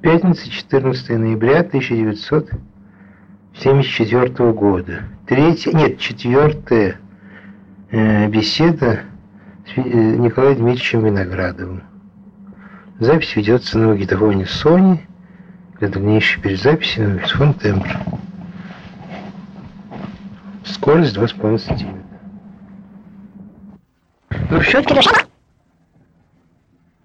Пятница, 0.00 0.48
14 0.48 1.18
ноября 1.18 1.58
1974 1.60 4.52
года. 4.52 5.02
Третья, 5.26 5.72
нет, 5.72 5.98
четвертая 5.98 7.00
э, 7.90 8.28
беседа 8.28 9.00
с 9.66 9.76
э, 9.76 9.82
Николаем 9.82 10.58
Дмитриевичем 10.58 11.04
Виноградовым. 11.04 11.82
Запись 13.00 13.34
ведется 13.34 13.76
на 13.76 13.88
магнитофоне 13.88 14.44
Sony 14.44 15.00
для 15.80 15.88
дальнейшей 15.88 16.40
перезаписи 16.42 17.00
на 17.00 17.14
магнитофон 17.14 17.54
тембр. 17.54 17.88
Скорость 20.64 21.16
2,5 21.16 21.58
сантиметра. 21.58 22.04
Ну, 24.48 24.60
все-таки 24.60 25.00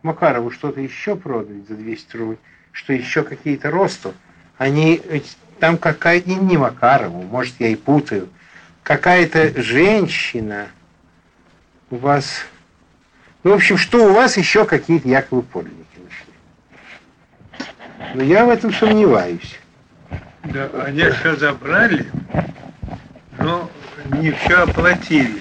Макарову 0.03 0.51
что-то 0.51 0.79
еще 0.79 1.15
продали 1.15 1.63
за 1.67 1.75
200 1.75 2.17
рублей, 2.17 2.37
что 2.73 2.91
еще 2.91 3.23
какие-то 3.23 3.71
росту. 3.71 4.13
Они, 4.57 5.01
там 5.59 5.77
какая-то, 5.77 6.29
не 6.29 6.57
Макарову, 6.57 7.21
может, 7.23 7.55
я 7.59 7.69
и 7.69 7.75
путаю, 7.75 8.27
какая-то 8.83 9.61
женщина 9.61 10.67
у 11.89 11.95
вас, 11.95 12.45
ну, 13.43 13.51
в 13.51 13.53
общем, 13.53 13.77
что 13.77 14.09
у 14.09 14.13
вас 14.13 14.35
еще 14.37 14.65
какие-то 14.65 15.07
якобы 15.07 15.43
подлинники 15.43 15.87
нашли. 16.03 17.69
Но 18.15 18.23
я 18.23 18.45
в 18.45 18.49
этом 18.49 18.73
сомневаюсь. 18.73 19.59
Да, 20.43 20.69
они 20.85 21.03
все 21.09 21.35
забрали, 21.37 22.05
но 23.39 23.69
не 24.19 24.31
все 24.31 24.63
оплатили. 24.63 25.39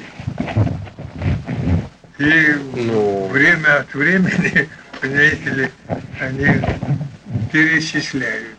И 2.19 2.55
Ну. 2.77 3.27
время 3.29 3.80
от 3.80 3.95
времени, 3.95 4.69
понимаете 5.01 5.51
ли, 5.51 5.71
они 6.21 6.46
перечисляют. 7.53 8.57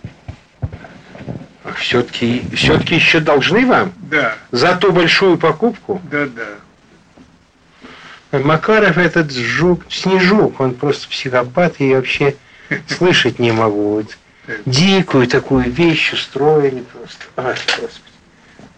Все-таки 1.78 2.44
все 2.56 2.76
еще 2.76 3.20
должны 3.20 3.66
вам 3.66 3.94
Да, 4.10 4.36
за 4.52 4.76
ту 4.76 4.92
большую 4.92 5.38
покупку. 5.38 6.02
да, 6.12 6.28
да. 6.28 8.40
Макаров 8.40 8.98
этот 8.98 9.32
жук, 9.32 9.84
снежук, 9.90 10.60
он 10.60 10.74
просто 10.74 11.08
психопат, 11.08 11.76
и 11.80 11.90
я 11.90 11.98
вообще 11.98 12.36
слышать 12.88 13.40
не 13.40 13.52
могу. 13.52 13.96
Вот 13.96 14.18
дикую 14.66 15.28
такую 15.28 15.72
вещь 15.72 16.14
устроили 16.14 16.82
просто. 16.82 17.26
Ай, 17.38 17.56
Господи. 17.80 18.02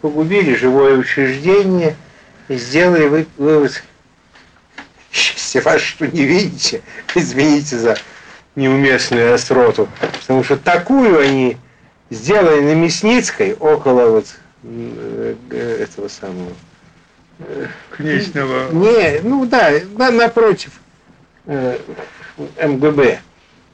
Погубили 0.01 0.55
живое 0.55 0.97
учреждение 0.97 1.95
и 2.49 2.57
сделали 2.57 3.07
вы, 3.07 3.27
вывод. 3.37 3.81
Счастье 5.11 5.61
ваше, 5.61 5.87
что 5.87 6.07
не 6.07 6.25
видите. 6.25 6.81
Извините 7.15 7.77
за 7.77 7.97
неуместную 8.55 9.33
остроту. 9.33 9.87
Потому 10.21 10.43
что 10.43 10.57
такую 10.57 11.19
они 11.19 11.57
сделали 12.09 12.61
на 12.61 12.75
Мясницкой, 12.75 13.53
около 13.53 14.09
вот 14.09 14.25
э, 14.63 15.35
э, 15.51 15.83
этого 15.83 16.07
самого 16.07 16.51
Книжного. 17.91 18.71
не, 18.71 19.19
ну 19.21 19.45
да, 19.45 19.71
да 19.97 20.11
напротив 20.11 20.71
э, 21.45 21.77
МГБ. 22.61 23.19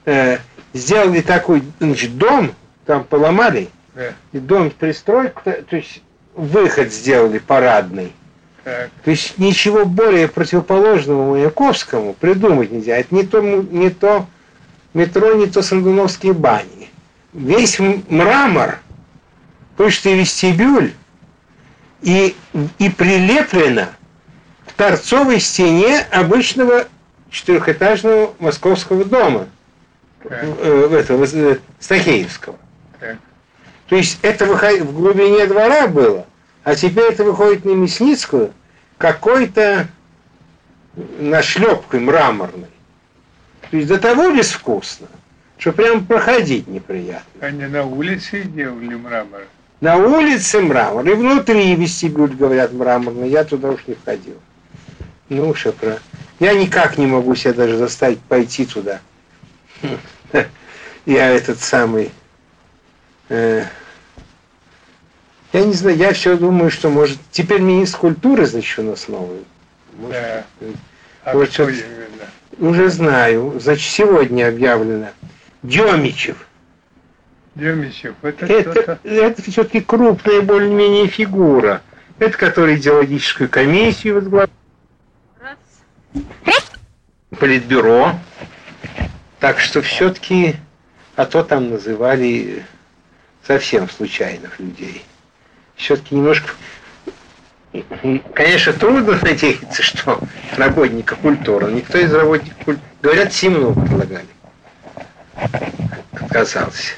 Э, 0.05 0.38
сделали 0.73 1.21
такой, 1.21 1.63
значит, 1.79 2.17
дом, 2.17 2.53
там 2.85 3.03
поломали, 3.03 3.69
Да, 3.93 4.13
и 4.31 4.39
дом 4.39 4.71
пристроить, 4.71 5.33
то, 5.43 5.51
то 5.51 5.75
есть 5.75 6.01
выход 6.33 6.91
сделали 6.91 7.38
парадный. 7.38 8.13
так, 8.63 8.89
То 9.03 9.11
есть 9.11 9.38
ничего 9.38 9.85
более 9.85 10.27
противоположного 10.27 11.31
Маяковскому 11.31 12.13
придумать 12.13 12.71
нельзя. 12.71 12.97
Это 12.97 13.13
не 13.13 13.23
то, 13.23 13.41
не 13.41 13.89
то 13.89 14.25
метро, 14.94 15.34
не 15.34 15.47
то 15.47 15.61
Сандуновские 15.61 16.34
бани. 16.34 16.89
Весь 17.34 17.80
мрамор, 17.80 18.80
пышный 19.78 20.20
вестибюль, 20.20 20.94
и, 22.02 22.36
и 22.80 22.89
прилеплено 22.89 23.88
к 24.68 24.74
торцовой 24.74 25.40
стене 25.40 26.00
обычного 26.12 26.88
четырехэтажного 27.30 28.34
московского 28.40 29.06
дома, 29.06 29.47
так, 30.24 30.44
э, 30.44 30.90
этого, 31.00 31.25
э, 31.31 31.57
Стахеевского. 31.80 32.57
так. 33.00 33.18
То 33.88 33.96
есть 33.96 34.19
это 34.22 34.46
выходи- 34.46 34.81
в 34.81 34.94
глубине 34.94 35.46
двора 35.47 35.88
было, 35.88 36.25
а 36.63 36.75
теперь 36.75 37.12
это 37.12 37.24
выходит 37.24 37.66
на 37.66 37.72
Мясницкую 37.72 38.51
какой-то 38.97 39.88
нашлепкой 41.19 42.00
мраморной. 42.00 42.68
То 43.71 43.77
есть 43.77 43.87
до 43.87 43.97
того 43.97 44.31
безвкусно, 44.35 45.07
что 45.57 45.71
прям 45.71 46.05
проходить 46.05 46.67
неприятно. 46.67 47.23
Они 47.47 47.65
на 47.65 47.83
улице 47.85 48.43
делали 48.43 48.95
мрамор. 48.95 49.43
На 49.79 49.95
улице 49.95 50.59
мрамор, 50.59 51.07
и 51.07 51.13
внутри 51.13 51.73
вестибюль, 51.75 52.35
говорят, 52.35 52.73
мраморный, 52.73 53.29
я 53.29 53.45
туда 53.45 53.69
уж 53.69 53.87
не 53.87 53.95
входил. 53.95 54.35
Ну 55.29 55.49
уж 55.49 55.65
я 56.39 56.53
никак 56.53 56.97
не 56.97 57.07
могу 57.07 57.33
себя 57.35 57.53
даже 57.53 57.77
заставить 57.77 58.19
пойти 58.19 58.65
туда. 58.65 58.99
Я 61.05 61.29
этот 61.29 61.59
самый... 61.59 62.11
э, 63.29 63.63
я 65.51 65.65
не 65.65 65.73
знаю, 65.73 65.97
я 65.97 66.13
все 66.13 66.38
думаю, 66.38 66.69
что 66.69 66.89
может... 66.89 67.17
Теперь 67.31 67.59
министр 67.59 67.97
культуры, 67.97 68.45
значит, 68.45 68.77
у 68.79 68.83
нас 68.83 69.07
новый. 69.07 69.43
Может, 69.97 70.11
Да. 70.13 70.45
э, 70.61 70.71
А 71.23 71.33
Вот 71.33 71.45
кто 71.49 71.53
что- 71.53 71.69
именно? 71.69 72.29
Уже 72.59 72.89
знаю. 72.89 73.59
Значит, 73.59 73.89
сегодня 73.89 74.47
объявлено. 74.47 75.09
Демичев. 75.63 76.47
Демичев, 77.56 78.16
это, 78.22 78.45
Это, 78.45 79.00
это 79.03 79.41
все-таки 79.41 79.81
крупная 79.81 80.41
более-менее 80.41 81.07
фигура. 81.07 81.81
Это 82.17 82.38
который 82.38 82.78
идеологическую 82.78 83.50
комиссию 83.50 84.16
возглавляет. 84.16 84.51
Политбюро. 87.39 88.13
Так 89.39 89.59
что 89.59 89.81
все-таки, 89.81 90.56
а 91.16 91.25
то 91.25 91.44
там 91.44 91.72
называли 91.72 92.63
совсем 93.45 93.89
случайных 93.89 94.59
людей. 94.59 95.03
Все-таки 95.75 96.16
немножко... 96.16 96.51
Конечно, 98.33 98.73
трудно 98.73 99.17
надеяться, 99.21 99.81
что 99.81 100.19
работника 100.57 101.15
культуры. 101.15 101.71
Никто 101.71 101.97
из 101.97 102.13
работников 102.13 102.57
культуры... 102.65 102.87
Говорят, 103.01 103.33
Симонову 103.33 103.81
предлагали. 103.81 104.27
Отказался. 106.13 106.93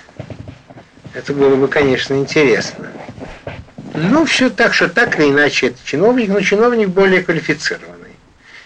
Это 1.14 1.34
было 1.34 1.56
бы, 1.56 1.68
конечно, 1.68 2.16
интересно. 2.16 2.92
Ну, 3.94 4.26
все 4.26 4.50
так, 4.50 4.74
что 4.74 4.90
так 4.90 5.20
или 5.20 5.30
иначе 5.30 5.68
это 5.68 5.78
чиновник, 5.86 6.30
но 6.30 6.42
чиновник 6.42 6.90
более 6.90 7.22
квалифицированный, 7.22 8.16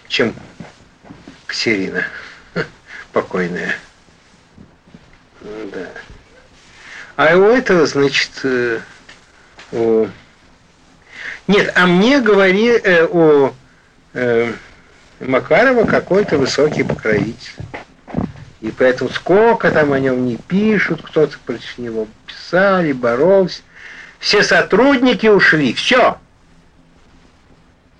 чем 0.08 0.34
Катерина 1.46 2.04
покойная. 3.12 3.74
Да. 5.42 5.88
А 7.16 7.36
у 7.36 7.42
этого, 7.44 7.86
значит, 7.86 8.30
э, 8.44 8.80
у- 9.72 10.06
нет, 11.48 11.72
а 11.74 11.86
мне 11.86 12.20
говори 12.20 12.68
э, 12.68 13.06
о 13.06 13.54
э, 14.12 14.52
Макарова 15.18 15.86
какой-то 15.86 16.36
высокий 16.36 16.82
покровитель. 16.82 17.54
И 18.60 18.70
поэтому 18.70 19.08
сколько 19.08 19.70
там 19.70 19.92
о 19.94 19.98
нем 19.98 20.26
не 20.26 20.36
пишут, 20.36 21.00
кто-то 21.02 21.38
против 21.46 21.78
него 21.78 22.06
писали, 22.26 22.92
боролся. 22.92 23.62
Все 24.18 24.42
сотрудники 24.42 25.26
ушли, 25.26 25.72
все. 25.72 26.18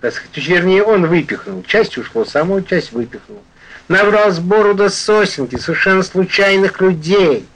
Так 0.03 0.13
сказать, 0.13 0.37
вернее, 0.37 0.83
он 0.83 1.07
выпихнул. 1.07 1.63
Часть 1.63 1.97
ушло, 1.97 2.27
самую 2.27 2.65
часть 2.65 2.93
выпихнул. 2.93 3.43
Набрал 3.89 4.31
сбору 4.31 4.75
до 4.75 4.91
сосенки, 4.91 5.57
совершенно 5.57 6.03
случайных 6.03 6.83
людей. 6.83 7.47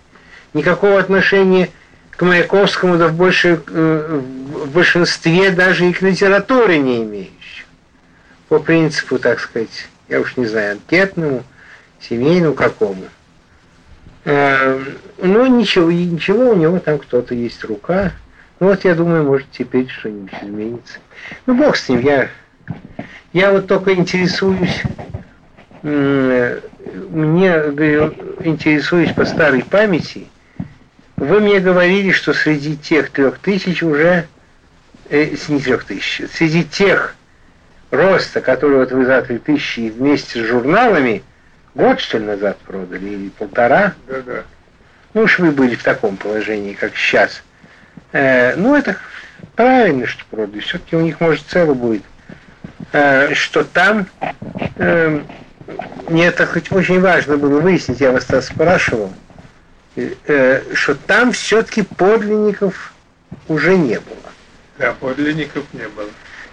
Никакого 0.54 0.99
отношения 0.99 1.69
к 2.17 2.23
Маяковскому, 2.23 2.99
да 2.99 3.09
в, 3.09 3.14
больше, 3.14 3.61
э, 3.67 4.20
в 4.55 4.70
большинстве 4.70 5.50
даже 5.50 5.88
и 5.88 5.93
к 5.93 6.03
литературе 6.03 6.79
не 6.79 7.03
имеющих. 7.03 7.67
По 8.49 8.59
принципу, 8.59 9.19
так 9.19 9.41
сказать, 9.41 9.88
я 10.09 10.20
уж 10.20 10.37
не 10.37 10.47
знаю, 10.47 10.73
анкетному, 10.73 11.43
семейному 12.00 12.55
какому. 12.55 13.05
Э, 14.25 14.79
Ну, 15.19 15.47
ничего, 15.47 15.91
ничего, 15.91 16.50
у 16.50 16.56
него 16.56 16.79
там 16.81 16.99
кто-то 16.99 17.35
есть 17.35 17.64
рука. 17.64 18.12
Ну, 18.61 18.69
вот 18.69 18.85
я 18.85 18.94
думаю, 18.94 19.25
может, 19.25 19.47
теперь 19.50 19.88
что-нибудь 19.88 20.32
изменится. 20.43 20.99
Ну, 21.47 21.55
бог 21.55 21.76
с 21.76 21.88
ним, 21.88 22.00
я, 22.00 22.29
я 23.32 23.50
вот 23.53 23.67
только 23.67 23.94
интересуюсь, 23.94 24.82
м, 25.82 26.61
мне, 27.11 27.58
говорю, 27.58 28.15
интересуюсь 28.44 29.12
по 29.12 29.25
старой 29.25 29.65
памяти. 29.65 30.26
Вы 31.22 31.38
мне 31.38 31.60
говорили, 31.60 32.10
что 32.10 32.34
среди 32.34 32.76
тех 32.76 33.10
трех 33.10 33.38
тысяч 33.38 33.84
уже, 33.84 34.26
э, 35.08 35.36
не 35.46 35.60
трех 35.60 35.84
тысяч, 35.84 36.20
среди 36.34 36.64
тех 36.64 37.14
роста, 37.92 38.40
который 38.40 38.78
вот 38.78 38.90
вы 38.90 39.04
за 39.06 39.22
три 39.22 39.38
тысячи 39.38 39.88
вместе 39.88 40.42
с 40.42 40.48
журналами, 40.48 41.22
год, 41.76 42.00
что 42.00 42.19
ли, 42.19 42.24
назад 42.24 42.58
продали, 42.66 43.08
или 43.08 43.28
полтора, 43.28 43.94
Да-да. 44.08 44.42
Ну 45.14 45.20
уж 45.20 45.38
вы 45.38 45.52
были 45.52 45.76
в 45.76 45.84
таком 45.84 46.16
положении, 46.16 46.72
как 46.72 46.96
сейчас. 46.96 47.44
Э, 48.10 48.56
ну, 48.56 48.74
это 48.74 48.96
правильно, 49.54 50.08
что 50.08 50.24
продали. 50.28 50.58
Все-таки 50.58 50.96
у 50.96 51.02
них, 51.02 51.20
может, 51.20 51.44
цело 51.46 51.74
будет. 51.74 52.02
Э, 52.90 53.32
что 53.34 53.62
там, 53.62 54.08
э, 54.74 55.20
мне 56.08 56.26
это 56.26 56.46
хоть 56.46 56.72
очень 56.72 57.00
важно 57.00 57.36
было 57.36 57.60
выяснить, 57.60 58.00
я 58.00 58.10
вас 58.10 58.24
тогда 58.24 58.42
спрашивал, 58.42 59.12
что 59.94 60.94
там 61.06 61.33
все-таки 61.33 61.83
подлинников 61.83 62.93
уже 63.49 63.77
не 63.77 64.00
было. 64.00 64.17
Да, 64.79 64.93
подлинников 64.93 65.65
не 65.73 65.89
было. 65.89 66.09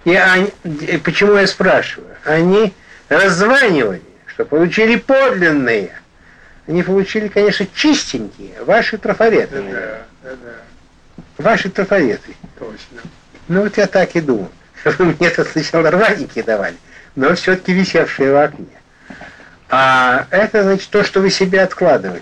И 0.05 0.13
они, 0.13 0.51
почему 1.03 1.35
я 1.35 1.47
спрашиваю? 1.47 2.15
Они 2.25 2.73
раззванивали, 3.07 4.01
что 4.27 4.45
получили 4.45 4.95
подлинные. 4.95 5.91
Они 6.67 6.83
получили, 6.83 7.27
конечно, 7.27 7.65
чистенькие, 7.73 8.63
ваши 8.63 8.97
трафареты. 8.97 9.61
Да, 9.61 10.01
да, 10.23 10.35
да. 10.43 11.23
Ваши 11.43 11.69
трафареты. 11.69 12.35
Точно. 12.59 13.01
Ну 13.47 13.63
вот 13.63 13.77
я 13.77 13.87
так 13.87 14.15
и 14.15 14.21
думал. 14.21 14.51
Вы 14.83 15.05
мне 15.05 15.29
тут 15.31 15.47
сначала 15.47 15.89
рваники 15.89 16.41
давали, 16.41 16.75
но 17.15 17.33
все-таки 17.35 17.73
висевшие 17.73 18.33
в 18.33 18.37
окне. 18.37 18.67
А 19.69 20.27
это 20.29 20.63
значит 20.63 20.89
то, 20.89 21.03
что 21.03 21.21
вы 21.21 21.29
себе 21.29 21.61
откладывали. 21.61 22.21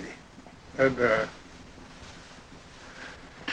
Да, 0.78 0.88
да. 0.90 1.26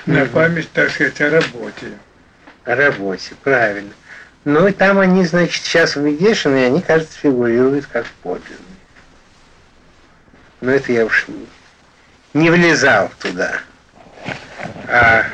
На 0.06 0.26
память, 0.28 0.72
так 0.72 0.92
сказать, 0.92 1.20
о 1.22 1.32
работе. 1.32 1.98
О 2.66 2.76
работе, 2.76 3.34
правильно. 3.44 3.92
Ну 4.44 4.68
и 4.68 4.72
там 4.72 5.00
они, 5.00 5.26
значит, 5.26 5.64
сейчас 5.64 5.96
вывешены, 5.96 6.58
и 6.58 6.66
они, 6.66 6.82
кажется, 6.82 7.18
фигурируют 7.18 7.88
как 7.88 8.06
подлинные. 8.22 8.60
Но 10.62 10.70
это 10.70 10.92
я 10.92 11.04
уж 11.06 11.26
не, 11.28 11.48
не 12.40 12.52
влезал 12.52 13.10
туда. 13.20 13.60
А, 14.88 15.26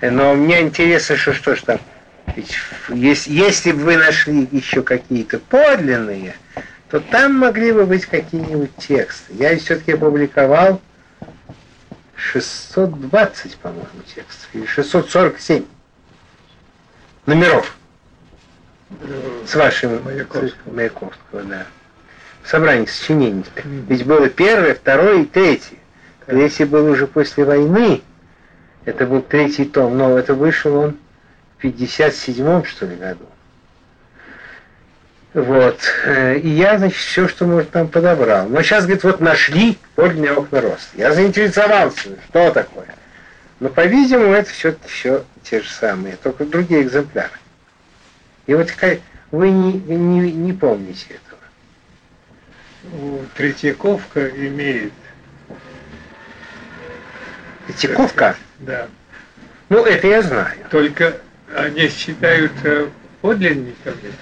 но 0.00 0.34
мне 0.34 0.62
интересно, 0.62 1.16
что 1.16 1.34
что 1.34 1.56
ж 1.56 1.60
там, 1.60 1.78
ведь 2.34 2.56
если, 2.88 3.30
если 3.30 3.72
бы 3.72 3.80
вы 3.80 3.96
нашли 3.98 4.48
еще 4.50 4.82
какие-то 4.82 5.38
подлинные, 5.40 6.36
то 6.88 7.00
там 7.00 7.34
могли 7.34 7.70
бы 7.72 7.84
быть 7.84 8.06
какие-нибудь 8.06 8.74
тексты. 8.76 9.34
Я 9.34 9.58
все-таки 9.58 9.92
опубликовал 9.92 10.80
620, 12.24 13.56
по-моему, 13.58 13.88
текстов, 14.14 14.48
или 14.54 14.66
647 14.66 15.64
номеров 17.26 17.76
с 19.46 19.54
вашим 19.54 20.02
Маяковского. 20.04 20.72
Маяковского, 20.72 21.42
да. 21.42 21.66
Собрание 22.44 22.86
сочинений. 22.86 23.44
Ведь 23.64 24.04
было 24.04 24.28
первое, 24.28 24.74
второе 24.74 25.22
и 25.22 25.24
третье. 25.24 25.76
Третий 26.26 26.64
был 26.64 26.86
уже 26.86 27.06
после 27.06 27.44
войны. 27.44 28.02
Это 28.84 29.06
был 29.06 29.22
третий 29.22 29.64
том, 29.64 29.96
но 29.96 30.18
это 30.18 30.34
вышел 30.34 30.76
он 30.76 30.96
в 31.58 31.64
57-м, 31.64 32.64
что 32.64 32.86
ли, 32.86 32.96
году. 32.96 33.26
Вот. 35.34 35.80
Э, 36.04 36.38
И 36.38 36.48
я, 36.48 36.78
значит, 36.78 36.96
все, 36.96 37.26
что 37.28 37.44
может, 37.44 37.70
там 37.70 37.88
подобрал. 37.88 38.48
Но 38.48 38.62
сейчас, 38.62 38.84
говорит, 38.84 39.02
вот 39.02 39.20
нашли 39.20 39.76
подлинный 39.96 40.30
окна 40.30 40.60
роста. 40.60 40.88
Я 40.94 41.12
заинтересовался, 41.12 42.10
что 42.28 42.50
такое. 42.52 42.94
Но, 43.58 43.68
по-видимому, 43.68 44.32
это 44.32 44.50
все-таки 44.50 44.88
все 44.88 45.24
те 45.42 45.60
же 45.60 45.68
самые, 45.68 46.16
только 46.16 46.44
другие 46.44 46.82
экземпляры. 46.82 47.30
И 48.46 48.54
вот 48.54 48.70
вы 49.30 49.50
не, 49.50 49.72
не, 49.72 50.32
не 50.32 50.52
помните 50.52 51.06
этого. 51.14 51.40
Третьяковка 53.36 54.28
имеет. 54.28 54.92
Третьяковка? 57.66 58.36
Да. 58.60 58.86
Ну, 59.68 59.84
это 59.84 60.06
я 60.06 60.22
знаю. 60.22 60.58
Только 60.70 61.16
они 61.56 61.88
считаются 61.88 62.88
подлинниками, 63.22 64.12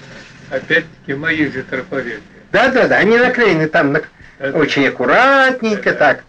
опять-таки 0.53 1.13
мои 1.13 1.49
же 1.49 1.63
трафареты. 1.63 2.21
Да-да-да, 2.51 2.97
они 2.97 3.17
наклеены 3.17 3.67
там 3.67 3.93
на- 3.93 4.01
Это- 4.39 4.57
очень 4.57 4.87
аккуратненько 4.87 5.91
Да. 5.91 5.97
так. 5.97 6.23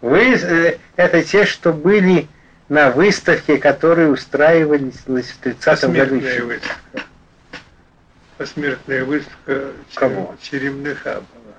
Вы, 0.00 0.34
э, 0.34 0.76
это 0.96 1.22
те, 1.22 1.44
что 1.44 1.72
были 1.72 2.28
на 2.68 2.90
выставке, 2.90 3.58
которые 3.58 4.08
устраивались 4.10 4.94
в 5.06 5.40
30-м 5.40 5.92
году. 5.92 6.16
Выставка. 6.20 7.02
Посмертная 8.36 9.04
выставка 9.04 9.72
Кого? 9.94 10.36
Черемныха 10.42 11.14
была. 11.14 11.54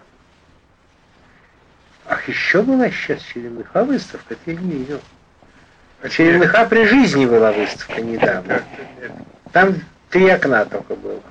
Ах, 2.08 2.28
еще 2.30 2.62
была 2.62 2.90
сейчас 2.90 3.22
Черемныха 3.22 3.84
выставка, 3.84 4.34
это 4.34 4.52
я 4.52 4.56
не 4.56 4.72
видел. 4.72 5.02
А 6.02 6.08
Черемныха 6.10 6.66
при 6.66 6.86
жизни 6.86 7.26
была 7.26 7.52
выставка 7.52 8.02
недавно. 8.02 8.64
Там 9.52 9.76
три 10.10 10.30
окна 10.30 10.66
только 10.66 10.96
было. 10.96 11.22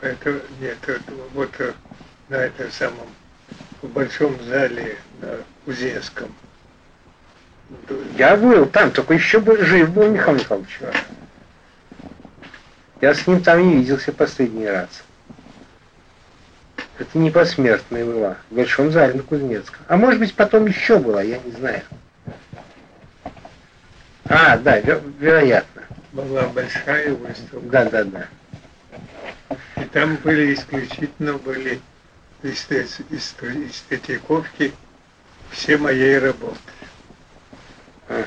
Это 0.00 0.40
нет, 0.60 0.78
это 0.86 1.12
вот 1.34 1.50
э, 1.58 1.72
на 2.28 2.36
этом 2.36 2.70
самом 2.70 3.08
в 3.82 3.88
большом 3.88 4.42
зале 4.44 4.98
на 5.20 5.38
Кузенском. 5.64 6.32
Я 8.16 8.36
был 8.36 8.66
там, 8.66 8.90
только 8.90 9.14
еще 9.14 9.40
был, 9.40 9.56
жив 9.58 9.90
был 9.90 10.08
Михаил 10.10 10.38
Михайлович. 10.38 10.78
Я 13.00 13.14
с 13.14 13.26
ним 13.26 13.42
там 13.42 13.66
не 13.66 13.76
виделся 13.76 14.12
последний 14.12 14.66
раз. 14.66 14.88
Это 16.98 17.16
не 17.18 17.30
посмертная 17.30 18.04
была, 18.04 18.36
в 18.50 18.54
Большом 18.54 18.90
зале 18.90 19.14
на 19.14 19.22
Кузнецком. 19.22 19.80
А 19.88 19.96
может 19.96 20.20
быть 20.20 20.34
потом 20.34 20.66
еще 20.66 20.98
была, 20.98 21.22
я 21.22 21.38
не 21.38 21.52
знаю. 21.52 21.82
А, 24.26 24.58
да, 24.58 24.80
ве- 24.80 25.02
вероятно. 25.18 25.82
Была 26.12 26.42
большая 26.48 27.14
выставка. 27.14 27.60
Да, 27.60 27.84
да, 27.86 28.04
да. 28.04 28.28
И 29.50 29.84
там 29.92 30.16
были 30.16 30.54
исключительно 30.54 31.34
были 31.34 31.80
из, 32.42 32.66
из, 32.70 33.00
из, 33.10 33.34
из 33.42 33.80
Третьяковки 33.88 34.72
все 35.50 35.76
моей 35.76 36.18
работы. 36.18 36.58
Ага. 38.08 38.24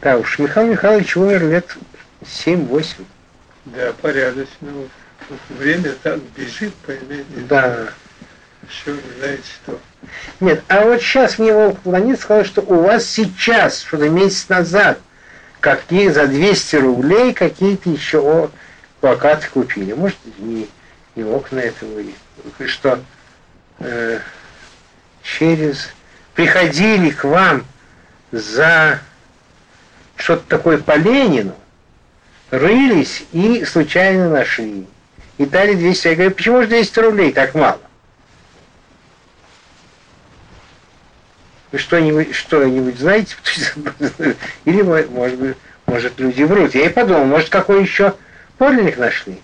Да 0.00 0.18
уж, 0.18 0.38
Михаил 0.38 0.68
Михайлович 0.68 1.16
умер 1.16 1.48
лет 1.48 1.76
7-8. 2.22 3.04
Да, 3.66 3.92
порядочно. 4.00 4.88
Время 5.48 5.92
так 6.02 6.20
бежит, 6.36 6.74
поймете. 6.74 7.24
Да. 7.48 7.88
Еще 8.68 8.96
знаете 9.18 9.42
что. 9.44 9.80
Нет, 10.40 10.62
а 10.68 10.84
вот 10.84 11.00
сейчас 11.00 11.38
мне 11.38 11.52
Волк 11.52 11.78
Планет 11.80 12.20
сказал, 12.20 12.44
что 12.44 12.62
у 12.62 12.82
вас 12.82 13.04
сейчас, 13.04 13.80
что-то 13.82 14.08
месяц 14.08 14.48
назад, 14.48 14.98
какие 15.60 16.08
за 16.08 16.26
200 16.26 16.76
рублей 16.76 17.32
какие-то 17.32 17.90
еще 17.90 18.50
плакаты 19.02 19.48
купили. 19.52 19.92
Может, 19.92 20.16
не, 20.38 20.68
не 21.16 21.24
окна 21.24 21.58
это 21.58 21.84
были. 21.84 22.14
Вы 22.58 22.68
что, 22.68 23.00
э, 23.80 24.20
через... 25.22 25.90
Приходили 26.34 27.10
к 27.10 27.24
вам 27.24 27.66
за 28.30 29.00
что-то 30.16 30.44
такое 30.48 30.78
по 30.78 30.96
Ленину, 30.96 31.54
рылись 32.50 33.24
и 33.32 33.66
случайно 33.66 34.30
нашли. 34.30 34.86
И 35.36 35.44
дали 35.44 35.74
200. 35.74 36.08
Я 36.08 36.14
говорю, 36.14 36.30
почему 36.30 36.62
же 36.62 36.68
200 36.68 36.98
рублей 37.00 37.32
так 37.32 37.54
мало? 37.54 37.80
Вы 41.70 41.78
что-нибудь, 41.78 42.34
что-нибудь 42.34 42.98
знаете? 42.98 43.36
Или, 44.64 44.80
мо- 44.80 45.04
может 45.10 45.38
быть, 45.38 45.56
может, 45.84 46.18
люди 46.18 46.44
врут. 46.44 46.74
Я 46.74 46.86
и 46.86 46.88
подумал, 46.88 47.26
может, 47.26 47.50
какой 47.50 47.82
еще 47.82 48.14
подлинник 48.62 48.96
нашли? 48.96 49.42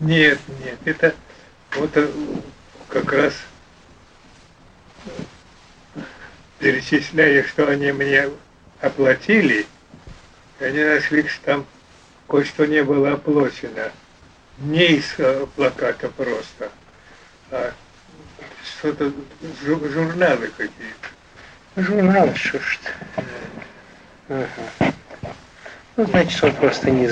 Нет, 0.00 0.38
нет, 0.62 0.78
это 0.84 1.14
вот 1.76 1.90
э, 1.94 2.08
как 2.90 3.10
раз 3.10 3.32
перечисляя, 6.58 7.42
что 7.44 7.68
они 7.68 7.90
мне 7.92 8.28
оплатили, 8.82 9.66
они 10.58 10.84
нашли, 10.84 11.26
что 11.26 11.42
там 11.46 11.66
кое-что 12.28 12.66
не 12.66 12.84
было 12.84 13.12
оплачено. 13.12 13.90
Не 14.58 14.96
из 14.96 15.14
э, 15.16 15.46
плаката 15.56 16.10
просто, 16.10 16.68
а 17.50 17.72
что-то, 18.62 19.10
жу- 19.64 19.88
журналы 19.88 20.48
какие-то. 20.48 21.08
Журнал, 21.76 22.34
что 22.34 22.58
ж 22.58 22.78
ты. 22.84 23.24
Ага. 24.28 24.92
Ну, 25.96 26.04
значит, 26.06 26.44
он 26.44 26.54
просто 26.56 26.90
не... 26.90 27.08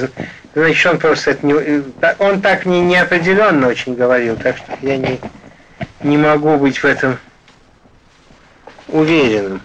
Значит, 0.55 0.87
он 0.87 0.99
просто 0.99 1.33
это 1.33 1.47
не... 1.47 1.53
э, 1.55 1.83
Он 2.19 2.41
так 2.41 2.67
не 2.67 2.81
неопределенно 2.81 3.69
очень 3.69 3.95
говорил, 3.95 4.37
так 4.37 4.57
что 4.57 4.77
я 4.81 4.97
не, 4.97 5.21
не 6.03 6.17
могу 6.17 6.57
быть 6.57 6.79
в 6.79 6.85
этом 6.85 7.19
уверенным. 8.89 9.61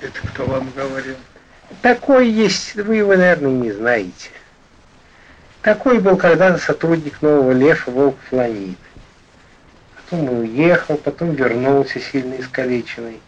Это 0.00 0.26
кто 0.28 0.46
вам 0.46 0.70
говорил? 0.74 1.16
Такой 1.82 2.28
есть, 2.28 2.74
вы 2.74 2.96
его, 2.96 3.14
наверное, 3.14 3.50
не 3.50 3.72
знаете. 3.72 4.30
Такой 5.62 5.98
был 5.98 6.16
когда-то 6.16 6.58
сотрудник 6.58 7.22
нового 7.22 7.52
Леfa 7.52 7.90
Волк 7.90 8.16
Фланит. 8.28 8.78
потом 9.96 10.40
уехал, 10.40 10.96
потом 10.96 11.32
вернулся 11.32 12.00
сильно 12.00 12.34
искалеченный. 12.34 13.20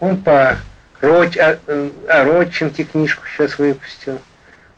Он 0.00 0.16
по 0.22 0.56
Роч, 1.00 1.36
а, 1.36 1.58
о 1.66 1.90
а 2.08 2.24
Родченке 2.24 2.84
книжку 2.84 3.24
сейчас 3.26 3.58
выпустил. 3.58 4.20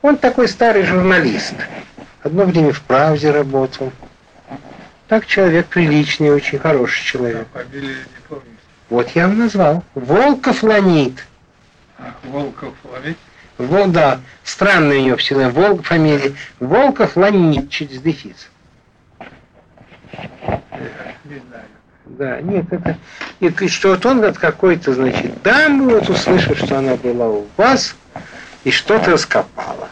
Он 0.02 0.16
такой 0.16 0.48
старый 0.48 0.82
журналист. 0.82 1.54
Одно 2.22 2.44
время 2.44 2.72
в 2.72 2.82
«Правде» 2.82 3.30
работал. 3.30 3.92
Так 5.08 5.26
человек 5.26 5.66
приличный, 5.66 6.30
очень 6.30 6.58
хороший 6.58 7.04
человек. 7.04 7.46
А 7.54 7.58
фамилию 7.58 7.96
не 7.96 8.28
помню. 8.28 8.44
Вот 8.90 9.08
я 9.10 9.28
вам 9.28 9.38
назвал. 9.38 9.84
Волков 9.94 10.62
Ланит. 10.64 11.24
Ах, 11.98 12.14
Волков 12.24 12.74
Ланит? 12.84 13.16
Вол, 13.58 13.86
да, 13.88 14.20
странная 14.42 14.98
у 14.98 15.02
него 15.02 15.16
всегда 15.18 15.50
Волк 15.50 15.84
фамилия. 15.84 16.32
Волков 16.58 17.16
Ланит 17.16 17.70
через 17.70 18.00
дефис. 18.00 18.50
Не 21.24 21.38
знаю. 21.48 21.64
Да, 22.06 22.40
нет, 22.40 22.64
это... 22.72 22.96
И 23.38 23.68
что 23.68 23.90
вот 23.90 24.04
он 24.04 24.24
от 24.24 24.38
какой-то, 24.38 24.94
значит, 24.94 25.42
дамы, 25.42 25.90
вот 25.90 26.08
услышал, 26.08 26.56
что 26.56 26.78
она 26.78 26.96
была 26.96 27.28
у 27.28 27.46
вас, 27.56 27.94
и 28.64 28.70
что-то 28.70 29.12
раскопала. 29.12 29.88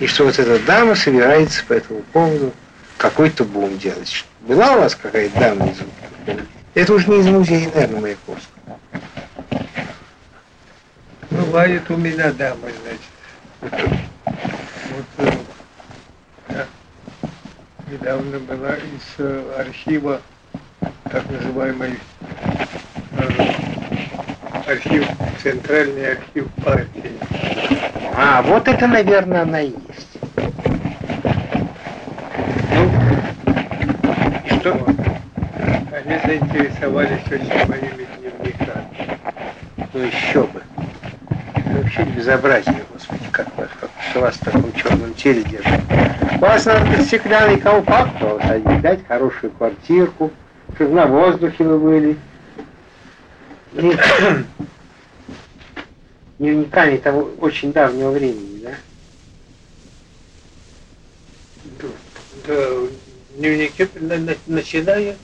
И 0.00 0.06
что 0.06 0.24
вот 0.24 0.38
эта 0.38 0.58
дама 0.64 0.94
собирается 0.94 1.64
по 1.64 1.74
этому 1.74 2.02
поводу 2.12 2.52
какой-то 2.98 3.44
бум 3.44 3.78
делать. 3.78 4.24
Была 4.40 4.72
у 4.72 4.80
вас 4.80 4.94
какая-то 4.94 5.38
дама 5.38 5.66
из 5.66 5.76
Это 6.74 6.92
уже 6.92 7.08
не 7.08 7.20
из 7.20 7.26
музея, 7.26 7.70
наверное, 7.74 8.00
Маяковского. 8.00 8.78
Бывает 11.30 11.88
у 11.90 11.96
меня 11.96 12.32
дама, 12.32 12.68
значит. 12.82 13.80
Вот 14.90 15.04
э, 15.18 15.32
я 16.50 16.66
недавно 17.90 18.38
была 18.40 18.74
из 18.76 19.14
э, 19.18 19.54
архива 19.58 20.20
так 21.10 21.30
называемый 21.30 21.98
э, 23.12 23.54
архив, 24.66 25.06
центральный 25.42 26.12
архив 26.12 26.46
партии. 26.64 27.12
А, 28.16 28.42
вот 28.42 28.68
это, 28.68 28.86
наверное, 28.86 29.42
она 29.42 29.60
и 29.60 29.66
есть. 29.66 30.18
Ну, 32.72 32.90
что? 34.60 34.86
Они 35.92 36.18
заинтересовались 36.24 37.22
очень 37.26 37.68
моими 37.68 38.06
дневниками. 38.18 39.18
Ну 39.92 40.00
еще 40.00 40.42
бы. 40.42 40.62
Это 41.54 41.82
вообще 41.82 42.02
безобразие, 42.04 42.84
господи, 42.92 43.24
как 43.30 43.56
вас, 43.56 43.68
как 43.80 43.90
что 44.10 44.20
вас 44.20 44.34
в 44.36 44.44
таком 44.44 44.72
черном 44.74 45.12
теле 45.14 45.42
держит. 45.42 45.80
Вас 46.40 46.64
надо 46.66 47.02
стеклянный 47.02 47.58
колпак 47.58 48.08
посадить, 48.18 48.80
дать 48.80 49.06
хорошую 49.06 49.50
квартирку, 49.52 50.30
чтобы 50.74 50.94
на 50.94 51.06
воздухе 51.06 51.64
вы 51.64 51.78
были. 51.78 52.16
Дневниками 56.38 56.96
того 57.02 57.30
очень 57.38 57.72
давнего 57.72 58.10
времени, 58.10 58.62
да? 58.62 58.74
Да, 62.46 62.54
дневники 63.36 63.88
начиная 64.46 65.16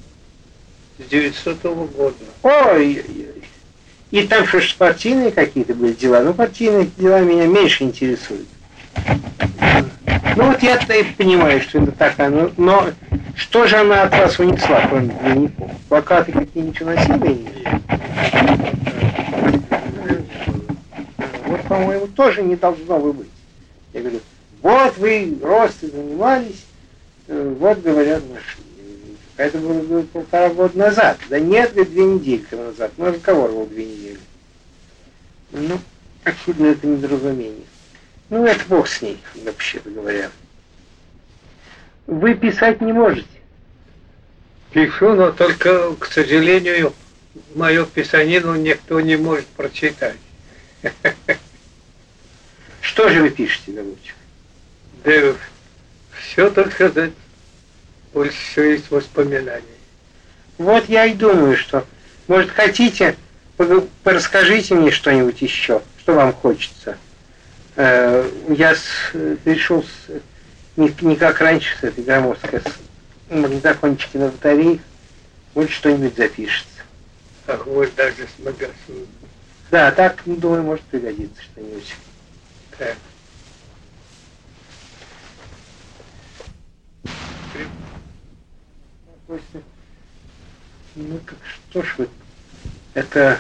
с 0.99 1.09
900 1.09 1.63
года. 1.63 2.15
Ой, 2.43 3.05
и 4.11 4.27
там 4.27 4.47
что 4.47 4.61
ж 4.61 4.75
партийные 4.77 5.31
какие-то 5.31 5.75
были 5.75 5.93
дела. 5.93 6.23
Ну, 6.23 6.35
партийные 6.35 6.91
дела 6.99 7.21
меня 7.21 7.47
меньше 7.47 7.85
интересуют. 7.85 8.49
Ну 10.37 10.47
вот 10.47 10.63
я-то 10.63 10.93
и 10.95 11.05
понимаю, 11.05 11.61
что 11.61 11.79
это 11.79 11.93
так, 11.93 12.19
но, 12.19 12.51
но 12.57 12.89
что 13.37 13.67
же 13.67 13.77
она 13.77 14.05
от 14.05 14.13
вас 14.13 14.39
унесла, 14.39 14.87
кроме 14.89 15.09
дневников? 15.09 15.71
Плакаты 15.89 16.33
какие-нибудь 16.33 16.81
носили? 16.81 17.47
Вот, 21.47 21.63
по-моему, 21.63 22.07
тоже 22.09 22.43
не 22.43 22.57
должно 22.57 22.99
бы 22.99 23.13
быть. 23.13 23.29
Я 23.93 24.01
говорю, 24.01 24.21
вот 24.63 24.97
вы 24.99 25.39
росты 25.43 25.89
занимались, 25.89 26.65
э, 27.29 27.55
вот, 27.59 27.81
говорят, 27.81 28.23
нашли. 28.29 28.65
Это 29.37 29.57
было, 29.59 30.03
полтора 30.03 30.51
года 30.51 30.77
назад. 30.77 31.19
Да 31.31 31.41
нет, 31.41 31.73
говорит, 31.73 31.93
две 31.93 32.05
недели 32.05 32.45
назад. 32.53 32.93
Ну, 32.99 33.07
разговор 33.07 33.51
был 33.51 33.67
две 33.67 33.87
недели. 33.87 34.19
Ну, 35.53 35.79
очевидно, 36.25 36.67
это 36.67 36.87
недоразумение. 36.87 37.65
Ну, 38.29 38.45
это 38.45 38.61
бог 38.69 38.87
с 38.87 39.01
ней, 39.03 39.19
вообще-то 39.45 39.91
говоря. 39.91 40.31
Вы 42.07 42.35
писать 42.35 42.81
не 42.81 42.93
можете. 42.93 43.27
Пишу, 44.73 45.15
но 45.15 45.33
только, 45.33 45.95
к 45.97 46.07
сожалению, 46.07 46.95
мою 47.55 47.87
писанину 47.87 48.55
никто 48.55 49.01
не 49.01 49.17
может 49.17 49.47
прочитать. 49.47 50.17
Что 52.81 53.09
же 53.09 53.23
вы 53.23 53.31
пишете, 53.31 53.73
голубчик? 53.73 54.15
Да 55.05 55.35
все 56.31 56.51
только 56.51 56.91
да, 56.91 57.11
больше 58.13 58.37
всего 58.37 58.65
есть 58.67 58.91
воспоминания. 58.91 59.65
Вот 60.59 60.89
я 60.89 61.07
и 61.07 61.15
думаю, 61.15 61.57
что, 61.57 61.87
может, 62.29 62.51
хотите, 62.51 63.17
расскажите 64.05 64.75
мне 64.75 64.91
что-нибудь 64.91 65.41
еще, 65.41 65.83
что 65.99 66.15
вам 66.15 66.33
хочется. 66.33 66.97
Э, 67.77 68.29
я 68.49 68.75
пришел 69.45 69.83
с 69.83 70.11
не, 70.77 70.95
не 71.01 71.17
как 71.17 71.41
раньше 71.41 71.77
с 71.79 71.85
этой 71.85 72.05
громоздкой, 72.05 72.61
с 72.61 73.33
магнитофончики 73.33 74.17
на 74.17 74.29
батарее, 74.29 74.81
вот 75.55 75.71
что-нибудь 75.71 76.17
запишется. 76.17 76.69
Ах, 77.47 77.67
вот 77.67 77.95
даже 77.95 78.27
с 78.27 78.43
магазином. 78.43 79.09
Да, 79.71 79.91
так, 79.93 80.23
ну, 80.27 80.37
думаю, 80.37 80.63
может 80.63 80.85
пригодиться 80.85 81.43
что-нибудь. 81.43 81.95
Так. 82.79 82.97
Ну 90.97 91.21
так 91.25 91.37
что 91.47 91.83
ж 91.83 91.95
вы, 91.99 92.09
это 92.95 93.39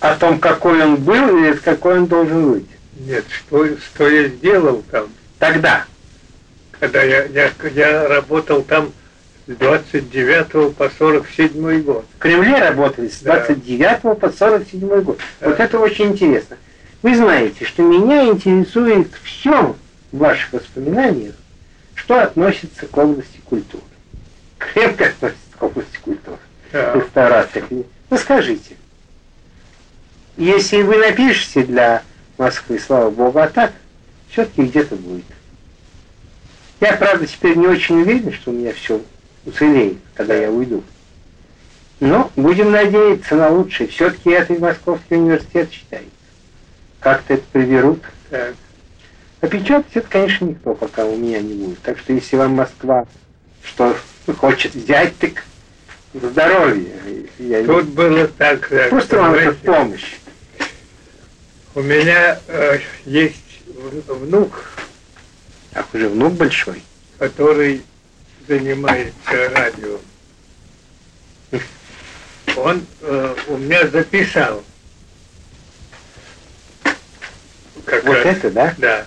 о 0.00 0.14
том, 0.16 0.38
какой 0.38 0.82
он 0.82 0.96
был 0.96 1.38
или 1.38 1.54
какой 1.54 1.98
он 1.98 2.06
должен 2.06 2.52
быть? 2.52 2.68
Нет, 2.98 3.24
что, 3.30 3.66
что 3.78 4.08
я 4.08 4.28
сделал 4.28 4.82
там. 4.90 5.08
Тогда 5.38 5.86
когда 6.80 7.02
я, 7.02 7.26
я, 7.26 7.52
я 7.74 8.08
работал 8.08 8.62
там 8.62 8.92
с 9.46 9.52
29 9.54 10.74
по 10.74 10.90
47 10.90 11.82
год. 11.82 12.04
В 12.16 12.18
Кремле 12.18 12.56
работали 12.56 13.08
с 13.08 13.20
29 13.20 14.02
да. 14.02 14.14
по 14.14 14.30
47 14.30 15.02
год. 15.02 15.18
Да. 15.40 15.50
Вот 15.50 15.60
это 15.60 15.78
очень 15.78 16.06
интересно. 16.06 16.56
Вы 17.02 17.14
знаете, 17.14 17.64
что 17.64 17.82
меня 17.82 18.26
интересует 18.26 19.08
все 19.22 19.76
в 20.10 20.18
ваших 20.18 20.52
воспоминаниях, 20.54 21.34
что 21.94 22.22
относится 22.22 22.86
к 22.86 22.96
области 22.96 23.40
культуры. 23.44 23.84
Крепко 24.58 25.06
относится 25.06 25.56
к 25.58 25.62
области 25.62 25.98
культуры. 26.02 26.38
Да. 26.72 26.94
Реставрация. 26.94 27.64
Ну 27.70 28.16
скажите, 28.16 28.76
если 30.36 30.82
вы 30.82 30.96
напишете 30.96 31.64
для 31.64 32.02
Москвы, 32.38 32.78
слава 32.78 33.10
богу, 33.10 33.38
а 33.38 33.48
так, 33.48 33.72
все-таки 34.30 34.62
где-то 34.62 34.96
будет. 34.96 35.24
Я, 36.80 36.94
правда, 36.96 37.26
теперь 37.26 37.56
не 37.56 37.66
очень 37.66 38.00
уверен, 38.00 38.32
что 38.32 38.50
у 38.50 38.54
меня 38.54 38.72
все 38.72 39.00
уцелеет, 39.44 39.98
когда 40.14 40.34
я 40.34 40.50
уйду. 40.50 40.82
Но 42.00 42.30
будем 42.36 42.70
надеяться 42.70 43.36
на 43.36 43.50
лучшее. 43.50 43.88
Все-таки 43.88 44.30
это 44.30 44.54
Московский 44.54 45.16
университет 45.16 45.70
считается. 45.70 46.10
Как-то 47.00 47.34
это 47.34 47.42
приберут. 47.52 48.02
Так. 48.30 48.54
А 49.42 49.46
печатать 49.46 49.92
это, 49.94 50.08
конечно, 50.08 50.46
никто 50.46 50.74
пока 50.74 51.04
у 51.04 51.16
меня 51.16 51.40
не 51.40 51.54
будет. 51.54 51.80
Так 51.80 51.98
что 51.98 52.12
если 52.12 52.36
вам 52.36 52.52
Москва 52.52 53.06
что 53.62 53.94
хочет 54.38 54.74
взять, 54.74 55.16
так 55.18 55.44
здоровье. 56.14 57.26
Я 57.38 57.64
Тут 57.64 57.86
не... 57.86 57.90
было 57.90 58.26
так. 58.28 58.70
Просто 58.90 59.18
вам 59.18 59.34
это 59.34 59.52
помощь. 59.54 60.16
У 61.74 61.82
меня 61.82 62.40
э, 62.48 62.78
есть 63.04 63.62
внук, 64.08 64.70
Ах, 65.74 65.86
уже 65.92 66.08
внук 66.08 66.34
большой. 66.34 66.82
Который 67.18 67.82
занимается 68.48 69.48
радио. 69.50 69.98
Он 72.56 72.84
э, 73.00 73.36
у 73.48 73.56
меня 73.56 73.86
записал. 73.86 74.64
Как 77.84 78.04
вот 78.04 78.16
раз, 78.16 78.36
это, 78.36 78.50
да? 78.50 78.74
Да. 78.78 79.06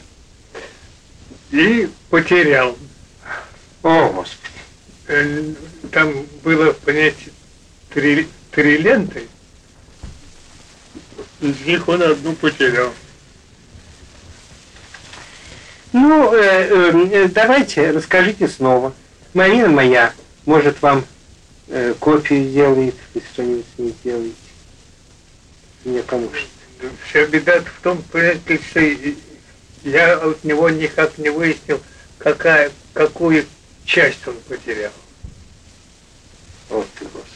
И 1.51 1.89
потерял. 2.09 2.77
О, 3.83 4.09
Господи. 4.09 4.43
Э, 5.07 5.53
там 5.91 6.25
было, 6.43 6.71
понять, 6.73 7.15
три, 7.89 8.27
три 8.51 8.77
ленты. 8.77 9.27
Из 11.41 11.59
них 11.61 11.87
он 11.89 12.01
одну 12.01 12.33
потерял. 12.33 12.93
Ну, 15.93 16.33
э, 16.33 16.91
э, 17.11 17.27
давайте, 17.27 17.91
расскажите 17.91 18.47
снова. 18.47 18.93
Марина 19.35 19.69
моя 19.69 20.11
может 20.45 20.81
вам 20.81 21.05
э, 21.67 21.93
копию 21.99 22.51
делает, 22.51 22.95
вы 23.13 23.21
что-нибудь 23.31 23.65
не 23.77 23.93
делаете. 24.03 24.35
Мне 25.85 26.01
поможет. 26.01 26.47
Вся 27.07 27.25
беда 27.27 27.61
в 27.61 27.81
том, 27.83 28.01
понимаете, 28.11 28.59
что 28.69 28.81
я 29.83 30.17
от 30.17 30.43
него 30.43 30.69
никак 30.69 31.17
не 31.19 31.29
выяснил, 31.29 31.79
какая, 32.17 32.71
какую 32.93 33.45
часть 33.85 34.27
он 34.27 34.35
потерял. 34.47 34.91
Вот 36.69 36.87
ты, 36.97 37.05
Господи. 37.05 37.29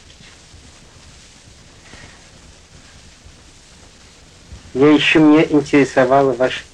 Я 4.74 4.92
еще 4.92 5.20
мне 5.20 5.44
интересовало 5.52 6.34
ваш... 6.34 6.66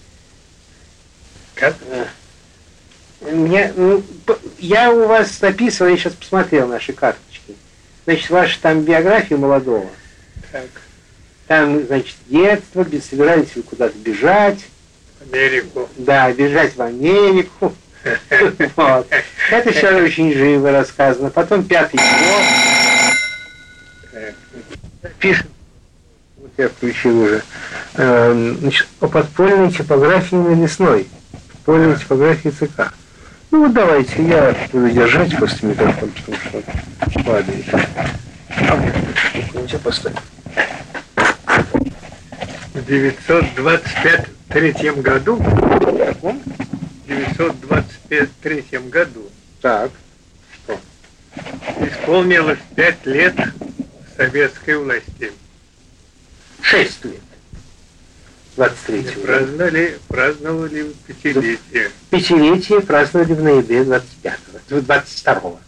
Как? 1.63 1.75
Мне, 3.21 3.71
ну, 3.77 4.03
я 4.59 4.91
у 4.91 5.07
вас 5.07 5.39
написал, 5.39 5.87
я 5.87 5.95
сейчас 5.95 6.13
посмотрел 6.13 6.67
наши 6.67 6.91
карточки. 6.91 7.55
Значит, 8.03 8.29
ваша 8.29 8.59
там 8.61 8.81
биография 8.81 9.37
молодого. 9.37 9.89
Так. 10.51 10.67
Там, 11.47 11.85
значит, 11.85 12.15
детство, 12.27 12.85
собирались 13.09 13.55
вы 13.55 13.63
куда-то 13.63 13.97
бежать. 13.97 14.59
Америку. 15.21 15.89
Да, 15.95 16.29
бежать 16.33 16.75
в 16.75 16.81
Америку. 16.81 17.73
Вот. 18.75 19.07
Это 19.49 19.71
все 19.71 19.95
очень 19.95 20.33
живо 20.33 20.71
рассказано. 20.71 21.29
Потом 21.29 21.63
пятый 21.63 21.95
год. 21.95 22.43
Пишет. 25.19 25.47
Вот 26.35 26.51
я 26.57 26.67
включил 26.67 27.21
уже. 27.21 27.41
Эм, 27.95 28.57
значит, 28.57 28.87
о 28.99 29.07
подпольной 29.07 29.71
типографии 29.71 30.35
на 30.35 30.61
лесной. 30.61 31.07
Подпольной 31.63 31.95
типографии 31.97 32.49
ЦК. 32.49 32.93
Ну 33.49 33.63
вот 33.63 33.73
давайте, 33.73 34.21
я 34.27 34.53
буду 34.73 34.89
держать 34.89 35.33
просто 35.37 35.65
микрофон, 35.65 36.09
потому 36.09 36.37
что 36.37 36.61
падает. 37.23 37.65
А 38.49 38.75
вот, 38.75 38.93
поставь. 39.81 40.13
В 42.73 42.85
923 42.85 44.91
году, 45.01 45.37
В 45.37 46.35
923 47.07 48.65
году 48.89 49.29
Так. 49.61 49.91
Что? 50.65 50.77
исполнилось 51.79 52.59
пять 52.75 53.05
лет 53.05 53.35
советской 54.17 54.83
власти. 54.83 55.31
Шесть 56.61 57.05
лет. 57.05 57.21
23 58.55 59.01
Праздновали, 59.23 59.99
праздновали 60.07 60.91
пятилетие. 61.07 61.91
Пятилетие 62.11 62.81
праздновали 62.81 63.33
в 63.33 63.43
ноябре 63.43 63.79
25-го, 63.83 64.77
22-го, 64.77 65.59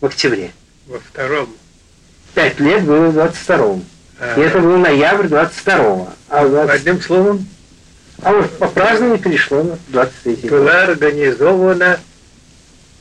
в 0.00 0.06
октябре. 0.06 0.50
Во 0.86 0.98
втором. 0.98 1.48
Пять 2.34 2.58
лет 2.60 2.84
было 2.84 3.08
в 3.10 3.16
22-м. 3.18 3.84
а, 4.18 4.34
И 4.36 4.40
это 4.42 4.58
был 4.58 4.76
ноябрь 4.78 5.26
22-го. 5.26 6.08
А, 6.28 6.44
в 6.44 6.50
20 6.50 6.74
Одним 6.80 7.00
словом, 7.02 7.48
а 8.22 8.32
вот 8.32 8.58
по 8.58 8.66
празднованию 8.66 9.18
перешло 9.22 9.62
на 9.62 9.78
23 9.88 10.34
год. 10.48 10.50
была 10.50 10.82
организована 10.82 12.00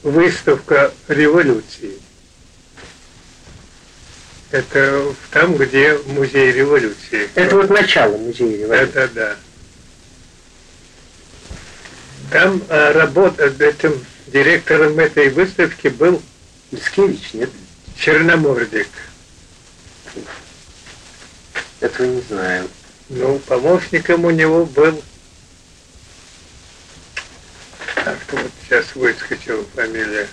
выставка 0.04 0.92
революции. 1.08 1.94
Это 4.52 5.14
там, 5.32 5.56
где 5.58 5.98
музей 6.06 6.52
революции. 6.52 7.30
Это 7.36 7.56
вот 7.56 7.70
начало 7.70 8.18
музея 8.18 8.58
революции. 8.58 8.90
Это 8.90 9.08
да. 9.14 9.36
Там 12.32 12.62
а, 12.70 12.94
работа, 12.94 13.46
этим 13.46 14.06
директором 14.28 15.00
этой 15.00 15.30
выставки 15.30 15.88
был 15.88 16.22
Мицкевич, 16.72 17.34
нет? 17.34 17.50
Черномордик. 17.98 18.90
Этого 21.80 22.06
не 22.08 22.22
знаю. 22.22 22.70
Ну, 23.10 23.40
помощником 23.40 24.26
у 24.26 24.32
него 24.32 24.66
был 24.66 25.02
как-то 27.96 28.38
вот 28.38 28.52
сейчас 28.64 28.86
выскочила 28.96 29.64
фамилия. 29.76 30.28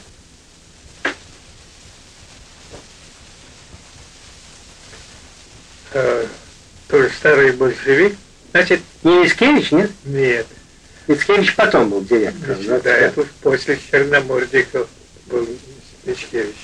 Э, 5.95 6.27
тоже 6.89 7.11
старый 7.17 7.53
большевик. 7.53 8.17
Значит, 8.51 8.81
Не 9.05 9.23
Мицкевич, 9.23 9.71
нет? 9.73 9.91
нет. 10.05 10.47
Мицкевич 11.07 11.55
потом 11.55 11.91
был 11.91 12.03
директором. 12.03 12.65
Да, 12.67 12.81
да? 12.81 12.97
это 12.97 13.21
уж 13.21 13.29
после 13.41 13.79
Черномордика 13.91 14.87
был 15.27 15.49
Мичкевич. 16.05 16.57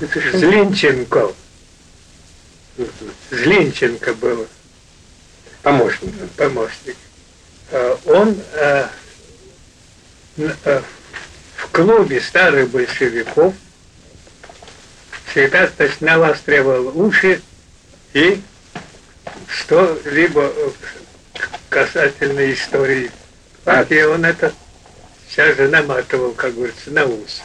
Это 0.00 0.20
что? 0.20 0.38
Злинченко. 0.38 1.32
Злинченко 3.30 4.14
был 4.14 4.48
Помощник. 5.62 6.12
помощник. 6.36 6.96
Э, 7.70 7.96
Он 8.06 8.36
э, 8.54 8.88
э, 10.38 10.82
в 11.56 11.68
клубе 11.70 12.20
старых 12.20 12.70
большевиков 12.70 13.54
всегда 15.34 15.66
значит, 15.66 16.00
навостривал 16.00 16.96
уши 16.96 17.42
и 18.12 18.40
что-либо 19.48 20.42
э, 20.44 20.70
касательно 21.68 22.52
истории 22.52 23.10
партии, 23.64 24.02
он 24.04 24.24
это 24.24 24.52
сейчас 25.28 25.56
же 25.56 25.68
наматывал, 25.68 26.32
как 26.32 26.54
говорится, 26.54 26.92
на 26.92 27.04
ус. 27.06 27.42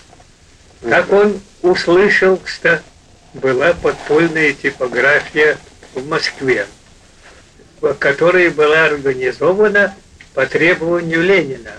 Как 0.87 1.11
он 1.11 1.41
услышал, 1.63 2.39
что 2.45 2.81
была 3.33 3.73
подпольная 3.73 4.53
типография 4.53 5.57
в 5.95 6.07
Москве, 6.07 6.67
в 7.81 7.93
которой 7.95 8.49
была 8.49 8.85
организована 8.85 9.95
по 10.35 10.45
требованию 10.45 11.23
Ленина 11.23 11.73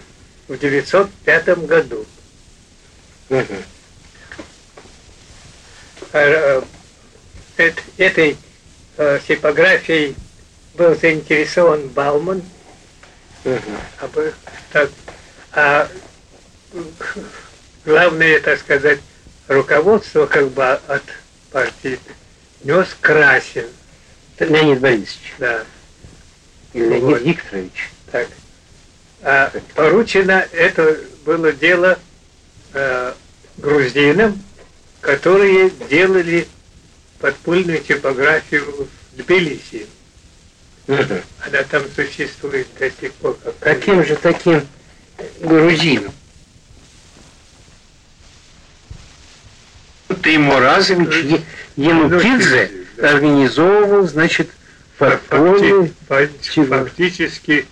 в 0.49 0.55
1905 0.55 1.67
году. 1.67 2.05
Мгм. 3.29 3.63
Э, 6.13 6.63
эт- 7.57 7.83
Этой 7.99 8.37
э, 8.97 9.21
типографией 9.27 10.17
был 10.75 10.95
заинтересован 10.95 11.89
Бауман, 11.89 12.43
Мгм. 13.45 13.61
а, 15.53 15.89
главное, 17.85 18.41
так 18.41 18.59
сказать, 18.61 19.01
руководство 19.49 20.27
как 20.27 20.49
бы 20.51 20.65
от 20.65 21.03
партии 21.51 21.99
нес 22.65 22.89
Красин, 23.01 23.67
Леонид 24.39 24.81
Борисович. 24.81 25.35
да, 25.39 25.65
Или 26.73 26.85
Леонид 26.89 27.03
Вот. 27.03 27.23
Викторович. 27.23 27.91
так. 28.13 28.29
А 29.23 29.53
поручено 29.75 30.47
это 30.53 30.99
было 31.25 31.53
дело 31.53 31.99
э, 32.73 33.13
грузинам, 33.59 34.43
которые 35.01 35.71
делали 35.89 36.47
подпольную 37.19 37.81
типографию 37.81 38.89
в 39.15 39.17
Тбилиси. 39.17 39.87
Мгм. 40.87 41.23
Она 41.47 41.63
там 41.65 41.83
существует 41.95 42.67
до 42.79 42.91
сих 42.91 43.13
пор. 43.15 43.37
Как 43.43 43.59
Каким 43.61 44.05
же 44.05 44.17
таким 44.17 44.67
грузином? 45.41 46.13
Теймуразович 50.23 51.15
Е- 51.25 51.43
Янукидзе 51.77 52.71
да. 52.97 53.11
организовывал, 53.11 54.09
значит, 54.09 54.51
Факти- 54.99 55.21
подпольную 55.29 55.95
фа- 56.09 56.29
Чего? 56.43 56.67
фактически 56.85 57.67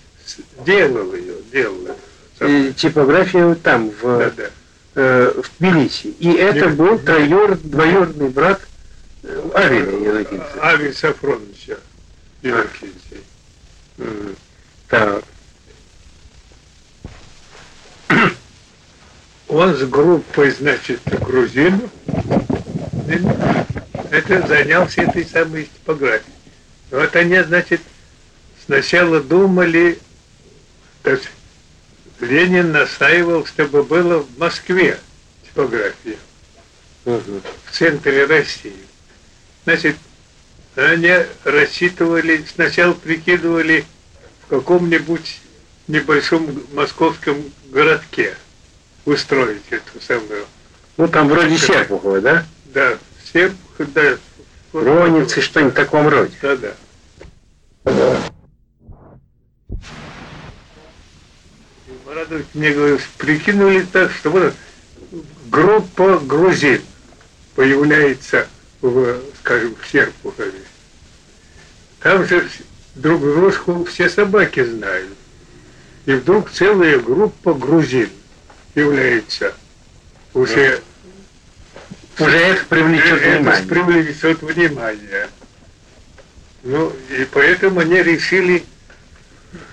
делал 0.65 1.13
ее, 1.13 1.35
делал. 1.51 1.95
э, 2.39 2.71
типографию 2.75 3.55
там, 3.57 3.89
в, 3.91 4.01
Да, 4.17 4.29
да. 4.31 4.49
Э, 4.99 5.41
в 5.41 5.49
Тбилиси. 5.57 6.07
И 6.19 6.31
это 6.33 6.67
Не- 6.67 6.75
был 6.75 6.99
троюр, 6.99 7.57
двоюродный 7.57 8.29
брат 8.29 8.59
э, 9.23 9.49
Авеля 9.53 9.91
Янукидзе. 9.91 10.43
Ави 10.61 10.91
Сафроновича. 10.91 11.77
Мгм. 13.97 14.35
Так. 14.89 15.23
Он 19.47 19.75
с 19.75 19.81
группой, 19.83 20.51
значит, 20.51 21.01
грузинов 21.05 21.89
это 24.11 24.47
занялся 24.47 25.01
этой 25.03 25.25
самой 25.25 25.65
типографией. 25.65 26.33
Вот 26.91 27.15
они, 27.15 27.41
значит, 27.41 27.81
сначала 28.65 29.21
думали, 29.21 29.99
то 31.03 31.11
есть 31.11 31.29
Ленин 32.19 32.71
настаивал, 32.71 33.45
чтобы 33.45 33.83
было 33.83 34.19
в 34.19 34.37
Москве 34.37 34.99
типография, 35.45 36.17
в 37.05 37.21
центре 37.71 38.25
России. 38.25 38.73
Значит, 39.63 39.95
они 40.75 41.11
рассчитывали, 41.43 42.45
сначала 42.53 42.93
прикидывали 42.93 43.85
в 44.43 44.49
каком-нибудь 44.49 45.39
небольшом 45.87 46.63
московском 46.73 47.43
городке 47.71 48.35
устроить 49.05 49.63
эту 49.69 50.01
самую 50.05 50.45
Ну, 50.97 51.07
там 51.07 51.27
вроде 51.29 51.57
Серпухова, 51.57 52.21
да? 52.21 52.45
Да, 52.65 52.97
Серпухова, 53.31 53.89
да. 53.93 54.17
Ронницы, 54.71 55.41
что-нибудь 55.41 55.73
в 55.73 55.75
таком 55.75 56.07
роде. 56.07 56.33
Да, 56.43 56.75
да. 62.09 62.15
Марадович 62.15 62.45
мне 62.53 62.71
говорил, 62.71 62.99
прикинули 63.17 63.85
так, 63.91 64.11
что 64.11 64.29
вот 64.31 64.53
группа 65.49 66.19
грузин 66.19 66.81
появляется 67.55 68.47
в, 68.81 69.19
скажем, 69.39 69.75
в 69.75 69.91
Серпухове. 69.91 70.51
Там 72.01 72.25
же 72.25 72.49
друг 72.95 73.21
дружку 73.21 73.83
все 73.85 74.09
собаки 74.09 74.63
знают. 74.63 75.09
И 76.05 76.13
вдруг 76.13 76.49
целая 76.51 76.99
группа 76.99 77.53
грузин 77.53 78.09
является 78.75 79.53
уже 80.33 80.81
уже 82.17 82.37
это 82.37 82.65
привлечет 82.65 83.21
это 83.21 83.39
внимание. 83.39 83.67
привлечет 83.67 84.41
внимание. 84.41 85.29
Ну, 86.63 86.93
и 87.17 87.25
поэтому 87.31 87.79
они 87.79 88.01
решили 88.03 88.63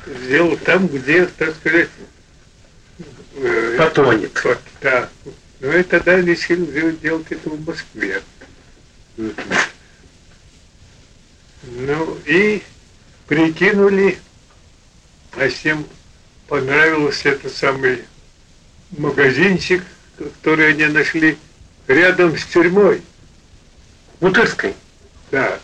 сделать 0.06 0.62
там, 0.62 0.86
где, 0.86 1.26
так 1.26 1.54
сказать, 1.56 1.88
потонет. 3.78 4.44
Вот, 4.44 4.58
да. 4.80 5.08
Ну 5.60 5.72
и 5.72 5.82
тогда 5.82 6.16
решили 6.20 6.92
делать 6.96 7.26
это 7.30 7.50
в 7.50 7.66
Москве. 7.66 8.22
Ну 11.62 12.18
и 12.26 12.62
прикинули, 13.26 14.18
а 15.32 15.48
всем 15.48 15.86
понравился 16.48 17.30
этот 17.30 17.54
самый 17.54 18.04
магазинчик, 18.90 19.82
который 20.18 20.70
они 20.70 20.86
нашли 20.86 21.36
рядом 21.88 22.36
с 22.36 22.44
тюрьмой. 22.46 23.02
Бутырской? 24.20 24.74
Да. 25.30 25.58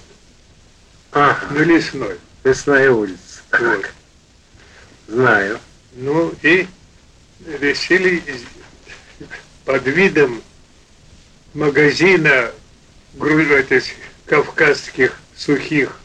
Ага. 1.12 1.54
На 1.54 1.62
Лесной. 1.62 2.18
Лесная 2.44 2.90
улица. 2.90 3.40
Вот. 3.52 3.86
Знаю. 5.08 5.58
Ну 5.94 6.34
и 6.42 6.66
решили 7.46 8.22
под 9.64 9.86
видом 9.86 10.42
магазина 11.54 12.50
этих 13.70 13.94
кавказских 14.26 15.18
сухих 15.36 15.98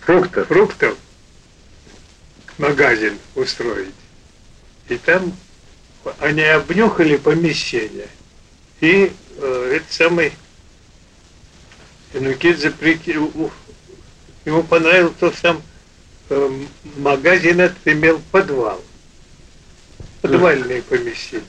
фруктов, 0.00 0.48
фруктов 0.48 0.96
магазин 2.58 3.18
устроить. 3.34 3.94
И 4.88 4.96
там 4.96 5.36
они 6.18 6.42
обнюхали 6.42 7.16
помещение. 7.16 8.08
И 8.80 9.12
э, 9.36 9.72
этот 9.76 9.92
самый 9.92 10.32
Инукидзе 12.12 12.70
прикинул, 12.70 13.52
ему 14.44 14.62
понравилось 14.62 15.14
то, 15.20 15.30
что 15.30 15.42
там 15.42 15.62
э, 16.30 16.64
магазин 16.96 17.60
этот 17.60 17.86
имел 17.86 18.20
подвал. 18.30 18.82
Подвальные 20.22 20.82
помещения. 20.82 21.44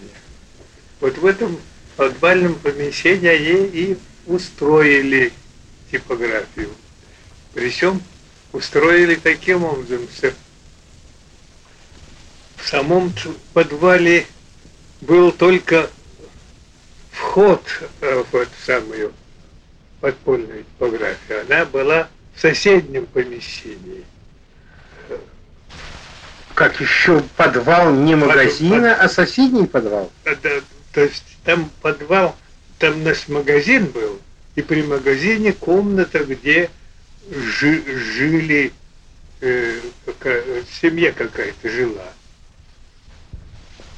Вот 1.00 1.18
в 1.18 1.26
этом 1.26 1.60
подвальном 1.98 2.56
помещении 2.56 3.28
они 3.28 3.68
и 3.68 3.98
устроили 4.26 5.34
типографию. 5.92 6.70
Причем 7.54 8.02
устроили 8.54 9.16
таким 9.16 9.64
образом, 9.64 10.08
что 10.16 10.34
в 12.58 12.68
самом 12.68 13.14
подвале 13.54 14.26
был 15.02 15.32
только 15.32 15.90
вход 17.12 17.64
э, 18.02 18.24
в 18.32 18.36
эту 18.36 18.52
самую 18.66 19.14
подпольную 20.00 20.64
типографию. 20.64 21.42
Она 21.42 21.66
была 21.66 22.08
в 22.36 22.40
соседнем 22.40 23.06
помещении. 23.06 24.04
Как 26.62 26.80
еще 26.80 27.24
подвал 27.38 27.92
не 27.92 28.14
магазина, 28.14 28.92
под, 28.92 29.06
а 29.06 29.10
соседний 29.10 29.66
подвал? 29.66 30.12
Да, 30.26 30.36
то 30.94 31.02
есть 31.02 31.24
там 31.44 31.72
подвал, 31.82 32.36
там 32.78 33.04
наш 33.04 33.28
магазин 33.30 33.88
был, 33.88 34.22
и 34.54 34.62
при 34.62 34.84
магазине 34.84 35.54
комната, 35.54 36.24
где 36.24 36.70
жи, 37.32 37.82
жили, 37.98 38.74
э, 39.40 39.80
какая, 40.06 40.44
семья 40.80 41.12
какая-то 41.12 41.68
жила. 41.68 42.14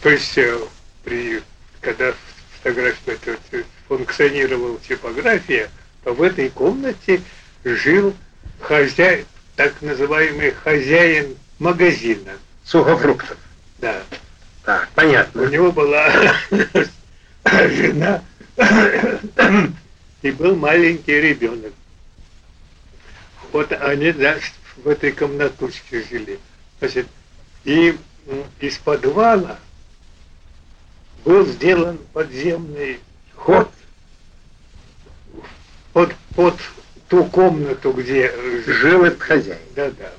То 0.02 0.12
есть 0.12 0.38
э, 0.38 0.58
при, 1.04 1.41
когда 1.82 2.13
фотография 2.56 3.19
это, 3.26 3.38
функционировала 3.89 4.80
типография, 4.80 5.69
то 6.06 6.13
в 6.13 6.21
этой 6.21 6.49
комнате 6.49 7.23
жил 7.65 8.15
хозяин, 8.62 9.26
так 9.58 9.82
называемый 9.82 10.52
хозяин 10.52 11.36
магазина. 11.60 12.32
Сухофруктов. 12.65 13.38
Да. 13.80 14.02
Так, 14.63 14.89
понятно. 14.95 15.43
У 15.43 15.47
него 15.47 15.71
была 15.71 16.10
жена 17.45 18.23
и 20.21 20.32
был 20.32 20.56
маленький 20.56 21.19
ребенок. 21.19 21.73
Вот 23.52 23.71
они 23.71 24.12
да, 24.13 24.38
в 24.78 24.88
этой 24.88 25.12
комнатушке 25.12 26.04
жили. 26.10 26.39
Значит, 26.80 27.08
и 27.65 27.97
из 28.60 28.78
подвала 28.78 29.60
был 31.26 31.45
сделан 31.45 31.99
подземный 32.13 32.99
ход 33.36 33.69
под, 35.93 36.13
под 36.36 36.56
ту 37.10 37.26
комнату, 37.26 37.91
где 37.91 38.34
жил 38.65 39.06
этот 39.06 39.21
хозяин. 39.21 39.60
Да, 39.76 39.91
да. 39.91 40.12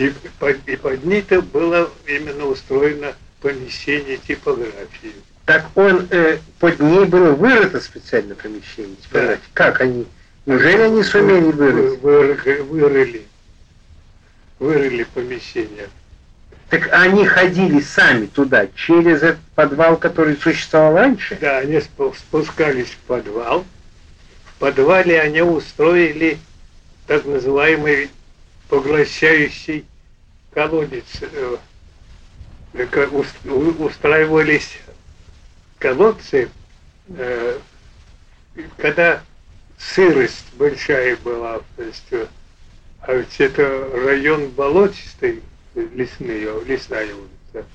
И 0.00 0.14
под, 0.38 0.56
и 0.66 0.76
под 0.76 1.04
ней-то 1.04 1.42
было 1.42 1.90
именно 2.06 2.46
устроено 2.46 3.12
помещение 3.42 4.16
типографии. 4.16 5.12
Так 5.44 5.66
он 5.74 6.08
э, 6.10 6.38
под 6.58 6.80
ней 6.80 7.04
было 7.04 7.32
вырыто 7.32 7.80
специально 7.80 8.34
помещение 8.34 8.96
типографии. 8.96 9.42
Да. 9.42 9.50
Как 9.52 9.82
они? 9.82 10.06
Неужели 10.46 10.80
они 10.80 11.02
сумели 11.02 11.52
вырыть? 11.52 12.00
Вы, 12.00 12.62
вырыли. 12.62 13.22
Вырыли 14.58 15.04
помещение. 15.12 15.90
Так 16.70 16.88
они 16.92 17.26
ходили 17.26 17.80
сами 17.82 18.24
туда, 18.24 18.68
через 18.74 19.22
этот 19.22 19.40
подвал, 19.54 19.98
который 19.98 20.34
существовал 20.38 20.94
раньше? 20.94 21.36
Да, 21.42 21.58
они 21.58 21.78
спускались 21.80 22.88
в 22.88 22.96
подвал. 23.06 23.66
В 24.46 24.58
подвале 24.60 25.20
они 25.20 25.42
устроили 25.42 26.38
так 27.06 27.26
называемый 27.26 28.08
поглощающий 28.70 29.84
колодец. 30.52 31.04
Э, 31.22 31.56
устраивались 33.78 34.78
колодцы, 35.78 36.48
э, 37.08 37.58
когда 38.76 39.22
сырость 39.78 40.44
большая 40.54 41.16
была, 41.16 41.60
то 41.76 41.82
есть, 41.82 42.06
э, 42.10 42.26
а 43.00 43.14
ведь 43.14 43.40
это 43.40 43.88
район 43.92 44.50
болотистый, 44.50 45.42
лесные, 45.74 46.62
лесная 46.64 47.08
улица. 47.14 47.66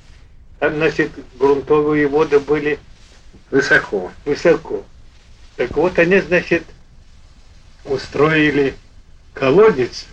Там, 0.59 0.75
значит, 0.75 1.11
грунтовые 1.38 2.07
воды 2.07 2.39
были 2.39 2.79
высоко. 3.51 4.11
Высоко. 4.23 4.85
Так 5.57 5.71
вот 5.71 5.97
они, 5.99 6.19
значит, 6.19 6.63
устроили 7.85 8.75
колодец 9.33 10.05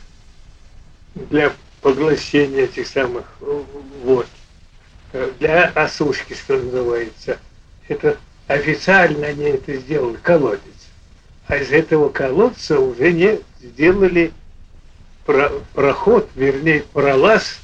для 1.15 1.53
поглощения 1.83 2.65
этих 2.65 2.87
самых 2.87 3.27
вод, 4.03 4.27
для 5.39 5.67
осушки, 5.75 6.35
что 6.35 6.57
называется. 6.57 7.39
Это 7.89 8.17
официально 8.47 9.27
они 9.27 9.45
это 9.45 9.75
сделали, 9.75 10.17
колодец. 10.23 10.63
А 11.49 11.57
из 11.57 11.71
этого 11.71 12.09
колодца 12.09 12.81
уже 12.81 13.13
не 13.13 13.41
сделали 13.61 14.33
про, 15.27 15.51
проход, 15.75 16.31
вернее, 16.35 16.85
пролаз 16.93 17.59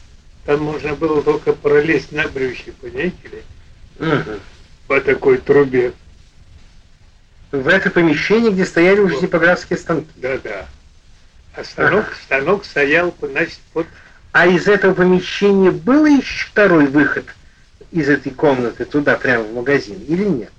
там 0.49 0.63
можно 0.63 0.95
было 0.95 1.23
только 1.23 1.53
пролезть 1.53 2.11
на 2.11 2.27
брюхе, 2.27 2.73
понимаете 2.73 3.17
ли? 3.25 3.43
Угу. 4.01 4.41
По 4.87 4.99
такой 5.03 5.37
трубе. 5.37 5.93
В 7.53 7.69
это 7.69 7.91
помещение, 7.91 8.51
где 8.51 8.65
стояли 8.65 9.01
уже 9.01 9.21
типографские 9.21 9.79
станки. 9.79 10.09
Да, 10.17 10.39
да. 10.39 10.67
А 11.55 11.65
станок, 11.65 12.07
ага. 12.07 12.17
станок 12.25 12.65
стоял, 12.65 13.15
значит, 13.21 13.59
под... 13.75 13.87
А 14.33 14.47
из 14.47 14.69
этого 14.69 14.95
помещения 14.95 15.71
был 15.71 16.05
еще 16.07 16.47
второй 16.49 16.87
выход 16.87 17.27
из 17.91 18.09
этой 18.09 18.31
комнаты 18.31 18.85
туда, 18.85 19.17
прямо 19.17 19.45
в 19.45 19.55
магазин, 19.55 19.99
или 20.07 20.25
нет? 20.25 20.53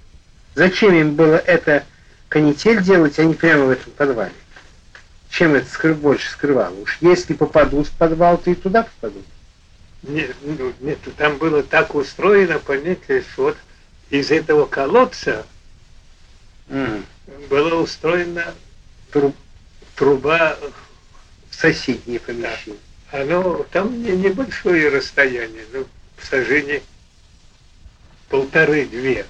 Зачем 0.55 0.93
им 0.93 1.15
было 1.15 1.35
это 1.35 1.85
канитель 2.27 2.81
делать, 2.81 3.19
а 3.19 3.23
не 3.23 3.35
прямо 3.35 3.65
в 3.65 3.69
этом 3.69 3.91
подвале? 3.93 4.33
Чем 5.29 5.53
это 5.53 5.69
скры 5.69 5.93
больше 5.93 6.29
скрывало? 6.31 6.73
Уж 6.79 6.97
если 7.01 7.33
попадут 7.33 7.87
в 7.87 7.91
подвал, 7.91 8.37
то 8.39 8.49
и 8.49 8.55
туда 8.55 8.83
попадут. 8.83 9.25
Нет, 10.01 10.35
ну, 10.41 10.73
нет, 10.79 10.97
там 11.17 11.37
было 11.37 11.61
так 11.61 11.93
устроено, 11.93 12.57
понимаете, 12.57 13.23
что 13.33 13.43
вот 13.43 13.57
из 14.09 14.31
этого 14.31 14.65
колодца 14.65 15.45
Мгм. 16.67 17.05
была 17.49 17.75
устроена 17.75 18.53
Тру- 19.11 19.35
труба, 19.95 20.55
в 21.49 21.55
соседнее 21.55 22.19
помещение. 22.19 22.79
Оно 23.11 23.63
там 23.71 24.01
не- 24.03 24.11
небольшое 24.11 24.89
расстояние, 24.89 25.65
ну, 25.73 25.87
в 26.17 26.25
сажении 26.25 26.83
полторы-две 28.29 29.25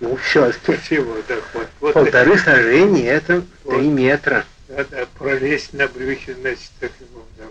Ну, 0.00 0.16
все, 0.16 0.50
всего 0.52 1.22
доход. 1.22 1.68
Вот 1.80 1.94
полторы 1.94 2.38
сажения, 2.38 3.12
это 3.12 3.44
Вот. 3.64 3.78
три 3.78 3.88
метра. 3.88 4.44
Надо 4.68 5.06
пролезть 5.18 5.72
на 5.72 5.86
брюхе, 5.86 6.34
значит, 6.34 6.70
так 6.80 6.90
ему, 7.00 7.22
да. 7.38 7.44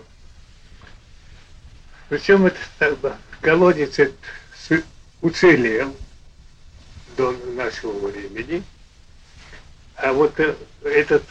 Причем 2.08 2.46
этот 2.46 2.60
так 2.78 2.98
бы, 2.98 3.14
колодец 3.40 3.98
этот 3.98 4.14
уцелел 5.22 5.96
до 7.16 7.32
нашего 7.54 8.06
времени. 8.06 8.62
А 9.96 10.12
вот 10.12 10.38
э, 10.38 10.54
этот, 10.84 11.24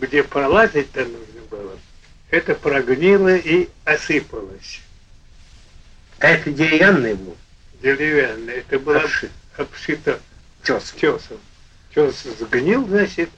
где 0.00 0.22
пролазить-то 0.22 1.00
нужно 1.04 1.40
было, 1.50 1.78
это 2.30 2.54
прогнило 2.54 3.34
и 3.36 3.68
осыпалось. 3.84 4.80
А 6.18 6.28
это 6.28 6.50
деревянный 6.50 7.14
был, 7.14 7.36
Деревянное. 7.82 8.56
Это 8.56 8.78
было 8.78 9.00
обшит, 9.00 9.30
обшито 9.56 10.20
тесом. 10.62 10.98
тесом. 10.98 11.40
Тес 11.94 12.22
сгнил, 12.38 12.86
значит, 12.86 13.30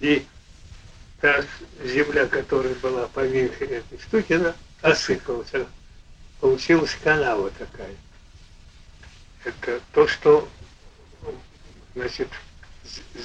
и 0.00 0.24
та 1.20 1.44
земля, 1.84 2.26
которая 2.26 2.74
была 2.76 3.06
поверх 3.08 3.60
этой 3.60 3.98
штуки, 4.00 4.32
она 4.32 4.54
осыпалась. 4.80 5.50
Получилась 6.40 6.96
канава 7.04 7.50
такая. 7.50 7.94
Это 9.44 9.80
то, 9.92 10.08
что, 10.08 10.48
значит, 11.94 12.28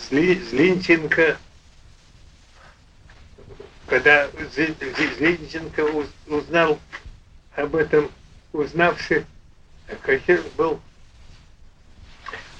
Зли, 0.10 0.42
Злинченко, 0.50 1.38
когда 3.88 4.30
уз- 5.84 6.08
узнал 6.28 6.80
об 7.56 7.76
этом, 7.76 8.12
узнавший, 8.52 9.26
каких 10.02 10.44
был, 10.54 10.82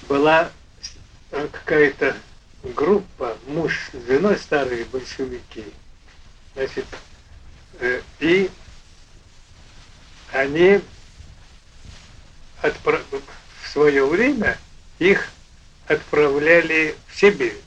была 0.08 0.52
э, 1.32 1.48
какая-то 1.52 2.16
группа, 2.64 3.38
муж 3.48 3.90
с 3.94 4.08
женой 4.08 4.38
старые 4.38 4.86
большевики, 4.86 5.66
значит, 6.54 6.86
э, 7.80 8.02
и 8.20 8.50
они 10.32 10.82
отпра- 12.62 13.04
в 13.64 13.68
свое 13.68 14.06
время 14.06 14.58
их 15.00 15.30
отправляли 15.88 16.96
в 17.08 17.20
Сибирь. 17.20 17.65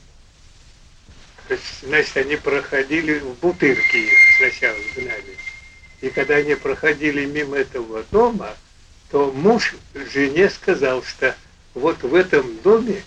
То 1.49 1.55
есть, 1.55 1.65
значит, 1.81 2.15
они 2.15 2.35
проходили 2.35 3.17
в 3.17 3.33
Бутырки 3.39 3.97
их 3.97 4.11
сначала 4.37 4.77
гнали. 4.95 5.35
И 5.99 6.11
когда 6.11 6.35
они 6.35 6.53
проходили 6.53 7.25
мимо 7.25 7.57
этого 7.57 8.03
дома, 8.11 8.55
то 9.09 9.31
муж 9.31 9.73
жене 10.13 10.51
сказал, 10.51 11.01
что 11.01 11.35
вот 11.73 12.03
в 12.03 12.13
этом 12.13 12.55
доме 12.61 13.01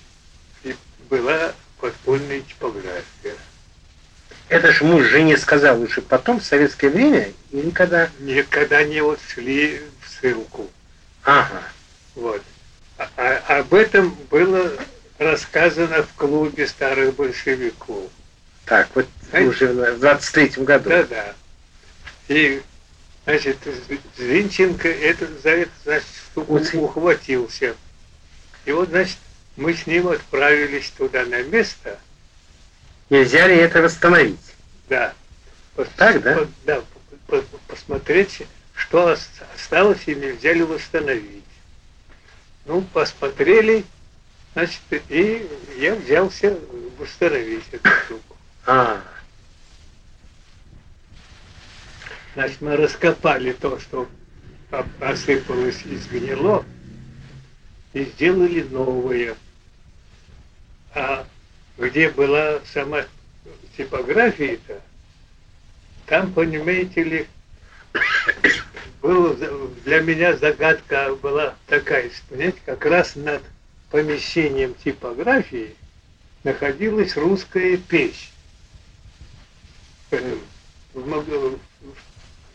была 1.08 1.54
подпольная 1.80 2.40
типография. 2.40 3.36
Это 4.48 4.72
ж 4.72 4.80
муж 4.80 5.04
жене 5.04 5.36
сказал 5.36 5.80
уже 5.80 6.02
потом, 6.02 6.40
в 6.40 6.44
советское 6.44 6.88
время, 6.88 7.32
или 7.52 7.70
когда... 7.70 8.10
Никогда 8.18 8.78
они 8.78 9.00
вот 9.02 9.20
шли 9.32 9.82
в 10.00 10.08
ссылку. 10.10 10.68
Ага. 11.22 11.62
Вот. 12.16 12.42
А- 12.98 13.08
а- 13.16 13.58
об 13.60 13.72
этом 13.72 14.18
было 14.32 14.72
рассказано 15.18 16.02
в 16.02 16.12
клубе 16.14 16.66
старых 16.66 17.14
большевиков. 17.14 18.10
Так, 18.64 18.88
вот 18.94 19.06
Знаете? 19.30 19.48
уже 19.48 19.66
в 19.72 20.04
23-м 20.04 20.64
году. 20.64 20.88
Да-да. 20.90 21.34
И, 22.28 22.62
значит, 23.24 23.58
Звинченко 24.16 24.88
это, 24.88 25.26
за 25.42 25.50
это, 25.50 25.70
значит, 25.84 26.06
Уци- 26.36 26.76
ухватился. 26.78 27.74
И 28.64 28.72
вот, 28.72 28.88
значит, 28.90 29.18
мы 29.56 29.74
с 29.74 29.86
ним 29.86 30.08
отправились 30.08 30.90
туда 30.90 31.24
на 31.24 31.42
место, 31.42 31.98
И 33.10 33.20
взяли 33.22 33.56
это 33.56 33.82
восстановить. 33.82 34.38
да. 34.88 35.12
Пос- 35.76 35.88
Так, 35.96 36.22
да? 36.22 36.34
по- 36.36 36.48
да, 36.64 36.82
по- 37.26 37.42
по- 37.42 37.58
посмотреть, 37.66 38.42
что 38.74 39.06
ос- 39.12 39.28
осталось, 39.54 40.00
и 40.06 40.14
не 40.14 40.32
взяли 40.32 40.62
восстановить. 40.62 41.42
Ну, 42.66 42.82
посмотрели, 42.92 43.84
значит, 44.54 44.80
и 45.08 45.48
я 45.78 45.94
взялся 45.94 46.56
восстановить 46.98 47.64
эту 47.72 47.88
штуку. 48.04 48.31
А, 48.66 49.02
Значит, 52.34 52.62
мы 52.62 52.76
раскопали 52.76 53.52
то, 53.52 53.78
что 53.78 54.08
осыпалось 55.00 55.82
и 55.84 55.96
сгнило, 55.96 56.64
и 57.92 58.04
сделали 58.04 58.62
новое. 58.62 59.36
А 60.94 61.26
где 61.76 62.08
была 62.08 62.60
сама 62.72 63.04
типография-то, 63.76 64.80
там, 66.06 66.32
понимаете 66.32 67.02
ли, 67.02 67.26
было, 69.02 69.34
для 69.84 70.00
меня 70.00 70.36
загадка 70.36 71.14
была 71.16 71.54
такая, 71.66 72.10
понимаете, 72.30 72.60
как 72.64 72.86
раз 72.86 73.14
над 73.14 73.42
помещением 73.90 74.74
типографии 74.74 75.76
находилась 76.44 77.16
русская 77.16 77.76
печь. 77.76 78.31
В 80.12 81.58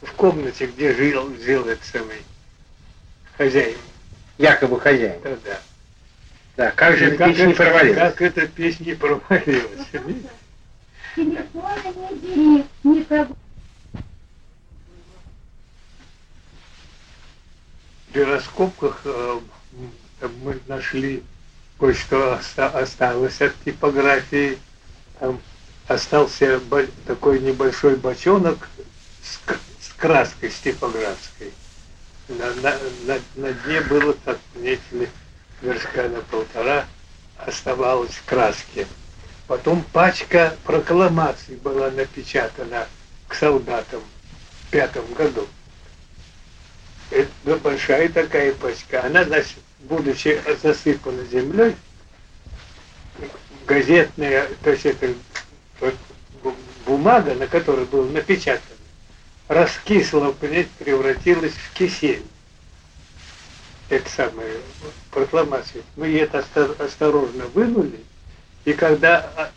в 0.02 0.12
комнате, 0.14 0.68
где 0.68 0.94
жил, 0.94 1.36
жил 1.38 1.68
этот 1.68 1.84
самый 1.86 2.22
хозяин. 3.36 3.78
якобы 4.38 4.80
хозяин. 4.80 5.20
Да, 5.24 5.36
да. 5.44 5.60
Да, 6.56 6.72
как 6.72 6.98
же 6.98 7.06
эта 7.06 7.26
печь 7.26 7.38
не 7.48 7.54
провалилась? 7.54 7.98
Как 7.98 8.22
эта 8.22 8.48
печь 8.48 8.80
не 8.80 8.94
провалилась. 8.94 9.88
Телефона 11.16 11.82
не 11.96 12.16
бери, 12.20 12.66
никого. 12.84 13.36
При 18.14 18.22
раскопках 18.22 19.02
э, 19.06 19.40
мы 20.44 20.60
нашли 20.68 21.24
кое-что 21.80 22.36
оста- 22.36 22.70
осталось 22.70 23.42
от 23.42 23.54
типографии. 23.64 24.60
Там 25.20 25.40
остался 25.88 26.60
такой 27.06 27.40
небольшой 27.40 27.96
бочонок 27.96 28.70
с, 29.24 29.40
краской, 29.98 30.52
с 30.52 30.60
типографской. 30.60 31.52
На, 32.28 32.54
на- 32.56 32.78
на- 33.06 33.22
на 33.36 33.54
дне 33.54 33.82
было, 33.82 34.14
так, 34.14 34.38
понимаете 34.54 34.82
ли, 34.92 35.10
вершка 35.62 36.10
на 36.10 36.22
полтора 36.22 36.86
оставалось 37.38 38.22
краски. 38.26 38.86
Потом 39.48 39.82
пачка 39.94 40.56
прокламаций 40.66 41.56
была 41.56 41.90
напечатана 41.90 42.88
к 43.30 43.36
солдатам 43.36 44.02
в 44.64 44.72
пятом 44.72 45.06
году. 45.14 45.48
Это 47.10 47.56
большая 47.64 48.10
такая 48.10 48.54
пачка. 48.54 49.06
Она, 49.06 49.24
значит, 49.24 49.56
будучи 49.80 50.42
засыпана 50.62 51.24
землей, 51.26 51.78
газетная, 53.66 54.50
то 54.64 54.72
есть 54.72 54.86
это 54.86 55.14
бу- 55.80 56.56
бумага, 56.86 57.36
на 57.36 57.48
которой 57.48 57.86
было 57.86 58.10
напечатано, 58.10 58.76
раскисла, 59.48 60.32
превратилась 60.32 61.54
в 61.54 61.74
кисель. 61.74 62.24
Это 63.90 64.10
самое, 64.10 64.60
прокламация. 65.12 65.82
Мы 65.96 66.18
это 66.18 66.46
осторожно 66.80 67.46
вынули, 67.48 68.04
и 68.66 68.74
когда 68.74 69.32
а, 69.38 69.52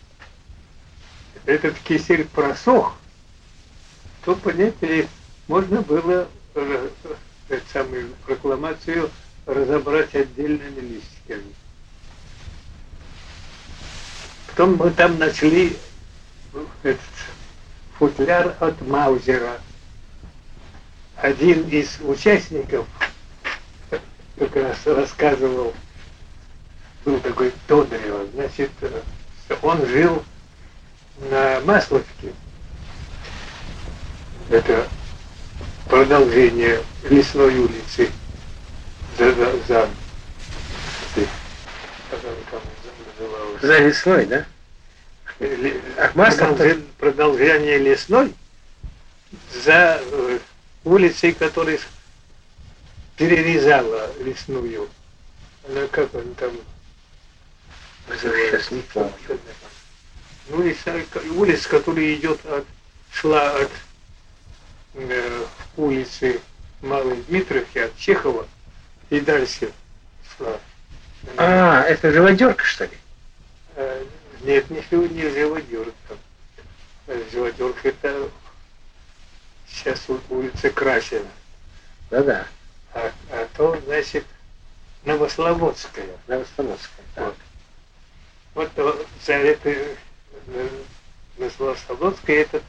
этот 1.46 1.76
кисель 1.80 2.26
просох, 2.26 2.94
то, 4.24 4.36
понимаете, 4.36 5.08
можно 5.48 5.82
было 5.82 6.28
э, 6.54 6.88
эту 7.48 7.64
самую 7.72 8.10
прокламацию 8.24 9.10
разобрать 9.46 10.14
отдельными 10.14 10.80
листиками. 10.80 11.54
Потом 14.48 14.76
мы 14.76 14.90
там 14.90 15.18
нашли 15.18 15.76
этот 16.82 17.00
футляр 17.98 18.56
от 18.60 18.80
Маузера. 18.82 19.60
Один 21.16 21.68
из 21.68 21.98
участников 22.00 22.86
как 24.38 24.56
раз 24.56 24.78
рассказывал, 24.86 25.74
был 27.04 27.20
такой 27.20 27.52
Тодорева, 27.66 28.26
значит, 28.32 28.70
э, 28.80 29.02
он 29.60 29.84
жил 29.86 30.24
на 31.30 31.60
Масловке. 31.60 32.32
Это 34.48 34.88
продолжение 35.88 36.80
лесной 37.08 37.54
улицы 37.58 38.08
за, 39.18 39.34
за, 39.34 39.58
за. 39.68 39.88
За 43.60 43.78
весной, 43.78 44.24
да? 44.24 44.46
Продолжи- 46.54 46.82
Продолжение 46.98 47.78
лесной 47.78 48.34
за 49.64 50.00
э, 50.02 50.38
улицей, 50.84 51.32
которая 51.32 51.78
перерезала 53.16 54.10
лесную. 54.22 54.88
Она 55.68 55.86
как 55.88 56.14
он 56.14 56.34
там 56.34 56.52
называется? 58.08 58.58
Сейчас 58.58 58.70
не 58.70 58.82
помню. 58.82 59.12
Ну, 60.48 60.56
улица, 61.36 61.68
которая 61.68 62.14
идет 62.14 62.44
от, 62.46 62.66
шла 63.12 63.56
от 63.56 63.70
э, 64.94 65.44
улицы 65.76 66.40
Малой 66.82 67.22
Дмитровки, 67.28 67.78
от 67.78 67.96
Чехова 67.96 68.46
и 69.10 69.20
дальше 69.20 69.70
шла. 70.36 70.58
А, 71.36 71.82
это 71.82 72.10
живодерка, 72.12 72.64
что 72.64 72.84
ли? 72.84 72.98
Нет, 74.40 74.70
не, 74.70 74.82
не 75.08 75.28
живодерка. 75.30 76.16
Живодерка 77.30 77.88
это 77.88 78.30
сейчас 79.68 80.08
у- 80.08 80.20
улица 80.30 80.70
Красина. 80.70 81.28
Да-да, 82.10 82.46
А, 82.94 83.12
а 83.30 83.48
то, 83.56 83.78
значит, 83.84 84.24
Новослободская. 85.04 86.16
Новостановская. 86.26 87.04
Вот. 87.16 87.36
Вот 88.54 88.70
э, 88.76 89.04
за 89.24 89.34
это 89.34 89.70
э, 90.46 90.68
Новослободская 91.38 92.42
это 92.42 92.62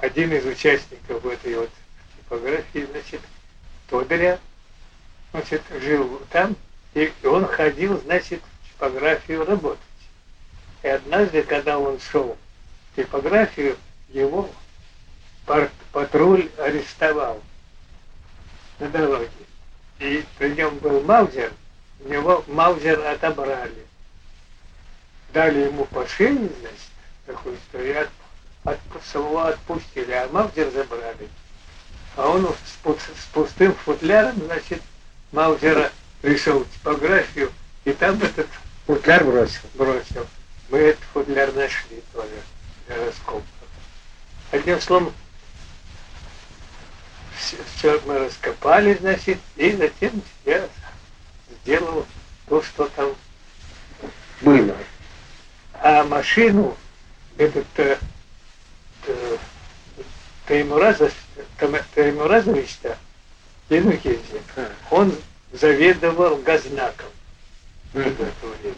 один 0.00 0.32
из 0.32 0.44
участников 0.44 1.24
этой 1.24 1.54
вот 1.56 1.70
типографии, 2.16 2.86
значит, 2.90 3.20
Тодоря, 3.88 4.40
значит, 5.32 5.62
жил 5.80 6.20
там, 6.30 6.56
и 6.94 7.12
он 7.24 7.46
ходил, 7.46 8.00
значит, 8.00 8.42
в 8.42 8.72
типографию 8.72 9.44
работать. 9.44 9.78
И 10.84 10.88
однажды, 10.88 11.42
когда 11.42 11.78
он 11.78 11.98
шел 11.98 12.36
в 12.92 12.96
типографию, 12.96 13.78
его 14.10 14.50
патруль 15.92 16.50
арестовал 16.58 17.40
на 18.78 18.88
дороге. 18.90 19.30
И 19.98 20.22
при 20.36 20.50
нем 20.50 20.76
был 20.78 21.00
Маузер, 21.00 21.52
у 22.04 22.08
него 22.08 22.44
Маузер 22.48 23.00
отобрали. 23.06 23.86
Дали 25.32 25.60
ему 25.60 25.86
по 25.86 26.04
значит, 26.04 26.90
такой, 27.24 27.56
что 27.70 27.82
и 27.82 27.92
от, 27.92 28.10
от, 28.64 28.78
его 29.14 29.46
отпустили, 29.46 30.12
а 30.12 30.28
Маузер 30.28 30.70
забрали. 30.70 31.30
А 32.16 32.28
он 32.28 32.46
с, 32.46 33.22
с 33.22 33.24
пустым 33.32 33.74
футляром, 33.74 34.36
значит, 34.44 34.82
Маузера 35.32 35.90
пришел 36.20 36.62
в 36.62 36.70
типографию, 36.70 37.50
и 37.86 37.92
там 37.92 38.22
этот 38.22 38.48
Футляр 38.86 39.24
бросил. 39.24 39.62
бросил. 39.72 40.26
Мы 40.68 40.78
этот 40.78 41.04
футляр 41.12 41.52
нашли 41.52 42.02
тоже 42.12 42.30
для 42.86 43.04
раскопок. 43.06 43.44
Одним 44.50 44.80
словом, 44.80 45.12
все, 47.76 48.00
мы 48.06 48.18
раскопали, 48.18 48.94
значит, 48.94 49.38
и 49.56 49.72
затем 49.72 50.22
я 50.44 50.68
сделал 51.62 52.06
то, 52.48 52.62
что 52.62 52.86
там. 52.88 53.14
Было. 54.40 54.76
А 55.74 56.04
машину, 56.04 56.76
этот 57.38 57.66
э, 57.76 57.98
э, 59.06 59.36
Таймуразов, 60.46 61.14
Таймуразович-то, 61.94 62.98
А. 63.68 64.70
он 64.90 65.14
заведовал 65.52 66.36
газнаком 66.38 67.08
в 67.92 67.98
это 67.98 68.32
время. 68.60 68.76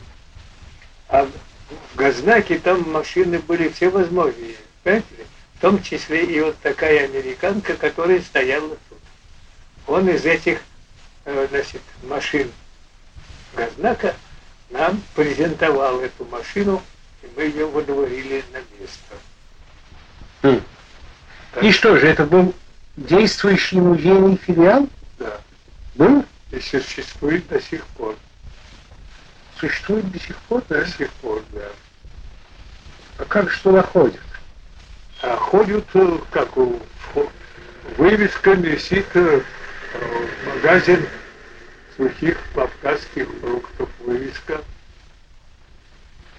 А 1.09 1.29
в 1.71 1.97
Газнаке 1.97 2.59
там 2.59 2.91
машины 2.91 3.39
были 3.41 3.69
всевозможные, 3.69 4.57
понимаете 4.83 5.07
ли? 5.17 5.25
В 5.55 5.61
том 5.61 5.83
числе 5.83 6.25
и 6.25 6.41
вот 6.41 6.57
такая 6.59 7.05
американка, 7.05 7.75
которая 7.75 8.21
стояла 8.21 8.77
тут. 8.89 8.99
Он 9.87 10.09
из 10.09 10.25
этих, 10.27 10.61
э, 11.25 11.47
значит, 11.51 11.81
машин 12.03 12.51
Газнака 13.55 14.15
нам 14.71 15.03
презентовал 15.15 16.01
эту 16.01 16.25
машину, 16.27 16.83
и 17.23 17.27
мы 17.37 17.45
ее 17.45 17.67
водворили 17.67 18.45
на 18.53 18.59
место. 18.79 19.15
М. 20.43 20.63
Так, 21.53 21.65
И 21.65 21.73
что 21.73 21.97
же, 21.97 22.07
это 22.07 22.25
был 22.27 22.55
действующий 22.97 23.81
музейный 23.81 24.37
филиал? 24.37 24.89
Да, 25.19 25.41
Был? 25.95 26.25
и 26.51 26.61
существует 26.61 27.49
до 27.49 27.61
сих 27.61 27.85
пор. 27.87 28.15
Существует 29.59 30.11
до 30.11 30.19
сих 30.19 30.37
пор, 30.37 30.63
да? 30.69 30.81
До 30.81 30.87
сих 30.87 31.11
пор, 31.13 31.43
да. 31.53 31.69
А 33.19 33.25
как 33.25 33.51
же 33.51 33.61
туда 33.63 33.83
ходят? 33.83 34.21
А 35.23 35.37
ходят, 35.37 35.87
э, 35.95 36.19
как 36.31 36.51
вывеска 37.97 38.53
висит 38.53 39.07
э, 39.15 39.41
э, 39.95 40.27
магазин 40.47 41.07
сухих 41.97 42.39
кавказских 42.55 43.27
фруктов, 43.41 43.89
вывеска 44.01 44.61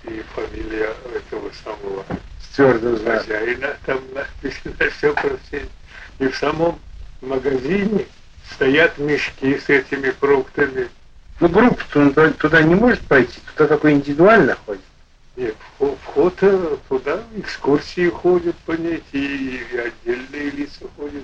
и 0.03 0.23
фамилия 0.35 0.93
этого 1.13 1.51
самого 1.63 2.05
С 2.39 2.55
твердым 2.55 2.97
знаком. 2.97 3.19
хозяина, 3.19 3.77
там 3.85 3.99
написано 4.13 4.75
все 4.97 5.13
про 5.13 5.37
все. 5.47 5.65
И 6.19 6.27
в 6.27 6.35
самом 6.37 6.79
магазине 7.21 8.05
стоят 8.53 8.97
мешки 8.99 9.57
с 9.57 9.67
этими 9.69 10.11
фруктами. 10.11 10.89
Ну, 11.39 11.49
группа 11.49 11.83
туда, 11.91 12.31
туда 12.31 12.61
не 12.63 12.73
может 12.75 13.01
пройти, 13.01 13.39
туда 13.53 13.67
только 13.67 13.91
индивидуально 13.91 14.57
ходит. 14.65 14.81
Нет, 15.35 15.55
вход, 15.77 16.33
э, 16.41 16.77
туда, 16.89 17.21
экскурсии 17.35 18.09
ходят 18.09 18.55
по 18.65 18.71
ней, 18.71 19.03
и, 19.11 19.61
отдельные 19.77 20.49
лица 20.49 20.85
ходят. 20.97 21.23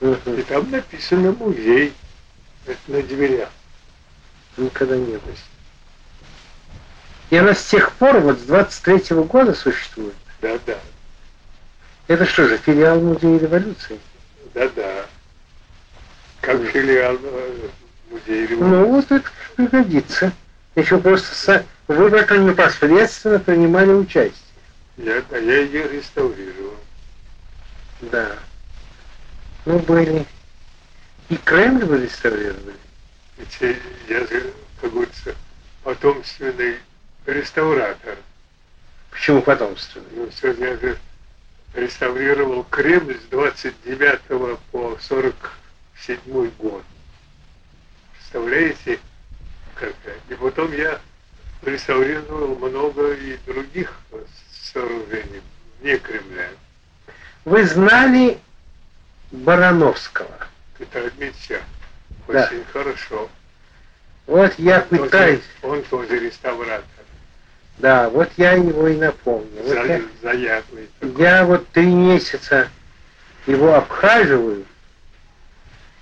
И 0.00 0.42
там 0.42 0.70
написано 0.70 1.32
музей. 1.32 1.92
Это 2.66 2.78
на 2.88 3.02
дверях. 3.02 3.50
Никогда 4.56 4.96
не 4.96 5.04
было. 5.18 5.34
И 7.30 7.36
она 7.36 7.54
с 7.54 7.64
тех 7.64 7.92
пор, 7.92 8.18
вот 8.20 8.38
с 8.40 8.42
23 8.42 9.16
года 9.22 9.54
существует. 9.54 10.14
Да-да, 10.40 10.78
Это 12.08 12.26
что 12.26 12.48
же, 12.48 12.58
филиал 12.58 13.00
музея 13.00 13.38
революции? 13.38 13.98
да-да. 14.52 15.06
Как 16.40 16.62
филиал 16.66 17.18
Ну, 18.26 18.86
вот 18.86 19.10
это 19.10 19.28
пригодится. 19.56 20.32
Еще 20.74 20.98
просто 20.98 21.64
в 21.86 22.14
этом 22.14 22.46
непосредственно 22.46 23.38
принимали 23.38 23.90
участие. 23.90 24.34
Я, 24.96 25.22
да, 25.30 25.38
я 25.38 25.60
ее 25.60 25.88
реставрировал. 25.88 26.76
Да. 28.00 28.36
Ну, 29.64 29.78
были. 29.80 30.26
И 31.28 31.36
Кремль 31.36 31.84
вы 31.84 32.02
реставрировали. 32.02 32.74
Ведь 33.38 33.78
я 34.08 34.20
же, 34.20 34.52
как 34.80 34.92
говорится, 34.92 35.34
потомственный 35.82 36.76
реставратор. 37.26 38.16
Почему 39.10 39.42
потомственный? 39.42 40.06
Ну, 40.12 40.30
все, 40.30 40.52
я 40.52 40.76
же 40.76 40.98
реставрировал 41.74 42.64
Кремль 42.64 43.18
с 43.18 43.30
29 43.30 44.58
по 44.70 44.98
47 45.00 46.50
год. 46.58 46.84
Представляете, 48.38 48.98
как 49.76 49.90
это? 50.04 50.16
И 50.28 50.34
потом 50.34 50.72
я 50.72 50.98
реставрировал 51.62 52.56
много 52.56 53.12
и 53.12 53.36
других 53.46 53.92
сооружений 54.72 55.40
вне 55.80 55.96
Кремля. 55.98 56.48
Вы 57.44 57.64
знали 57.64 58.38
Барановского. 59.30 60.36
Петра 60.76 61.02
Дмитриевича 61.02 61.62
Да. 62.26 62.46
очень 62.50 62.64
хорошо. 62.72 63.30
Вот 64.26 64.52
я 64.58 64.80
Тоже- 64.80 65.02
пытаюсь. 65.04 65.40
он 65.62 65.82
тоже 65.84 66.18
реставратор. 66.18 66.82
Да, 67.78 68.10
вот 68.10 68.30
я 68.36 68.54
его 68.54 68.88
и 68.88 68.96
напомню. 68.96 69.62
Вот 69.62 69.76
я, 69.76 69.98
За- 70.00 70.02
заядлый 70.22 70.88
такой. 70.98 71.22
я 71.22 71.44
вот 71.44 71.68
три 71.68 71.86
месяца 71.86 72.68
его 73.46 73.74
обхаживаю, 73.76 74.64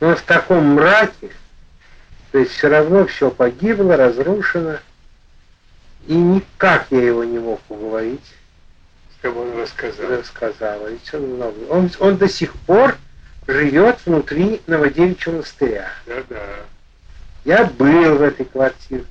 но 0.00 0.08
он 0.08 0.16
в 0.16 0.22
таком 0.22 0.64
мраке, 0.76 1.28
то 2.32 2.38
есть 2.38 2.52
все 2.52 2.68
равно 2.68 3.06
все 3.06 3.30
погибло, 3.30 3.94
разрушено, 3.96 4.78
и 6.06 6.14
никак 6.14 6.86
я 6.90 7.02
его 7.02 7.24
не 7.24 7.38
мог 7.38 7.60
уговорить, 7.68 8.34
чтобы 9.18 9.42
он 9.42 9.60
рассказал. 9.60 10.10
рассказал. 10.10 10.88
Ведь 10.88 11.12
он, 11.12 11.34
много. 11.34 11.54
он, 11.68 11.90
он 12.00 12.16
до 12.16 12.28
сих 12.28 12.54
пор 12.54 12.96
живет 13.46 13.98
внутри 14.06 14.62
Новодевичьего 14.66 15.32
монастыря. 15.32 15.90
Да-да. 16.06 16.40
Я 17.44 17.64
был 17.66 18.16
в 18.16 18.22
этой 18.22 18.46
квартире. 18.46 19.04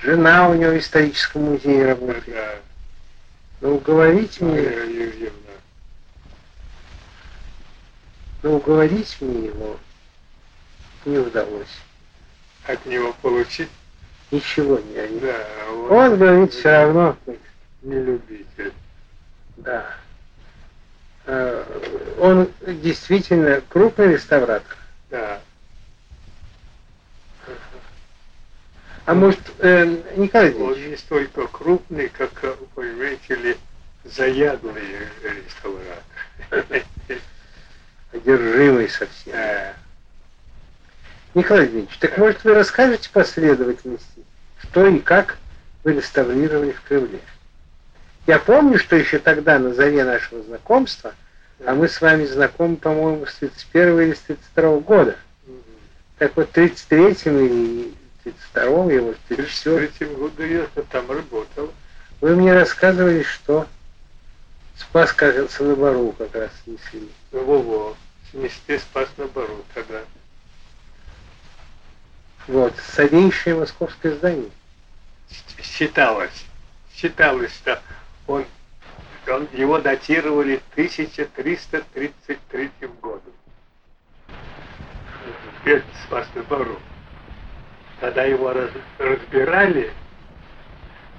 Жена 0.00 0.48
у 0.48 0.54
него 0.54 0.72
в 0.72 0.78
историческом 0.78 1.42
музее 1.42 1.86
работает. 1.86 2.24
Да-да. 2.26 2.54
Ну, 3.62 3.76
уговорите 3.76 4.44
Мария 4.44 4.84
Юрьевна. 4.84 5.32
ну, 8.42 8.56
уговорить 8.56 9.16
мне 9.20 9.46
его 9.46 9.76
не 11.04 11.18
удалось. 11.18 11.68
От 12.66 12.86
него 12.86 13.12
получить 13.22 13.68
ничего 14.30 14.78
не. 14.78 15.20
Да, 15.20 15.46
Он 15.90 16.16
говорит 16.16 16.52
все 16.52 16.70
равно, 16.70 17.16
не 17.82 17.94
любитель. 17.96 18.72
да. 19.56 19.94
Э, 21.26 21.64
Он 22.18 22.48
действительно 22.66 23.60
крупный 23.68 24.14
реставратор. 24.14 24.76
Да. 25.10 25.40
А 29.04 29.14
может, 29.14 29.40
э, 29.58 29.84
Николай 30.16 30.54
Он 30.54 30.74
Ильич, 30.74 30.90
не 30.90 30.96
столько 30.96 31.48
крупный, 31.48 32.08
как, 32.08 32.32
э, 32.42 32.54
понимаете 32.74 33.34
ли, 33.34 33.56
заядлый 34.04 34.82
реставратор. 35.22 36.04
одержимый 38.12 38.88
совсем. 38.88 39.32
Да. 39.32 39.74
Николай 41.34 41.66
Ильич, 41.66 41.96
так 41.98 42.18
может 42.18 42.44
вы 42.44 42.54
расскажете 42.54 43.08
последовательности, 43.12 44.24
что 44.62 44.86
и 44.86 44.98
как 44.98 45.38
вы 45.84 45.94
реставрировали 45.94 46.72
в 46.72 46.82
Кремле? 46.82 47.20
Я 48.26 48.38
помню, 48.38 48.78
что 48.78 48.96
еще 48.96 49.18
тогда, 49.18 49.58
на 49.58 49.74
заре 49.74 50.04
нашего 50.04 50.42
знакомства, 50.42 51.14
а 51.64 51.74
мы 51.74 51.88
с 51.88 52.00
вами 52.00 52.24
знакомы, 52.24 52.76
по-моему, 52.76 53.26
с 53.26 53.34
31 53.34 54.00
или 54.00 54.14
с 54.14 54.20
32 54.20 54.78
года. 54.80 55.16
Так 56.18 56.36
вот, 56.36 56.50
в 56.50 56.56
33-м 56.56 57.38
или 57.38 57.92
32-м, 58.24 58.90
я 58.90 59.00
вот 59.00 59.16
В 59.16 59.28
34 59.28 59.76
третьем 59.88 60.14
году 60.14 60.42
я 60.44 60.66
там 60.90 61.10
работал. 61.10 61.72
Вы 62.20 62.36
мне 62.36 62.52
рассказывали, 62.52 63.22
что 63.22 63.66
Спас, 64.82 65.12
кажется, 65.12 65.62
на 65.64 65.76
Бару 65.76 66.14
как 66.18 66.34
раз 66.34 66.50
снесли. 66.64 67.08
Во-во. 67.30 67.96
Снести 68.30 68.78
спас 68.78 69.08
наоборот 69.16 69.64
тогда. 69.74 70.00
Вот, 72.48 72.74
старейшее 72.76 73.54
московское 73.54 74.14
здание. 74.16 74.50
считалось, 75.62 76.44
считалось, 76.92 77.54
что 77.54 77.80
он, 78.26 78.44
он 79.28 79.46
его 79.52 79.78
датировали 79.78 80.60
1333 80.72 82.70
году. 83.00 83.32
Это 85.64 85.84
спас 86.04 86.26
на 86.34 86.42
Бару. 86.42 86.80
Когда 88.00 88.24
его 88.24 88.52
раз- 88.52 88.70
разбирали, 88.98 89.92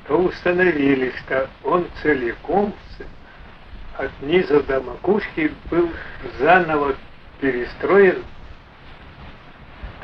то 0.07 0.17
установили, 0.17 1.13
что 1.25 1.49
он 1.63 1.87
целиком 2.01 2.75
от 3.97 4.11
низа 4.21 4.61
до 4.63 4.81
макушки 4.81 5.53
был 5.69 5.89
заново 6.39 6.95
перестроен 7.39 8.23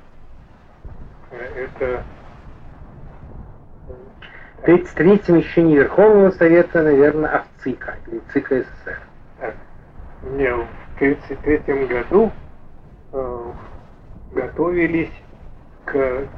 Э, 1.32 1.66
Это 1.66 2.04
В 4.58 4.64
33-м 4.66 5.38
еще 5.38 5.62
не 5.62 5.76
Верховного 5.76 6.30
Совета, 6.30 6.82
наверное, 6.82 7.30
а 7.30 7.42
в 7.42 7.62
ЦИКа, 7.62 7.96
или 8.06 8.20
ЦИКа 8.32 8.62
СССР. 8.62 9.00
Так, 9.40 9.54
не, 10.22 10.50
в 10.50 10.66
1933 10.96 11.86
году 11.86 12.30
э, 13.12 13.52
готовились 14.32 15.12
к 15.84 16.28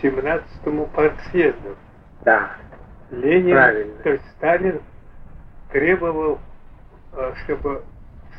17-му 0.00 0.86
партсъезду. 0.86 1.76
Да. 2.24 2.52
Ленин, 3.10 3.52
Правильно. 3.52 4.02
то 4.02 4.10
есть 4.10 4.24
Сталин 4.36 4.80
требовал, 5.72 6.38
э, 7.12 7.34
чтобы 7.44 7.82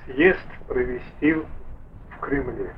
съезд 0.05 0.39
провести 0.67 1.34
в 1.34 1.45
Кремле. 2.22 2.74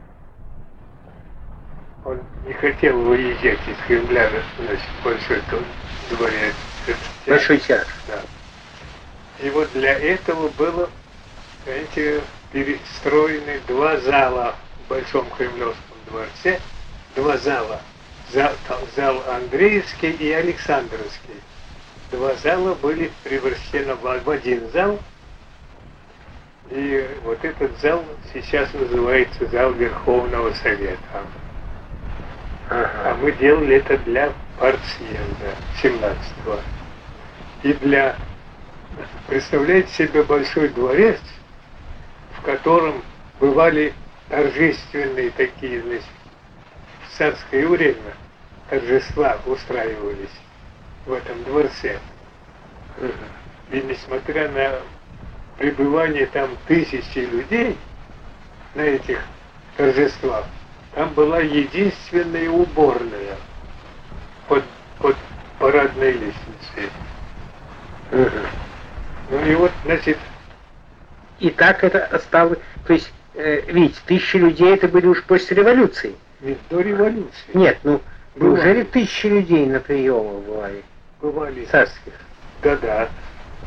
Он 2.03 2.19
не 2.45 2.53
хотел 2.53 2.99
выезжать 3.03 3.59
из 3.67 3.77
Кремля, 3.87 4.29
значит, 4.57 4.89
большой 5.03 5.41
дворец. 6.09 6.55
Большой 7.27 7.57
театр. 7.59 7.87
Да. 8.07 8.21
И 9.45 9.49
вот 9.51 9.71
для 9.73 9.93
этого 9.99 10.49
было, 10.49 10.89
понимаете, 11.63 12.21
перестроены 12.51 13.59
два 13.67 13.97
зала 13.97 14.55
в 14.85 14.89
Большом 14.89 15.29
Кремлевском 15.37 15.97
дворце. 16.07 16.59
Два 17.15 17.37
зала. 17.37 17.81
Зал, 18.31 18.51
там 18.67 18.79
зал 18.95 19.21
Андреевский 19.29 20.11
и 20.11 20.31
Александровский. 20.31 21.35
Два 22.11 22.35
зала 22.35 22.75
были 22.75 23.09
превращены 23.23 23.95
в 23.95 24.29
один 24.29 24.69
зал. 24.71 24.99
И 26.69 27.09
вот 27.23 27.43
этот 27.43 27.79
зал 27.79 28.03
сейчас 28.33 28.73
называется 28.73 29.45
зал 29.47 29.71
Верховного 29.71 30.51
Совета. 30.55 31.25
А 32.69 33.17
мы 33.21 33.31
делали 33.33 33.77
это 33.77 33.97
для 33.99 34.33
партсъезда 34.59 35.55
17-го. 35.81 36.59
И 37.63 37.73
для... 37.73 38.15
Представляете 39.27 39.91
себе 39.93 40.23
большой 40.23 40.67
дворец, 40.69 41.19
в 42.37 42.41
котором 42.41 43.01
бывали 43.39 43.93
торжественные 44.27 45.31
такие, 45.31 45.81
значит, 45.81 46.05
в 47.07 47.17
царское 47.17 47.65
время 47.65 48.15
торжества 48.69 49.37
устраивались 49.45 50.29
в 51.11 51.13
этом 51.13 51.43
дворце. 51.43 51.99
И 53.69 53.81
несмотря 53.81 54.49
на 54.49 54.79
пребывание 55.57 56.25
там 56.27 56.49
тысячи 56.67 57.19
людей 57.19 57.77
на 58.75 58.81
этих 58.81 59.19
торжествах, 59.75 60.45
там 60.95 61.13
была 61.13 61.41
единственная 61.41 62.49
уборная 62.49 63.35
под, 64.47 64.63
под 64.99 65.17
парадной 65.59 66.13
лестницей. 66.13 66.89
Ну 68.11 69.45
и 69.45 69.55
вот, 69.55 69.71
значит, 69.83 70.17
И 71.39 71.49
так 71.49 71.83
это 71.83 72.05
осталось. 72.05 72.59
То 72.87 72.93
есть, 72.93 73.11
э, 73.35 73.61
видите, 73.71 73.99
тысячи 74.05 74.37
людей 74.37 74.73
это 74.75 74.87
были 74.87 75.07
уж 75.07 75.23
после 75.23 75.57
революции. 75.57 76.15
ведь 76.39 76.57
до 76.69 76.81
революции 76.81 77.49
Нет, 77.53 77.79
ну, 77.83 78.01
Бывали. 78.35 78.55
неужели 78.55 78.83
тысячи 78.83 79.27
людей 79.27 79.65
на 79.65 79.79
приемах 79.79 80.43
бывали? 80.43 80.83
Бывали, 81.21 81.65
Царских. 81.65 82.13
да-да, 82.63 83.09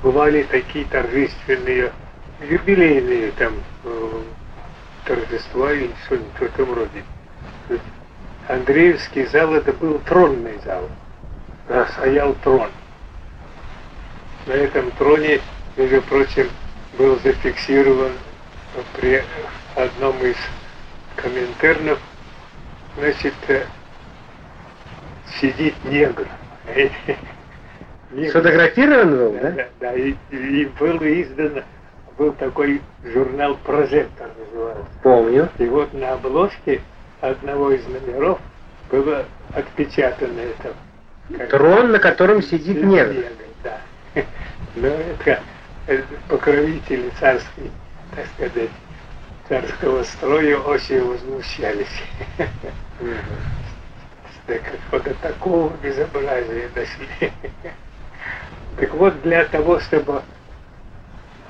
бывали 0.03 0.43
такие 0.43 0.85
торжественные, 0.87 1.93
юбилейные 2.41 3.31
там 3.33 3.55
э, 3.85 4.23
торжества 5.07 5.73
или 5.73 5.91
что-нибудь 6.05 6.39
в 6.39 6.43
этом 6.43 6.75
роде. 6.75 7.05
Андреевский 8.49 9.27
зал 9.27 9.55
это 9.55 9.73
был 9.73 9.99
тронный 10.01 10.59
зал. 10.65 10.89
Стоял 11.93 12.35
трон. 12.45 12.71
На 14.47 14.53
этом 14.53 14.91
троне, 14.93 15.41
между 15.77 16.03
прочим, 16.03 16.51
был 16.99 17.19
зафиксирован 17.21 18.13
при 18.97 19.23
одном 19.75 20.19
из 20.19 20.37
коминтернов, 21.17 21.99
значит, 22.99 23.35
э, 23.49 23.65
сидит 25.41 25.75
негр. 25.85 26.27
Сфотографирован 28.31 29.11
был, 29.11 29.33
Да, 29.33 29.41
да? 29.41 29.51
да, 29.51 29.67
да, 29.81 29.95
и, 29.95 30.15
и 30.31 30.67
был 30.79 30.97
издан, 30.99 31.63
был 32.17 32.33
такой 32.33 32.81
журнал 33.05 33.57
«Прожектор» 33.65 34.29
назывался. 34.39 34.85
Помню. 35.03 35.49
И 35.59 35.65
вот 35.67 35.93
на 35.93 36.13
обложке 36.13 36.81
одного 37.21 37.73
из 37.73 37.85
номеров 37.87 38.39
было 38.91 39.25
отпечатано 39.55 40.41
это. 40.41 40.75
как- 41.39 41.49
Трон, 41.51 41.91
на 41.93 41.99
котором 41.99 42.43
сидит 42.43 42.83
негр. 42.83 43.25
Да. 43.63 43.79
Ну, 44.77 44.89
это, 44.89 45.41
это 45.87 46.05
покровители 46.29 47.09
царской, 47.21 47.71
так 48.17 48.27
сказать, 48.35 48.71
царского 49.49 50.03
строя 50.03 50.59
очень 50.59 51.05
возмущались. 51.05 52.03
Да 54.47 54.55
как 54.59 54.79
вот 54.93 55.05
до 55.05 55.15
такого 55.15 55.73
безобразия 55.83 56.69
дошли. 56.75 57.09
Так 58.79 58.93
вот, 58.95 59.23
для 59.23 59.45
того, 59.45 59.81
чтобы 59.81 60.23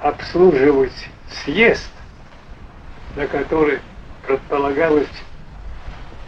обслуживать 0.01 1.09
съезд, 1.45 1.91
на 3.17 3.27
который 3.27 3.81
предполагалось 4.27 5.09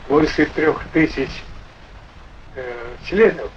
больше 0.09 0.47
трех 0.47 0.83
тысяч 0.93 1.31
э, 2.55 2.95
членов, 3.05 3.51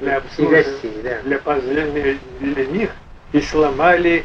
для 0.00 0.18
обслуживания, 0.18 1.02
да. 1.02 1.22
для 1.22 1.38
позволения 1.38 2.18
для 2.40 2.66
них 2.66 2.90
и 3.32 3.40
сломали 3.40 4.24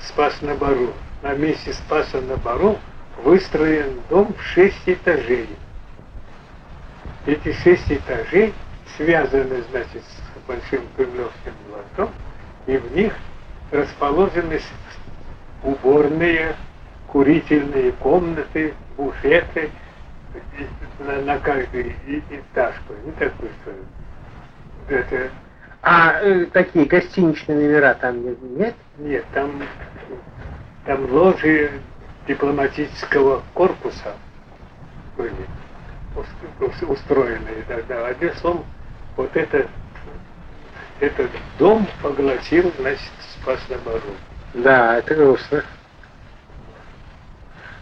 Спас 0.00 0.40
на 0.42 0.54
Бару. 0.54 0.92
На 1.22 1.34
месте 1.34 1.72
Спаса 1.72 2.20
на 2.20 2.36
Бару 2.36 2.78
выстроен 3.22 4.00
дом 4.08 4.34
в 4.34 4.42
шесть 4.42 4.82
этажей. 4.86 5.48
Эти 7.26 7.52
шесть 7.52 7.90
этажей 7.90 8.54
связаны, 8.96 9.62
значит, 9.70 10.02
с 10.02 10.17
Большим 10.48 10.88
Кремлевским 10.96 11.52
дворцом, 11.68 12.14
и 12.66 12.78
в 12.78 12.96
них 12.96 13.12
расположены 13.70 14.58
уборные, 15.62 16.56
курительные 17.08 17.92
комнаты, 17.92 18.74
буфеты 18.96 19.70
на, 21.00 21.20
на 21.20 21.38
каждый 21.40 21.94
этаж. 22.30 22.74
Не 23.04 23.12
такой, 23.12 23.50
что 23.62 23.74
это 24.88 25.30
А 25.82 26.20
э, 26.22 26.46
такие 26.46 26.86
гостиничные 26.86 27.58
номера 27.58 27.92
там 27.94 28.22
не- 28.22 28.36
нет? 28.58 28.74
нет, 28.96 29.24
там, 29.34 29.62
там 30.86 31.12
ложи 31.12 31.78
дипломатического 32.26 33.42
корпуса 33.52 34.14
были 35.14 35.46
ус- 36.16 36.26
ус- 36.60 36.88
устроенные. 36.88 37.64
Да, 37.68 37.76
да. 37.86 38.06
Одним 38.06 38.34
словом, 38.36 38.64
вот 39.16 39.36
это, 39.36 39.68
этот 41.00 41.30
дом 41.58 41.88
поглотил, 42.02 42.72
значит, 42.78 43.12
спас 43.34 43.60
на 43.68 43.78
бару. 43.78 44.14
Да, 44.54 44.98
это 44.98 45.14
грустно. 45.14 45.64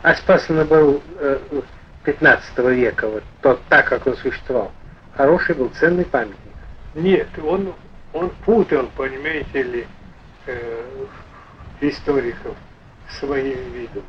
А 0.02 0.14
Спас 0.14 0.48
на 0.48 0.64
Бару 0.64 1.02
э, 1.18 1.62
15 2.04 2.58
века, 2.58 3.08
вот 3.08 3.24
тот 3.42 3.60
так, 3.68 3.88
как 3.88 4.06
он 4.06 4.16
существовал, 4.16 4.70
хороший 5.16 5.56
был, 5.56 5.68
ценный 5.70 6.04
памятник. 6.04 6.38
Нет, 6.94 7.28
он, 7.42 7.74
он 8.12 8.30
путал, 8.44 8.86
понимаете 8.96 9.62
ли, 9.64 9.86
э, 10.46 11.06
историков 11.80 12.56
своим 13.18 13.72
видом. 13.72 14.04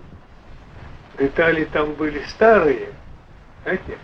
Детали 1.17 1.65
там 1.65 1.93
были 1.93 2.21
старые, 2.25 2.89
знаете, 3.63 3.97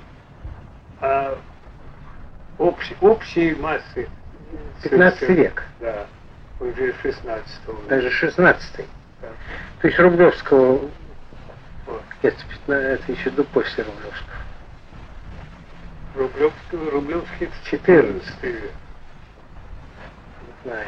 а 0.99 1.37
общ- 2.57 2.95
общие 3.01 3.55
массы... 3.55 4.09
15 4.83 5.19
совершенно- 5.19 5.35
век. 5.43 5.63
Да, 5.79 6.05
уже 6.59 6.93
16 7.01 7.87
Даже 7.87 8.09
16 8.11 8.85
Да. 9.21 9.29
То 9.81 9.87
есть 9.87 9.99
Рублевского, 9.99 10.89
Вот. 11.87 12.01
это, 12.21 12.35
15 12.65 12.99
это 13.01 13.11
еще 13.11 13.29
до 13.31 13.43
после 13.43 13.83
Рублевского. 13.83 14.37
Рублевский, 16.15 16.89
Рублевский 16.91 17.49
14 17.71 18.43
век. 18.43 18.71
Не 20.41 20.69
знаю. 20.69 20.87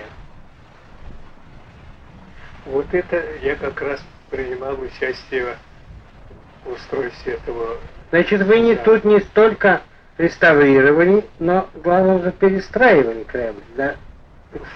Вот 2.66 2.94
это 2.94 3.24
я 3.42 3.56
как 3.56 3.82
раз 3.82 4.02
принимал 4.30 4.80
участие 4.80 5.56
в 6.64 6.72
устройстве 6.72 7.34
этого 7.34 7.78
Значит, 8.12 8.42
вы 8.44 8.60
не 8.60 8.76
Да. 8.76 8.84
тут 8.84 9.04
не 9.04 9.20
столько 9.20 9.82
реставрировали, 10.18 11.26
но 11.40 11.70
главное 11.76 12.18
уже 12.18 12.32
перестраивали 12.32 13.24
Кремль, 13.24 13.62
да? 13.76 13.96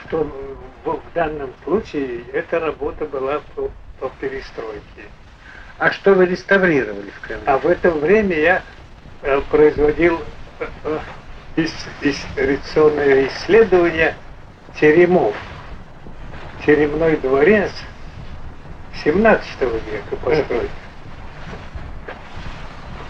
что 0.07 0.23
в, 0.83 0.89
в 0.91 1.13
данном 1.13 1.53
случае 1.63 2.23
эта 2.33 2.59
работа 2.59 3.05
была 3.05 3.41
по, 3.55 3.71
по 3.99 4.09
перестройке. 4.19 5.03
А 5.77 5.91
что 5.91 6.13
вы 6.13 6.25
реставрировали 6.25 7.09
в 7.09 7.19
Кремле? 7.21 7.43
А 7.45 7.57
в 7.57 7.65
это 7.65 7.91
время 7.91 8.37
я 8.37 8.63
э, 9.21 9.41
производил 9.49 10.19
э, 10.59 10.67
э, 10.83 10.99
ис- 11.55 11.87
историческое 12.01 13.27
исследование 13.27 14.15
теремов. 14.79 15.35
Теремной 16.65 17.15
дворец 17.17 17.71
17 19.03 19.61
века 19.61 20.15
постройки. 20.21 20.69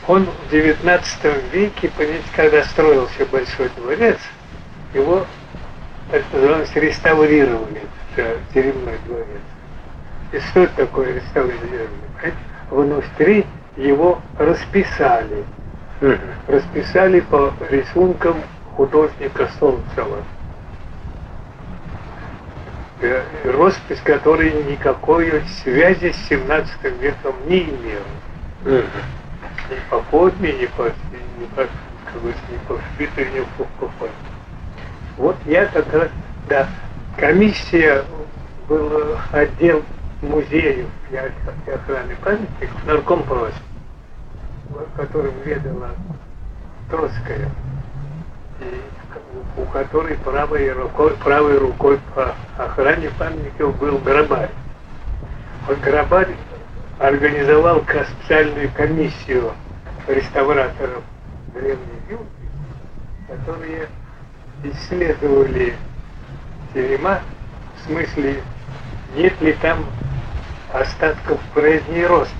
Он 0.10 0.26
в 0.26 0.50
19 0.50 1.54
веке, 1.54 1.92
когда 2.36 2.64
строился 2.64 3.28
Большой 3.32 3.70
дворец, 3.78 4.18
его, 4.92 5.24
так 6.10 6.24
называлось, 6.34 6.74
реставрировали, 6.74 7.84
это 8.16 8.38
теремной 8.52 8.98
дворец. 9.06 9.28
И 10.32 10.40
что 10.40 10.64
это 10.64 10.88
такое 10.88 11.14
реставрирование? 11.14 12.34
Внутри 12.72 13.46
его 13.78 14.20
расписали. 14.40 15.46
Расписали 16.48 17.20
по 17.20 17.54
рисункам 17.70 18.38
художника 18.76 19.48
Солнцева. 19.60 20.24
Э, 23.02 23.22
Роспись, 23.44 24.02
который 24.04 24.54
никакой 24.64 25.44
связи 25.62 26.14
с 26.14 26.30
17 26.30 27.00
веком 27.00 27.36
не 27.46 27.62
имел. 27.62 28.02
Мгм. 28.66 29.19
Ни 29.70 29.80
по 29.90 30.02
форме, 30.04 30.54
ни 30.54 30.66
по, 30.68 30.84
ни 30.86 31.46
по, 31.56 31.68
как 32.12 32.22
бы, 32.22 32.34
ни 32.50 32.58
по 32.68 32.80
шрифту, 32.98 33.22
ни 33.22 33.42
по, 33.58 33.66
по 33.66 33.90
форме. 34.00 34.16
Вот 35.18 35.38
я 35.46 35.66
как 35.68 35.92
раз, 35.94 36.10
да, 36.50 36.70
комиссия, 37.18 38.06
был 38.68 39.18
отдел 39.32 39.84
музеев 40.22 40.90
и 41.12 41.16
ох- 41.18 41.68
и 41.68 41.72
охраны 41.72 42.16
памятников, 42.18 42.86
наркомпрос, 42.86 43.54
которым 44.96 45.34
ведала 45.46 45.92
Троцкая, 46.90 47.50
и 48.60 48.84
у 49.58 49.66
которой 49.66 50.18
правой 50.18 50.72
рукой, 50.74 51.16
правой 51.18 51.58
рукой 51.58 52.00
по 52.16 52.36
охране 52.58 53.10
памятников 53.12 53.78
был 53.80 53.98
Грабарь. 54.00 54.52
Вот 55.68 55.80
Грабарь 55.80 56.38
организовал 57.00 57.82
специальную 57.82 58.70
комиссию 58.74 59.54
реставраторов 60.08 61.04
древней 61.54 62.02
юрты, 62.10 62.26
которые 63.28 63.88
исследовали 64.64 65.76
терема, 66.74 67.22
в 67.78 67.88
смысле, 67.88 68.44
нет 69.16 69.40
ли 69.42 69.54
там 69.54 69.86
остатков 70.74 71.40
прежней 71.54 72.06
росписи. 72.06 72.36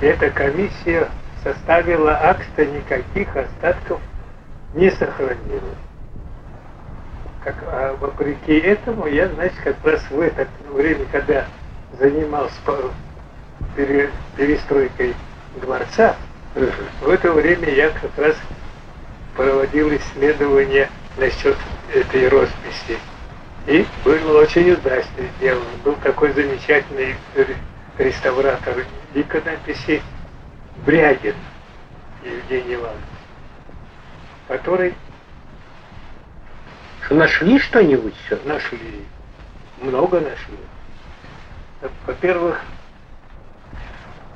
Эта 0.00 0.30
комиссия 0.30 1.08
составила 1.42 2.18
акт, 2.20 2.44
что 2.52 2.66
никаких 2.66 3.34
остатков 3.34 4.00
не 4.74 4.90
сохранилось. 4.90 5.62
Как, 7.42 7.56
а 7.62 7.96
вопреки 7.98 8.58
этому 8.58 9.06
я, 9.06 9.28
значит, 9.28 9.56
как 9.64 9.76
раз 9.84 10.02
в 10.10 10.20
это 10.20 10.46
время, 10.70 11.06
когда 11.10 11.46
занимался 11.98 12.60
пере- 13.78 14.10
перестройкой 14.36 15.14
дворца, 15.60 16.16
Мгм. 16.56 16.70
в 17.02 17.08
это 17.10 17.32
время 17.32 17.70
я 17.70 17.90
как 17.90 18.16
раз 18.18 18.36
проводил 19.36 19.94
исследования 19.94 20.90
насчет 21.16 21.56
этой 21.94 22.28
росписи. 22.28 22.98
И 23.66 23.86
был 24.04 24.34
очень 24.36 24.72
удачно 24.72 25.22
сделан. 25.38 25.62
Был 25.84 25.94
такой 25.96 26.32
замечательный 26.32 27.14
ре- 27.36 27.56
реставратор 27.98 28.84
иконописи 29.14 30.02
Брягин 30.84 31.34
Евгений 32.24 32.74
Иванович, 32.74 33.04
который 34.48 34.94
Что, 37.04 37.14
нашли 37.14 37.58
что-нибудь 37.60 38.14
все? 38.26 38.38
нашли, 38.44 39.04
много 39.80 40.20
нашли. 40.20 40.58
Во-первых, 42.06 42.60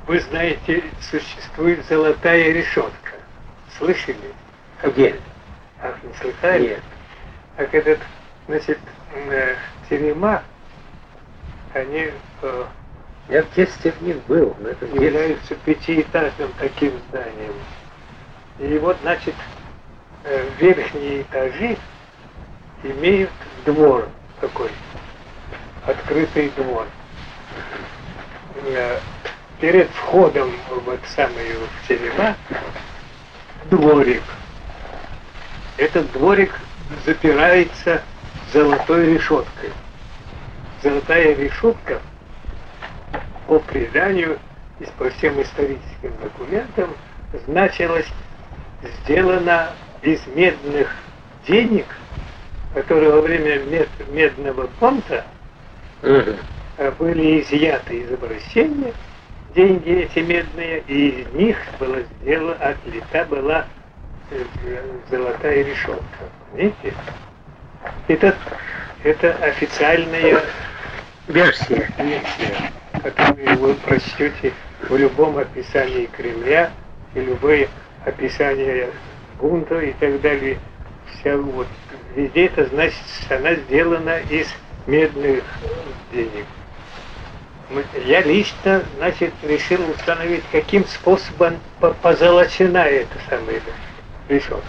вы 0.07 0.19
знаете, 0.19 0.83
существует 1.01 1.85
золотая 1.87 2.51
решетка. 2.51 3.11
Слышали? 3.77 4.17
Где? 4.83 5.19
Ах, 5.81 5.95
не 6.03 6.13
слыхали? 6.15 6.67
Нет. 6.69 6.83
Так 7.57 7.73
этот, 7.73 7.99
значит, 8.47 8.79
э, 9.13 9.55
терема, 9.89 10.43
они 11.73 12.11
э, 12.41 12.63
Я 13.29 13.43
в 13.43 13.53
детстве 13.53 13.91
в 13.91 14.01
них 14.01 14.17
был. 14.27 14.55
но 14.59 14.69
это 14.69 14.85
являются 14.85 15.55
пятиэтажным 15.55 16.51
таким 16.59 16.91
зданием. 17.09 17.53
И 18.59 18.77
вот, 18.79 18.97
значит, 19.01 19.35
э, 20.25 20.49
верхние 20.59 21.21
этажи 21.21 21.77
имеют 22.83 23.31
двор 23.65 24.09
такой, 24.41 24.69
открытый 25.87 26.49
двор. 26.57 26.85
Перед 29.59 29.89
входом 29.91 30.51
в 30.69 30.89
в 30.89 31.87
терема 31.87 32.35
дворик. 33.69 34.23
Этот 35.77 36.11
дворик 36.11 36.51
запирается 37.05 38.01
золотой 38.51 39.13
решеткой. 39.13 39.69
Золотая 40.81 41.35
решетка 41.35 42.01
по 43.47 43.59
преданию 43.59 44.37
и 44.79 44.85
по 44.97 45.09
всем 45.11 45.41
историческим 45.41 46.13
документам 46.21 46.89
значилась 47.47 48.07
сделана 48.83 49.71
из 50.01 50.19
медных 50.27 50.93
денег, 51.47 51.85
которые 52.73 53.11
во 53.11 53.21
время 53.21 53.59
мед- 53.63 53.89
медного 54.11 54.67
понта 54.79 55.25
э, 56.77 56.91
были 56.99 57.41
изъяты 57.41 57.99
из 57.99 58.11
обращения, 58.11 58.93
деньги 59.55 59.91
эти 60.03 60.19
медные, 60.19 60.83
и 60.87 61.21
из 61.21 61.33
них 61.33 61.57
была 61.79 61.99
сделана, 62.21 62.55
отлита 62.55 63.25
была 63.25 63.65
э, 64.31 64.43
золотая 65.09 65.63
решетка. 65.63 66.03
Видите? 66.53 66.93
Это, 68.07 68.35
это 69.03 69.33
официальная 69.43 70.41
Версия. 71.27 71.87
версия, 71.97 72.71
которую 73.01 73.57
вы 73.59 73.73
прочтете 73.75 74.53
в 74.89 74.95
любом 74.95 75.37
описании 75.37 76.05
Кремля 76.07 76.71
и 77.15 77.21
любое 77.21 77.67
описание 78.05 78.89
бунта 79.39 79.79
и 79.79 79.93
так 79.93 80.19
далее. 80.21 80.57
Вся 81.13 81.37
вот 81.37 81.67
везде 82.15 82.45
это 82.47 82.65
значит, 82.67 82.97
она 83.29 83.55
сделана 83.55 84.19
из 84.29 84.47
медных 84.87 85.43
денег. 86.11 86.45
Я 88.05 88.21
лично, 88.21 88.83
значит, 88.97 89.33
решил 89.43 89.79
установить, 89.89 90.43
каким 90.51 90.85
способом 90.85 91.59
по- 91.79 91.91
позолочена 91.91 92.85
эта 92.85 93.17
самая 93.29 93.61
решетка. 94.29 94.61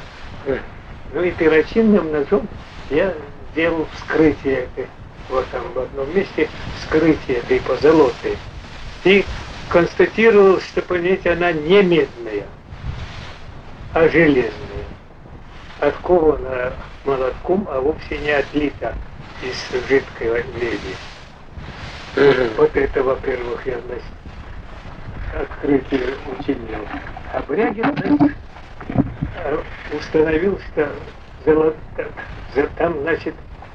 Ну 1.12 1.22
и 1.22 1.30
перочинным 1.32 2.10
ножом 2.10 2.48
я 2.90 3.14
сделал 3.52 3.86
вскрытие 3.94 4.64
этой, 4.64 4.86
вот 5.28 5.46
там 5.50 5.62
в 5.72 5.78
одном 5.78 6.16
месте, 6.16 6.48
вскрытие 6.80 7.38
этой 7.38 7.60
позолоты. 7.60 8.36
И 9.04 9.24
констатировал, 9.68 10.60
что, 10.60 10.82
понимаете, 10.82 11.32
она 11.32 11.52
не 11.52 11.82
медная, 11.82 12.44
а 13.92 14.08
железная. 14.08 14.50
Откована 15.80 16.72
молотком, 17.04 17.66
а 17.70 17.80
вовсе 17.80 18.18
не 18.18 18.30
отлита 18.30 18.94
из 19.42 19.88
жидкой 19.88 20.44
меди. 20.60 20.96
Вот 22.16 22.76
это, 22.76 23.02
во-первых, 23.02 23.66
я, 23.66 23.80
значит, 23.80 24.04
открытие 25.32 26.16
учинил. 26.38 26.86
А 27.32 27.42
Брягин, 27.42 27.84
значит, 27.96 28.36
установил, 29.92 30.58
что 30.60 30.92
золо- 31.44 31.74
за- 32.54 32.68
там, 32.76 33.00
значит, 33.00 33.34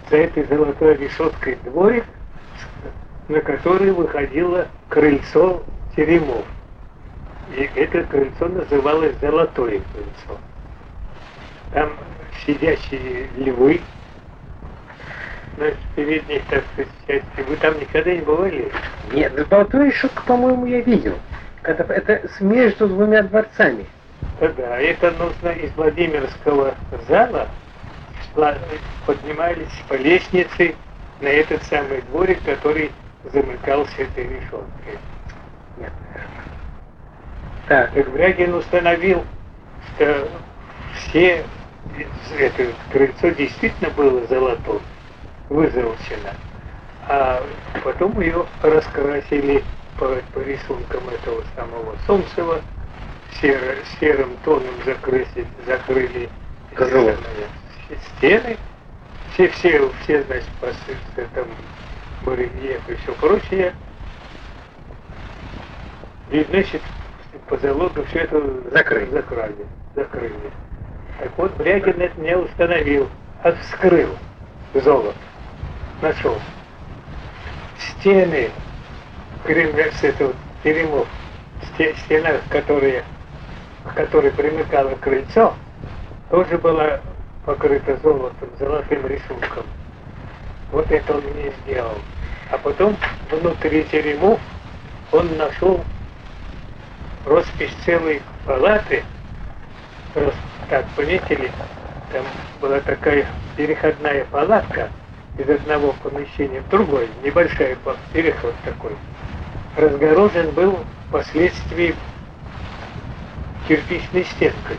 за 0.09 0.17
этой 0.17 0.45
золотой 0.45 0.95
решеткой 0.95 1.55
дворик, 1.65 2.05
на 3.27 3.41
который 3.41 3.91
выходило 3.91 4.67
крыльцо 4.87 5.61
теремов. 5.95 6.45
И 7.49 7.69
это 7.75 8.03
крыльцо 8.03 8.47
называлось 8.47 9.15
Золотое 9.19 9.81
крыльцо. 9.91 10.39
Там 11.73 11.91
сидящие 12.45 13.27
львы, 13.35 13.81
на 15.57 15.71
передних, 15.95 16.43
так 16.45 16.63
сказать, 16.73 16.91
части. 17.07 17.47
Вы 17.47 17.55
там 17.57 17.79
никогда 17.79 18.13
не 18.13 18.21
бывали? 18.21 18.71
Нет, 19.11 19.33
золотую 19.49 19.87
решетку, 19.87 20.23
по-моему, 20.25 20.65
я 20.65 20.81
видел. 20.81 21.15
Это, 21.63 21.83
это 21.91 22.27
между 22.39 22.87
двумя 22.87 23.23
дворцами. 23.23 23.85
Да, 24.39 24.79
это 24.79 25.11
нужно 25.11 25.49
из 25.49 25.71
Владимирского 25.75 26.75
зала 27.07 27.47
поднимались 29.05 29.67
по 29.87 29.95
лестнице 29.95 30.75
на 31.21 31.27
этот 31.27 31.63
самый 31.63 32.01
дворик, 32.03 32.41
который 32.43 32.91
замыкался 33.33 34.03
этой 34.03 34.23
решеткой. 34.23 34.99
Нет. 35.77 35.91
Так, 37.67 37.91
Так 37.93 38.11
Брягин 38.11 38.53
установил, 38.53 39.25
что 39.95 40.29
все 40.95 41.43
это 42.37 42.67
крыльцо 42.91 43.29
действительно 43.29 43.89
было 43.91 44.25
золотое, 44.27 44.79
вызолочено. 45.49 46.33
А 47.07 47.41
потом 47.83 48.19
ее 48.21 48.45
раскрасили 48.61 49.63
по, 49.97 50.15
по 50.33 50.39
рисункам 50.39 51.09
этого 51.09 51.43
самого 51.55 51.95
Солнцева, 52.05 52.61
серо, 53.41 53.75
серым 53.99 54.37
тоном 54.45 54.75
закрыли, 54.85 55.25
закрыли 55.65 56.29
Козлов. 56.75 57.17
стены. 58.17 58.57
Все, 59.33 59.47
все, 59.49 59.91
все, 60.03 60.23
значит, 60.23 60.49
по 60.59 60.67
с- 60.67 60.75
с- 60.75 61.27
там 61.33 61.47
барельеф 62.25 62.87
и 62.89 62.95
все 62.95 63.13
прочее. 63.15 63.73
И, 66.31 66.43
значит, 66.49 66.81
по 67.47 67.57
залогу 67.57 68.03
все 68.05 68.19
это 68.19 68.69
Закрыли. 68.71 69.09
закрыли. 69.11 69.65
закрыли. 69.95 70.51
Так 71.19 71.31
вот, 71.37 71.57
Брягин 71.57 72.01
это 72.01 72.19
не 72.21 72.37
установил, 72.37 73.09
а 73.43 73.51
вскрыл 73.53 74.17
золото. 74.73 75.15
Нашел. 76.01 76.37
Стены 77.77 78.49
этого 80.03 80.33
теремов, 80.63 81.07
сте- 81.73 81.95
стена, 82.05 82.33
которые, 82.49 83.03
к 83.85 83.93
которой 83.93 84.31
примыкало 84.31 84.95
крыльцо, 84.95 85.53
тоже 86.29 86.57
была 86.57 86.99
покрыта 87.45 87.97
золотом, 88.03 88.49
золотым 88.59 89.07
рисунком. 89.07 89.65
Вот 90.71 90.89
это 90.91 91.15
он 91.15 91.23
не 91.35 91.51
сделал. 91.63 91.97
А 92.51 92.57
потом 92.57 92.95
внутри 93.31 93.83
теремов 93.85 94.39
он 95.11 95.35
нашел 95.37 95.83
роспись 97.25 97.73
целой 97.85 98.21
палаты, 98.45 99.03
рос- 100.15 100.33
так, 100.69 100.85
пометили, 100.95 101.51
там 102.11 102.23
была 102.61 102.79
такая 102.81 103.25
переходная 103.57 104.25
палатка 104.25 104.89
из 105.39 105.49
одного 105.49 105.95
помещения 106.03 106.61
в 106.61 106.69
другое, 106.69 107.07
небольшая 107.23 107.77
па- 107.77 107.95
переход 108.13 108.53
такой. 108.65 108.91
Разгорожен 109.77 110.51
был 110.51 110.79
впоследствии 111.07 111.95
кирпичной 113.67 114.25
стенкой. 114.25 114.77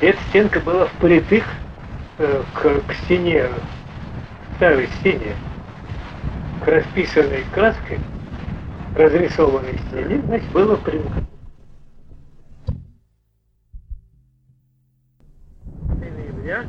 И 0.00 0.06
эта 0.06 0.18
стенка 0.28 0.60
была 0.60 0.86
впритых 0.86 1.44
э, 2.18 2.42
к, 2.54 2.80
к 2.86 2.94
стене, 3.04 3.46
старой 4.56 4.88
стене, 5.00 5.34
к 6.64 6.68
расписанной 6.68 7.44
краской, 7.52 7.98
разрисованной 8.96 9.78
стене, 9.88 10.22
значит, 10.26 10.48
было 10.52 10.76
примкнуто. 10.76 11.26
ноября 16.50 16.66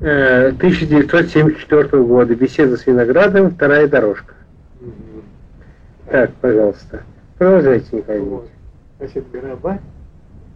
1974 0.00 2.02
года. 2.02 2.34
Беседа 2.34 2.76
с 2.76 2.86
Виноградовым, 2.86 3.52
вторая 3.52 3.88
дорожка. 3.88 4.34
Так, 6.06 6.32
пожалуйста. 6.40 7.02
Продолжайте, 7.38 7.96
Николай 7.96 8.20
Вот. 8.20 8.48
Значит, 8.98 9.30
Горобай 9.30 9.78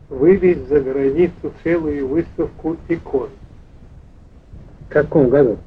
вывез 0.08 0.58
за 0.68 0.80
границу 0.80 1.52
целую 1.62 2.08
выставку 2.08 2.76
икон. 2.88 3.28
В 4.88 4.92
каком 4.92 5.28
году? 5.28 5.58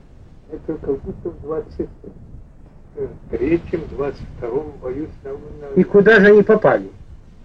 Это 0.52 0.74
как 0.78 1.00
будто 1.02 1.30
в 1.30 1.36
23-м, 1.46 3.82
22-м, 3.98 4.72
боюсь, 4.82 5.10
на- 5.24 5.80
И 5.80 5.84
куда 5.84 6.20
же 6.20 6.28
они 6.28 6.44
попали? 6.44 6.90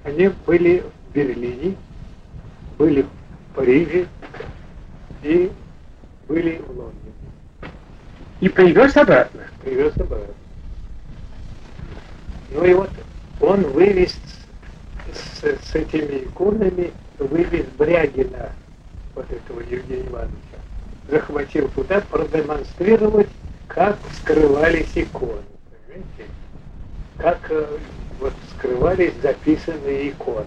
Они 0.05 0.31
были 0.47 0.83
в 0.83 1.15
Берлине, 1.15 1.75
были 2.79 3.03
в 3.03 3.09
Париже 3.55 4.07
и 5.23 5.51
были 6.29 6.59
в 6.59 6.69
Лондоне. 6.69 7.13
И 8.41 8.49
привез 8.49 8.97
обратно. 8.97 9.43
Привез 9.63 9.97
обратно. 9.97 10.35
Ну 12.53 12.65
и 12.65 12.75
вот 12.75 12.91
он 13.41 13.63
вывез 13.63 14.17
с, 15.13 15.43
с 15.43 15.75
этими 15.75 16.25
иконами, 16.25 16.93
вывез 17.19 17.67
Брягина, 17.77 18.53
вот 19.15 19.31
этого 19.31 19.61
Евгения 19.61 20.07
Ивановича, 20.07 20.59
захватил 21.11 21.69
туда 21.71 22.01
продемонстрировать, 22.11 23.29
как 23.67 23.99
скрывались 24.21 24.93
иконы. 24.95 25.43
Понимаете? 25.87 26.33
Как 27.19 27.39
э, 27.51 27.67
вот 28.21 28.33
скрывались 28.57 29.13
записанные 29.23 30.11
иконы. 30.11 30.47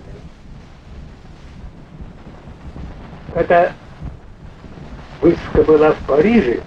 Когда 3.33 3.73
выставка 5.21 5.63
была 5.63 5.91
в 5.91 5.97
Париже, 6.07 6.61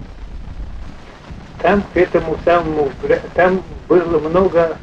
там 1.61 1.83
к 1.93 1.97
этому 1.97 2.37
самому, 2.43 2.91
там 3.33 3.61
было 3.87 4.19
много 4.19 4.77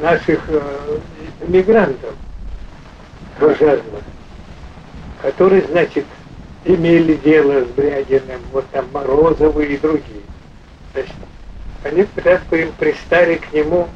наших 0.00 0.44
э, 0.48 0.98
мигрантов 1.46 2.14
пожарных, 3.38 4.02
которые, 5.22 5.62
значит, 5.62 6.04
имели 6.64 7.14
дело 7.14 7.64
с 7.64 7.68
Брягиным, 7.68 8.40
вот 8.52 8.66
там 8.70 8.86
Морозовы 8.92 9.66
и 9.66 9.76
другие. 9.76 10.22
Значит, 10.92 11.14
они 11.84 12.02
прямо 12.02 12.40
им 12.52 12.72
пристали 12.72 13.36
к 13.36 13.52
нему, 13.52 13.88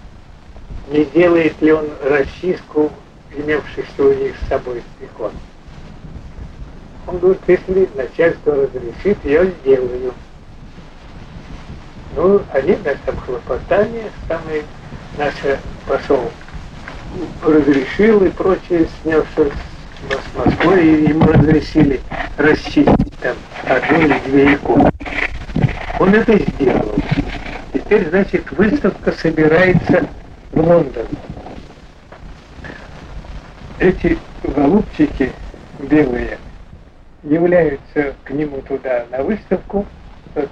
не 0.89 1.05
делает 1.05 1.61
ли 1.61 1.73
он 1.73 1.89
расчистку 2.03 2.91
имевшихся 3.37 4.03
у 4.03 4.13
них 4.13 4.35
с 4.43 4.49
собой 4.49 4.83
икон. 5.01 5.33
Он 7.07 7.19
говорит, 7.19 7.41
если 7.47 7.89
начальство 7.95 8.55
разрешит, 8.55 9.19
я 9.25 9.45
сделаю. 9.45 10.13
Ну, 12.15 12.43
они, 12.53 12.75
значит, 12.83 13.03
там 13.05 13.17
хлопотание, 13.19 14.11
самый 14.29 14.65
наш 15.17 15.35
пошел, 15.87 16.31
разрешил 17.43 18.25
и 18.25 18.29
прочее, 18.31 18.89
снялся 19.03 19.51
с 20.09 20.37
Москвы, 20.37 20.81
и 20.83 21.09
ему 21.09 21.27
разрешили 21.27 22.01
расчистить 22.37 23.19
там 23.21 23.37
одну 23.65 24.01
или 24.01 24.19
две 24.27 24.55
иконы. 24.55 24.91
Он 25.99 26.15
это 26.15 26.39
сделал. 26.39 26.95
Теперь, 27.73 28.09
значит, 28.09 28.51
выставка 28.53 29.13
собирается 29.13 30.07
в 30.53 30.61
Лондон. 30.61 31.07
Эти 33.79 34.19
голубчики 34.43 35.33
белые 35.79 36.39
являются 37.23 38.15
к 38.25 38.31
нему 38.31 38.63
туда 38.63 39.07
на 39.11 39.23
выставку, 39.23 39.87
к 40.35 40.49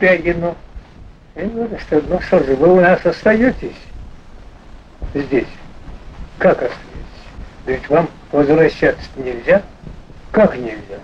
Бягину, 0.00 0.56
и 1.36 1.42
говорят, 1.42 1.80
что 1.80 2.02
ну 2.08 2.20
что 2.20 2.42
же, 2.42 2.54
вы 2.56 2.72
у 2.72 2.80
нас 2.80 3.04
остаетесь 3.04 3.76
здесь. 5.14 5.46
Как 6.38 6.58
остаетесь? 6.58 6.80
Да 7.66 7.72
ведь 7.72 7.88
вам 7.88 8.08
возвращаться 8.32 9.08
нельзя. 9.16 9.62
Как 10.32 10.56
нельзя? 10.56 10.98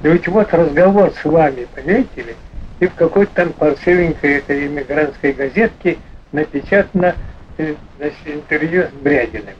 Да 0.00 0.08
ведь 0.08 0.26
вот 0.28 0.52
разговор 0.52 1.12
с 1.12 1.24
вами, 1.24 1.66
понимаете 1.74 2.22
ли, 2.22 2.36
и 2.80 2.86
в 2.86 2.94
какой-то 2.94 3.32
там 3.34 3.52
паршивенькой 3.52 4.38
этой 4.38 4.66
иммигрантской 4.66 5.32
газетке 5.32 5.98
напечатано 6.32 7.14
э, 7.58 7.74
значит, 7.98 8.18
интервью 8.26 8.84
с 8.84 9.02
Брягиным. 9.02 9.54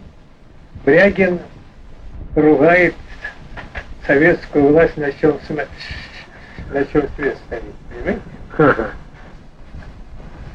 Брягин 0.84 1.40
ругает 2.34 2.94
советскую 4.10 4.72
власть, 4.72 4.96
на 4.96 5.12
чем, 5.12 5.38
на 6.70 6.84
чем 6.86 7.08
свет 7.14 7.38
стоит, 7.46 7.62
понимаете? 7.88 8.20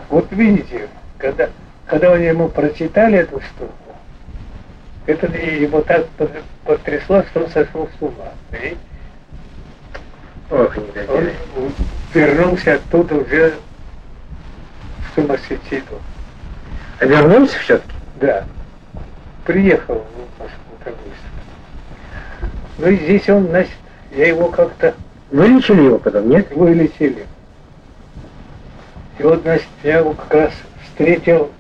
Вот 0.10 0.30
видите, 0.32 0.90
когда, 1.18 1.50
когда 1.88 2.14
они 2.14 2.26
ему 2.26 2.50
прочитали 2.50 3.20
эту 3.20 3.40
штуку, 3.40 3.74
это 5.06 5.28
его 5.28 5.82
так 5.82 6.06
потрясло, 6.66 7.24
что 7.24 7.46
он 7.46 7.50
сошел 7.50 7.88
с 7.98 8.02
ума. 8.02 8.34
Понимаете? 8.50 8.78
Ох, 10.52 10.76
негодяй. 10.76 11.34
Он 11.56 11.74
вернулся 12.14 12.74
оттуда 12.74 13.16
уже 13.16 13.54
в 15.00 15.16
сумасшедшиту. 15.16 16.02
А 17.00 17.06
вернулся 17.06 17.58
все-таки? 17.60 17.94
Да. 18.20 18.46
Приехал 19.46 19.96
в 19.96 20.40
Москву 20.42 20.76
как 20.84 20.94
быстро. 20.96 21.35
Ну 22.78 22.88
и 22.88 22.98
здесь 22.98 23.30
он, 23.30 23.48
значит, 23.48 23.74
я 24.12 24.28
его 24.28 24.50
как-то 24.50 24.94
Вылечили 25.32 25.82
его 25.82 25.98
потом, 25.98 26.30
нет? 26.30 26.52
вылетели. 26.52 27.26
И 29.18 29.24
вот, 29.24 29.42
значит, 29.42 29.68
я 29.84 30.00
его 30.00 30.14
как 30.14 30.34
раз 30.34 30.54
встретил 30.84 31.52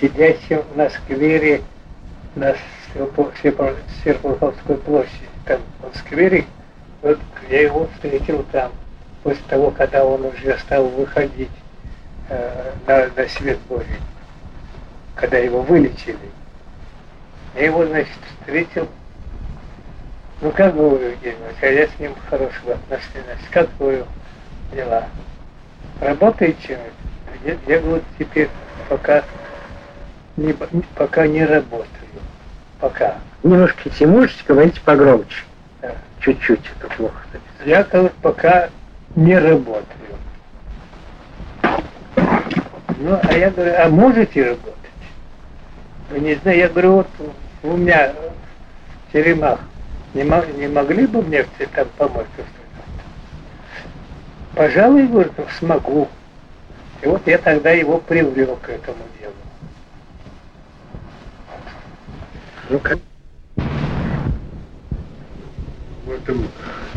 сидящим 0.00 0.62
на 0.76 0.88
сквере 0.90 1.62
на 2.36 2.54
Серпуховской 2.94 3.52
площади. 3.52 5.10
Там 5.44 5.60
в 5.92 5.96
сквере, 5.98 6.44
вот 7.02 7.18
я 7.48 7.62
его 7.62 7.88
встретил 7.94 8.44
там, 8.52 8.70
после 9.22 9.42
того, 9.48 9.70
когда 9.70 10.04
он 10.04 10.24
уже 10.26 10.56
стал 10.58 10.86
выходить 10.86 11.50
э, 12.28 12.72
на, 12.86 13.08
на 13.16 13.28
свет 13.28 13.58
Божий, 13.68 13.98
когда 15.16 15.38
его 15.38 15.62
вылечили. 15.62 16.16
Я 17.56 17.64
его, 17.66 17.86
значит, 17.86 18.16
встретил. 18.38 18.88
Ну 20.42 20.50
как 20.52 20.74
вы, 20.74 20.98
Евгений 20.98 21.36
я 21.60 21.86
с 21.86 21.98
ним 21.98 22.14
хорошего 22.30 22.72
отношения. 22.72 23.36
Как 23.50 23.68
вы 23.78 24.06
дела? 24.72 25.04
Работаете? 26.00 26.78
Я, 27.44 27.56
я 27.66 27.80
говорю, 27.80 28.02
теперь 28.18 28.48
пока 28.88 29.22
не, 30.38 30.54
пока 30.94 31.26
не 31.26 31.44
работаю. 31.44 31.86
Пока. 32.80 33.16
Немножко 33.42 33.80
если 33.84 34.06
можете 34.06 34.42
говорить 34.48 34.80
погромче. 34.80 35.44
Да. 35.82 35.92
Чуть-чуть, 36.20 36.60
это 36.78 36.88
плохо. 36.94 37.22
Я 37.66 37.84
говорю, 37.84 38.10
пока 38.22 38.70
не 39.16 39.38
работаю. 39.38 39.84
Ну, 42.98 43.18
а 43.22 43.32
я 43.32 43.50
говорю, 43.50 43.74
а 43.78 43.88
можете 43.90 44.44
работать? 44.44 44.74
Ну, 46.10 46.16
не 46.18 46.34
знаю, 46.36 46.58
я 46.58 46.68
говорю, 46.68 46.92
вот 46.92 47.08
у 47.62 47.76
меня 47.76 48.12
в 49.08 49.12
теремах 49.12 49.60
не, 50.14 50.24
мо- 50.24 50.46
не 50.56 50.68
могли 50.68 51.06
бы 51.06 51.22
мне 51.22 51.46
там 51.74 51.86
помочь? 51.96 52.26
Пожалуй, 54.54 55.06
говорю, 55.06 55.30
смогу. 55.58 56.08
И 57.02 57.06
вот 57.06 57.26
я 57.26 57.38
тогда 57.38 57.70
его 57.70 57.98
привлек 57.98 58.60
к 58.60 58.68
этому 58.68 58.98
делу. 59.20 59.32
Ну 62.68 62.78
как? 62.78 62.98
В 66.04 66.10
этом 66.10 66.48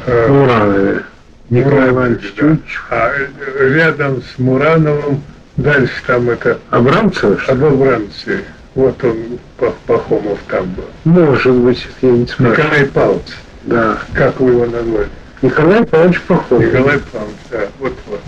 э, 0.06 0.28
Муранове. 0.28 1.04
Николай 1.50 1.90
Иванович 1.90 2.34
Чучев, 2.36 2.88
а 2.90 3.12
э, 3.16 3.74
рядом 3.76 4.24
с 4.24 4.40
Мурановым, 4.40 5.24
дальше 5.56 5.94
там 6.08 6.30
это 6.30 6.60
ли? 6.72 7.38
об 7.48 7.64
Абрамце. 7.64 8.44
Вот 8.76 9.04
он, 9.04 9.40
Пах- 9.60 9.76
Пахомов 9.86 10.40
там 10.48 10.66
был. 10.74 10.86
Может 11.04 11.54
быть, 11.54 11.86
я 12.02 12.10
не 12.10 12.26
спрашиваю. 12.26 12.58
Николай 12.58 12.86
Павлович, 12.88 13.28
Да. 13.64 14.00
как 14.14 14.40
вы 14.40 14.52
его 14.52 14.66
назвали? 14.66 15.10
Николай 15.44 15.84
Павлович 15.86 16.22
Пахомов. 16.22 16.66
Николай 16.66 17.00
Павлович, 17.12 17.36
да, 17.52 17.60
вот 17.80 17.94
вот. 18.08 18.20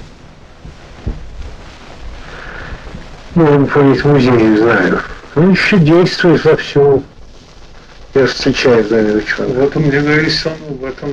Ну, 3.35 3.45
он 3.45 3.67
по 3.67 3.79
из 3.91 4.03
музея 4.05 4.57
знаю. 4.57 5.01
Он 5.35 5.51
еще 5.51 5.77
действует 5.77 6.43
во 6.45 6.55
всем. 6.55 7.03
Я 8.13 8.27
встречаю 8.27 8.87
за 8.87 9.01
ним 9.01 9.17
ученых. 9.17 9.55
Вот 9.57 9.75
он 9.75 9.83
мне 9.83 9.99
говорит, 9.99 10.31
что 10.31 10.49
он 10.69 10.77
в 10.77 10.85
этом 10.85 11.11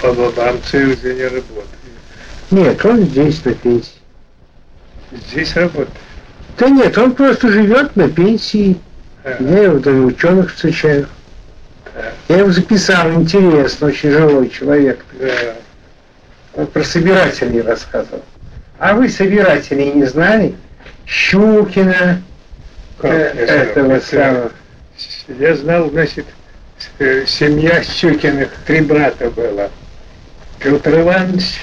по 0.00 0.08
Абрамце 0.10 0.84
уже 0.84 1.14
не 1.14 1.24
работает. 1.24 1.66
Нет, 2.52 2.84
он 2.86 3.00
здесь 3.02 3.44
на 3.44 3.52
пенсии. 3.54 3.90
Здесь 5.10 5.56
работает. 5.56 5.88
Да 6.58 6.68
нет, 6.68 6.96
он 6.98 7.14
просто 7.14 7.48
живет 7.50 7.96
на 7.96 8.08
пенсии. 8.08 8.78
Я 9.40 9.62
его 9.64 9.78
доме 9.78 10.06
ученых 10.06 10.54
встречаю. 10.54 11.08
да, 11.94 12.12
Я 12.28 12.38
его 12.40 12.50
записал, 12.50 13.10
интересно, 13.12 13.88
очень 13.88 14.10
живой 14.10 14.48
человек. 14.50 15.04
да. 15.18 15.54
Он 16.56 16.66
про 16.68 16.84
собирателей 16.84 17.62
рассказывал. 17.62 18.22
А 18.78 18.94
вы 18.94 19.08
собирателей 19.08 19.92
не 19.92 20.04
знали? 20.04 20.54
Щукина, 21.06 22.22
Как 22.98 23.10
э, 23.10 23.16
этого 23.44 23.92
это- 23.94 24.06
самого. 24.06 24.52
Я 25.38 25.56
знал, 25.56 25.90
значит, 25.90 26.26
э, 27.00 27.24
семья 27.26 27.82
Щукиных, 27.82 28.50
три 28.66 28.82
брата 28.82 29.30
было. 29.30 29.70
Петр 30.60 31.00
Иванович, 31.00 31.60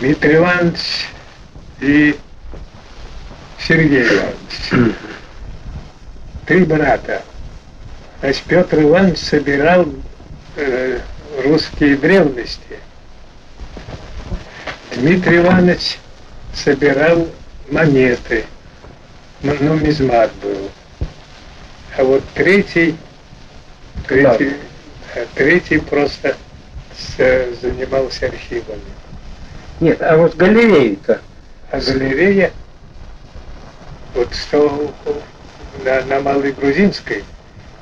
Дмитрий 0.00 0.36
Иванович 0.36 1.08
и 1.80 2.16
Сергей 3.66 4.04
Иванович. 4.06 4.94
Три 6.46 6.64
брата. 6.64 7.22
Значит, 8.20 8.42
Петр 8.44 8.80
Иванович 8.82 9.18
собирал 9.18 9.86
э, 10.56 11.00
русские 11.44 11.96
древности. 11.96 12.78
Дмитрий 14.94 15.38
Иванович 15.38 15.98
собирал 16.54 17.28
монеты. 17.70 18.44
Ну, 19.42 19.54
нумизмат 19.60 20.30
был. 20.42 20.70
А 21.98 22.04
вот 22.04 22.22
третий, 22.34 22.96
третий, 24.06 24.54
а 25.14 25.26
третий 25.34 25.78
просто 25.78 26.36
с- 26.96 27.60
занимался 27.60 28.26
архивами. 28.26 28.80
Нет, 29.80 30.00
а 30.00 30.16
вот 30.16 30.36
галерею-то. 30.36 31.20
А 31.70 31.80
галерея, 31.80 32.52
вот 34.16 34.34
что 34.34 34.92
на, 35.84 36.00
на 36.02 36.20
Малой 36.20 36.52
Грузинской, 36.52 37.22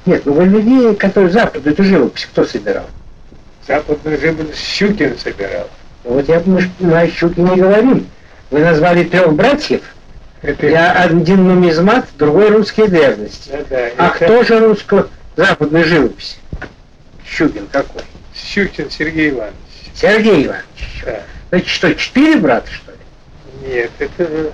Нет, 0.04 0.22
ну 0.26 0.34
галерея, 0.34 0.94
которая 0.94 1.30
западную 1.30 1.72
эту 1.72 1.84
живопись, 1.84 2.26
кто 2.26 2.44
собирал? 2.44 2.86
западную 3.66 4.20
живопись 4.20 4.58
Щукин 4.58 5.16
собирал. 5.18 5.70
Вот 6.04 6.28
я 6.28 6.42
мы 6.44 6.68
на 6.80 7.08
щуки 7.08 7.40
не 7.40 7.56
говорим. 7.56 8.06
Вы 8.50 8.58
назвали 8.60 9.04
трех 9.04 9.32
братьев. 9.32 9.80
Это, 10.42 10.66
Я 10.66 10.92
один 10.92 11.48
нумизмат, 11.48 12.06
другой 12.18 12.50
русские 12.50 12.88
древности. 12.88 13.48
да, 13.48 13.64
да, 13.70 13.90
А 13.96 14.08
это 14.08 14.24
кто 14.26 14.42
же 14.42 14.58
русско-западная 14.58 15.84
живопись? 15.84 16.38
Щукин 17.26 17.66
какой? 17.72 18.02
Щукин 18.34 18.90
Сергей 18.90 19.30
Иванович. 19.30 19.54
Сергей 19.94 20.44
Иванович. 20.44 21.02
Да. 21.06 21.22
Значит, 21.48 21.68
что, 21.68 21.94
четыре 21.94 22.36
брата, 22.36 22.68
что 22.70 22.92
ли? 22.92 22.98
Нет, 23.66 23.90
это... 23.98 24.52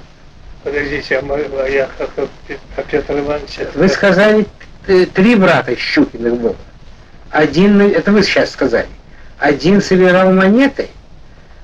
Подождите, 0.62 1.18
а, 1.18 1.22
мы, 1.22 1.36
а 1.58 1.68
я 1.68 1.88
как 1.96 2.10
а 2.16 2.28
Пе- 2.46 2.58
Петр 2.90 3.18
Иванович... 3.18 3.60
Вы 3.74 3.88
сказали, 3.88 4.46
три 5.14 5.34
брата 5.36 5.74
Щукиных 5.76 6.36
было. 6.36 6.56
Один, 7.30 7.80
это 7.80 8.12
вы 8.12 8.22
сейчас 8.22 8.50
сказали. 8.50 8.88
Один 9.38 9.80
собирал 9.80 10.32
монеты, 10.32 10.88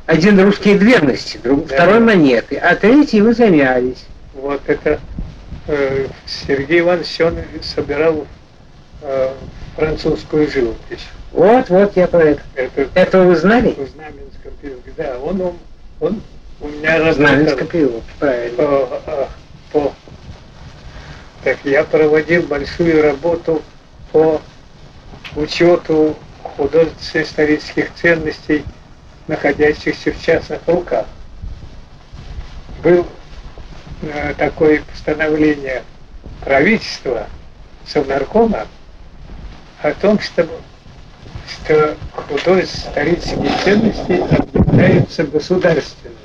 один 0.06 0.40
русские 0.40 0.78
древности, 0.78 1.38
друг, 1.42 1.66
Да. 1.66 1.74
второй 1.74 2.00
монеты, 2.00 2.56
а 2.56 2.74
третий 2.76 3.20
вы 3.20 3.34
замялись. 3.34 4.06
Вот 4.32 4.62
это 4.66 4.98
э, 5.66 6.06
Сергей 6.26 6.80
Иванович, 6.80 7.20
он 7.20 7.38
собирал 7.62 8.26
э, 9.02 9.34
французскую 9.76 10.50
живопись. 10.50 11.06
Вот, 11.32 11.68
вот 11.68 11.96
я 11.96 12.06
про 12.06 12.20
это. 12.22 12.42
Это 12.54 12.88
Этого 12.94 13.24
вы 13.24 13.36
знали? 13.36 13.72
в 13.76 13.88
Знаменском. 13.88 14.52
Да, 14.96 15.18
он, 15.18 15.40
он, 15.42 15.54
он 16.00 16.22
у 16.60 16.68
меня 16.68 17.12
Знаменском 17.12 17.58
работал 17.58 17.66
периоде, 17.68 18.02
правильно. 18.18 18.56
по, 18.56 19.02
а, 19.06 19.28
по... 19.72 19.92
Так, 21.44 21.58
я 21.64 21.84
проводил 21.84 22.42
большую 22.42 23.02
работу 23.02 23.62
по 24.12 24.40
учету 25.36 26.16
художественно-исторических 26.42 27.94
ценностей, 27.94 28.64
находящихся 29.28 30.12
в 30.12 30.22
частных 30.22 30.60
руках. 30.66 31.06
Был 32.82 33.06
э, 34.02 34.34
такое 34.38 34.82
постановление 34.82 35.82
правительства, 36.40 37.26
Совнаркома, 37.86 38.66
о 39.82 39.92
том, 39.92 40.18
что, 40.18 40.48
что 41.48 41.96
художественно-исторические 42.12 43.58
ценности 43.62 44.12
объявляются 44.12 45.24
государственными. 45.24 46.15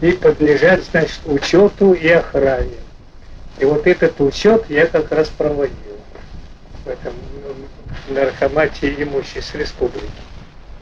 И 0.00 0.12
подлежат, 0.12 0.82
значит, 0.84 1.20
учету 1.24 1.92
и 1.92 2.08
охране. 2.08 2.76
И 3.58 3.64
вот 3.64 3.86
этот 3.86 4.20
учет 4.20 4.68
я 4.68 4.86
как 4.86 5.10
раз 5.12 5.28
проводил 5.28 5.74
в 6.84 6.88
этом 6.88 7.12
ну, 7.42 8.14
наркомате 8.14 8.94
имуществ 9.02 9.54
республики. 9.54 10.10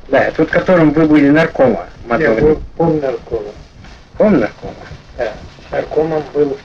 Да, 0.08 0.30
тот, 0.32 0.50
которым 0.50 0.92
вы 0.92 1.06
были 1.06 1.30
наркома. 1.30 1.86
Я 2.18 2.34
был 2.34 2.60
помнаркомом. 2.76 3.52
Он 4.18 4.40
наркома? 4.40 4.74
Да. 5.16 5.32
Наркомом 5.70 6.24
был 6.34 6.58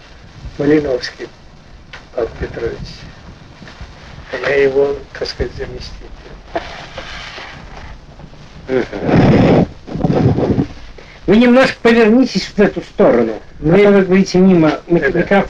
Малиновский 0.58 1.28
Павел 2.16 2.30
Петрович. 2.40 2.78
А 4.32 4.50
я 4.50 4.64
его, 4.64 4.96
так 5.14 5.28
сказать, 5.28 5.52
заместитель. 5.54 6.08
Вы 11.28 11.38
немножко 11.38 11.76
повернитесь 11.82 12.46
в 12.46 12.60
эту 12.60 12.82
сторону. 12.82 13.34
Ну, 13.60 13.72
вы 13.74 14.02
говорите 14.04 14.38
мимо 14.40 14.80
микрофона. 14.88 15.46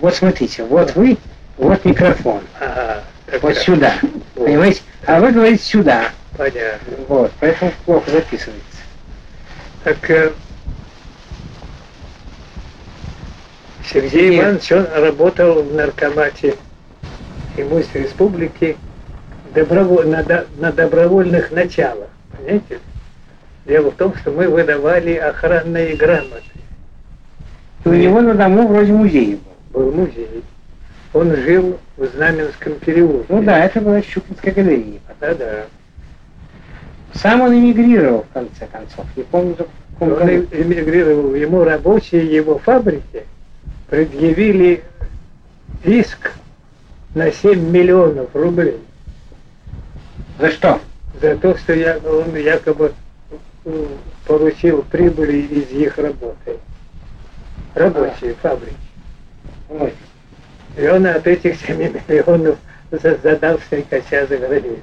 Вот 0.00 0.14
смотрите, 0.14 0.62
вот 0.64 0.94
вы, 0.94 1.18
вот 1.58 1.84
микрофон. 1.84 2.42
Ага, 2.60 3.02
Вот 3.42 3.56
сюда. 3.56 3.94
Вот. 4.36 4.46
Понимаете? 4.46 4.82
А 5.04 5.18
вы 5.20 5.32
говорите 5.32 5.64
сюда. 5.64 6.10
Понятно. 6.36 6.96
Вот, 7.08 7.32
поэтому 7.40 7.72
плохо 7.84 8.10
записывается. 8.10 8.62
Так 9.82 10.10
э, 10.10 10.32
Сергей 13.92 14.30
Нет. 14.30 14.42
Иванович, 14.44 14.72
он 14.72 14.86
работал 14.94 15.62
в 15.62 15.74
наркомате 15.74 16.54
имуществ 17.56 17.94
республики 17.96 18.76
доброво- 19.54 20.04
на, 20.04 20.44
на 20.58 20.72
добровольных 20.72 21.50
началах. 21.50 22.08
Понимаете? 22.36 22.78
Дело 23.66 23.90
в 23.90 23.96
том, 23.96 24.14
что 24.14 24.30
мы 24.30 24.48
выдавали 24.48 25.14
охранные 25.14 25.96
грамоты. 25.96 26.42
И 27.84 27.88
у 27.88 27.94
него 27.94 28.20
на 28.20 28.34
дому 28.34 28.68
вроде 28.68 28.92
музей 28.92 29.40
был. 29.72 29.82
Был 29.82 29.92
музей. 29.92 30.42
Он 31.12 31.34
жил 31.34 31.78
в 31.96 32.06
Знаменском 32.06 32.74
переулке. 32.74 33.26
Ну 33.28 33.42
да, 33.42 33.64
это 33.64 33.80
была 33.80 34.00
Щукинская 34.02 34.54
галерея. 34.54 35.00
Да-да. 35.20 35.66
Сам 37.14 37.40
он 37.40 37.54
эмигрировал, 37.54 38.24
в 38.30 38.34
конце 38.34 38.66
концов. 38.66 39.06
Не 39.16 39.22
помню, 39.24 39.54
в 39.54 39.98
каком 39.98 40.12
Он 40.12 40.28
эмигрировал, 40.28 41.34
ему 41.34 41.64
рабочие 41.64 42.26
его 42.26 42.58
фабрики 42.58 43.24
предъявили 43.88 44.82
иск 45.84 46.32
на 47.14 47.32
7 47.32 47.70
миллионов 47.70 48.28
рублей 48.34 48.78
За 50.38 50.50
что? 50.50 50.80
за 51.20 51.36
то, 51.36 51.56
что 51.56 51.72
я, 51.72 51.98
он 51.98 52.36
якобы 52.36 52.92
получил 54.26 54.82
прибыли 54.82 55.38
из 55.38 55.70
их 55.70 55.98
работы. 55.98 56.58
Рабочие 57.74 58.34
фабрики. 58.34 58.76
Ой, 59.68 59.92
И 60.76 60.86
он 60.86 61.06
от 61.06 61.26
этих 61.26 61.60
7 61.60 61.78
миллионов 61.78 62.58
за- 62.90 63.16
задал 63.18 63.58
стрекача 63.58 64.26
за 64.26 64.38
границу. 64.38 64.80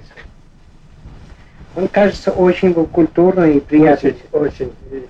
Он, 1.76 1.88
кажется, 1.88 2.32
очень 2.32 2.74
был 2.74 2.86
культурный 2.86 3.58
и 3.58 3.60
приятный. 3.60 4.16
Очень, 4.32 4.74
очень 4.92 5.08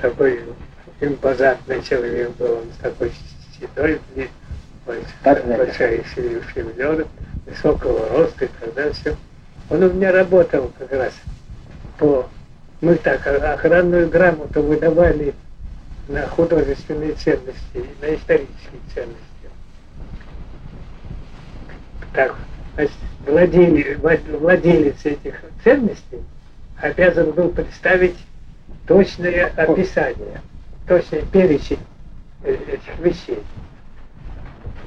такой 0.00 0.40
импозантный 1.00 1.82
человек 1.82 2.30
был, 2.36 2.52
он 2.58 2.72
с 2.72 2.76
такой 2.80 3.12
седой, 3.58 4.00
и 4.14 4.28
больш- 4.86 5.02
Да-да-да. 5.24 5.56
большая 5.56 6.04
шевелюра, 6.04 7.06
высокого 7.46 8.08
роста 8.10 8.44
и 8.44 8.48
тогда 8.60 8.92
все. 8.92 9.16
Он 9.70 9.82
у 9.82 9.92
меня 9.92 10.12
работал 10.12 10.70
как 10.78 10.92
раз 10.92 11.12
по... 11.98 12.28
Мы 12.84 12.96
так 12.96 13.26
а- 13.26 13.54
охранную 13.54 14.10
грамоту 14.10 14.60
выдавали 14.62 15.32
на 16.06 16.26
художественные 16.26 17.12
ценности, 17.12 17.82
на 18.02 18.14
исторические 18.14 18.80
ценности. 18.94 19.48
Так, 22.12 22.34
значит, 22.74 22.92
владели- 23.26 23.96
вла- 23.96 24.38
владелец 24.38 24.96
этих 25.02 25.40
ценностей 25.64 26.20
обязан 26.76 27.30
был 27.30 27.48
представить 27.48 28.18
точное 28.86 29.46
описание, 29.56 30.42
точный 30.86 31.22
перечень 31.32 31.80
э, 32.42 32.52
этих 32.52 32.98
вещей. 32.98 33.42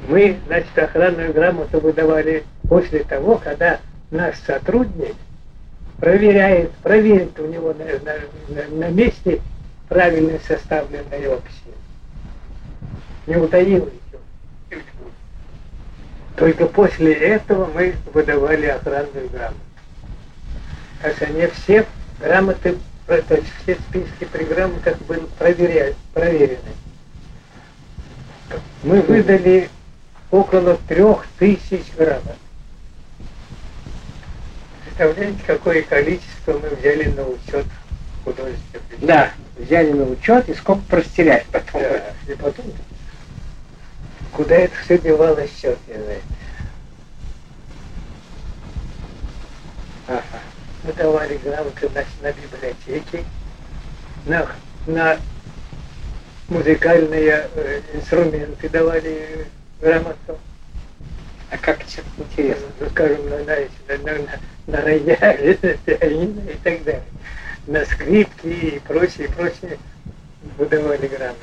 Мы, 0.08 0.38
значит, 0.46 0.78
охранную 0.78 1.34
грамоту 1.34 1.80
выдавали 1.80 2.44
после 2.70 3.04
того, 3.06 3.42
когда 3.44 3.80
наш 4.12 4.36
сотрудник 4.46 5.16
проверяет, 6.00 6.72
проверит 6.76 7.40
у 7.40 7.48
него 7.48 7.74
на, 7.74 7.86
на- 7.86 8.68
на- 8.70 8.90
месте 8.90 9.42
правильно 9.90 10.40
составленные 10.48 11.30
описи. 11.30 11.74
Не 13.26 13.38
утаил 13.38 13.90
ничего. 14.70 14.82
Только 16.36 16.68
после 16.68 17.14
этого 17.14 17.70
мы 17.74 17.96
выдавали 18.14 18.68
охранную 18.68 19.30
грамоту. 19.30 19.58
Что 21.16 21.26
они 21.26 21.48
все 21.48 21.86
грамоты, 22.20 22.78
то 23.06 23.16
есть 23.16 23.48
все 23.64 23.76
списки 23.76 24.26
при 24.32 24.44
грамотах 24.44 24.98
были 25.00 25.22
проверя- 25.40 25.96
проверены. 26.14 26.58
Мы 28.84 29.02
выдали 29.02 29.70
около 30.32 30.78
трех 30.88 31.26
тысяч 31.40 31.84
грамот. 31.98 32.38
Представляете, 34.98 35.40
какое 35.46 35.84
количество 35.84 36.54
мы 36.54 36.70
взяли 36.70 37.10
на 37.12 37.28
учет 37.28 37.68
художественных? 38.24 38.84
Да, 39.00 39.32
взяли 39.56 39.92
на 39.92 40.06
учет 40.06 40.50
и 40.50 40.56
сколько 40.56 40.82
простерять 40.90 41.46
потом. 41.52 41.84
Да, 41.84 42.14
и 42.28 42.36
потом, 42.36 42.66
куда 44.34 44.56
это 44.56 44.74
все 44.84 44.98
девалось, 44.98 45.52
черт 45.62 45.78
не 45.88 46.02
знает. 46.02 46.24
Ага. 50.08 50.24
Мы 50.84 50.94
давали 50.94 51.38
грамоты 51.44 51.90
на, 51.90 52.04
на 52.24 52.34
библиотеки, 52.34 53.24
на, 54.26 54.48
на 54.88 55.20
музыкальные 56.48 57.48
э, 57.54 57.82
инструменты 57.94 58.68
давали 58.68 59.46
грамоту. 59.80 60.40
А 61.50 61.58
как 61.58 61.80
интересно? 62.18 62.68
ну, 62.80 62.90
скажем, 62.90 63.30
на, 63.30 63.38
на, 63.40 63.56
на, 63.98 64.40
на, 64.68 64.82
рояле, 64.82 65.58
на 65.62 65.70
пианино 65.74 66.42
и 66.42 66.56
так 66.62 66.84
далее, 66.84 67.04
на 67.68 67.86
скрипке 67.86 68.50
и 68.50 68.80
прочее, 68.80 69.30
прочее 69.30 69.78
выдавали 70.58 71.08
грамоты. 71.08 71.40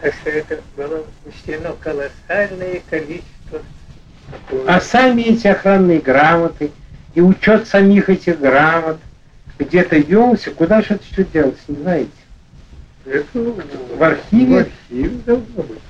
Так 0.00 0.14
что 0.14 0.30
это 0.30 0.60
было 0.76 1.04
учтено 1.26 1.74
колоссальное 1.80 2.80
количество. 2.88 3.60
А 4.66 4.80
сами 4.80 5.22
эти 5.22 5.48
охранные 5.48 5.98
грамоты 5.98 6.70
и 7.14 7.20
учет 7.20 7.66
самих 7.66 8.08
этих 8.08 8.38
грамот 8.38 8.98
где-то 9.58 9.98
велся, 9.98 10.52
куда 10.52 10.80
же 10.80 10.94
это 10.94 11.04
все 11.12 11.24
делать, 11.24 11.58
не 11.66 11.76
знаете? 11.76 12.10
Это 13.04 13.38
В 13.38 14.02
архиве? 14.02 14.54
В 14.54 14.58
архиве 14.58 15.18
должно 15.26 15.62
быть. 15.64 15.80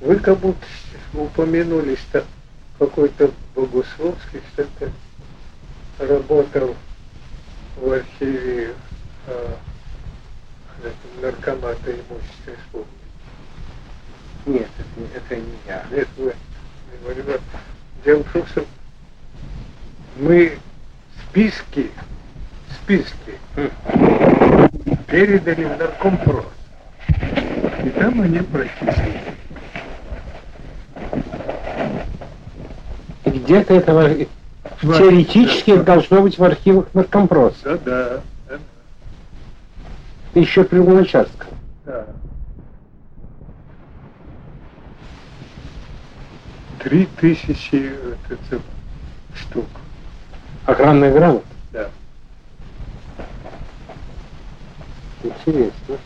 Вы 0.00 0.16
как 0.16 0.38
будто 0.38 0.66
упомянули, 1.16 1.96
что 1.96 2.24
какой-то 2.78 3.30
Богусловский 3.54 4.40
что-то 4.54 4.90
работал 5.98 6.76
в 7.76 7.90
архиве 7.90 8.74
этом 10.86 11.22
наркомата 11.22 11.90
имущества 11.90 12.52
республики. 12.52 12.90
Нет, 14.46 14.68
это, 14.78 15.16
это 15.16 15.36
не 15.36 15.58
я. 15.66 15.84
Нет, 15.90 16.08
вы 16.16 16.34
не 16.92 16.98
говорю. 17.02 17.40
Дело 18.04 18.22
в 18.22 18.32
том, 18.32 18.46
что 18.46 18.64
мы 20.16 20.58
списки, 21.28 21.90
списки 22.82 23.38
передали 25.08 25.64
в 25.64 25.78
наркомпрос. 25.78 26.46
И 27.84 27.90
там 27.90 28.20
они 28.20 28.38
прописаны. 28.40 29.20
Где-то 33.24 33.74
это 33.74 33.94
в 33.94 33.98
архи- 33.98 34.28
В 34.82 34.96
теоретически 34.98 35.70
это 35.72 35.82
должно 35.84 36.22
быть 36.22 36.38
в 36.38 36.44
архивах 36.44 36.86
наркомпроса. 36.94 37.56
Да, 37.62 37.78
да, 37.78 38.22
да, 40.34 40.40
Еще 40.40 40.64
при 40.64 40.78
участка. 40.78 41.46
да. 41.84 42.06
Три 46.82 47.06
тысячи 47.20 47.92
вот 48.04 48.18
это, 48.38 48.62
штук. 49.34 49.66
Охранная 50.66 51.12
грамота. 51.12 51.44
Да. 51.72 51.88
Интересно. 55.22 55.96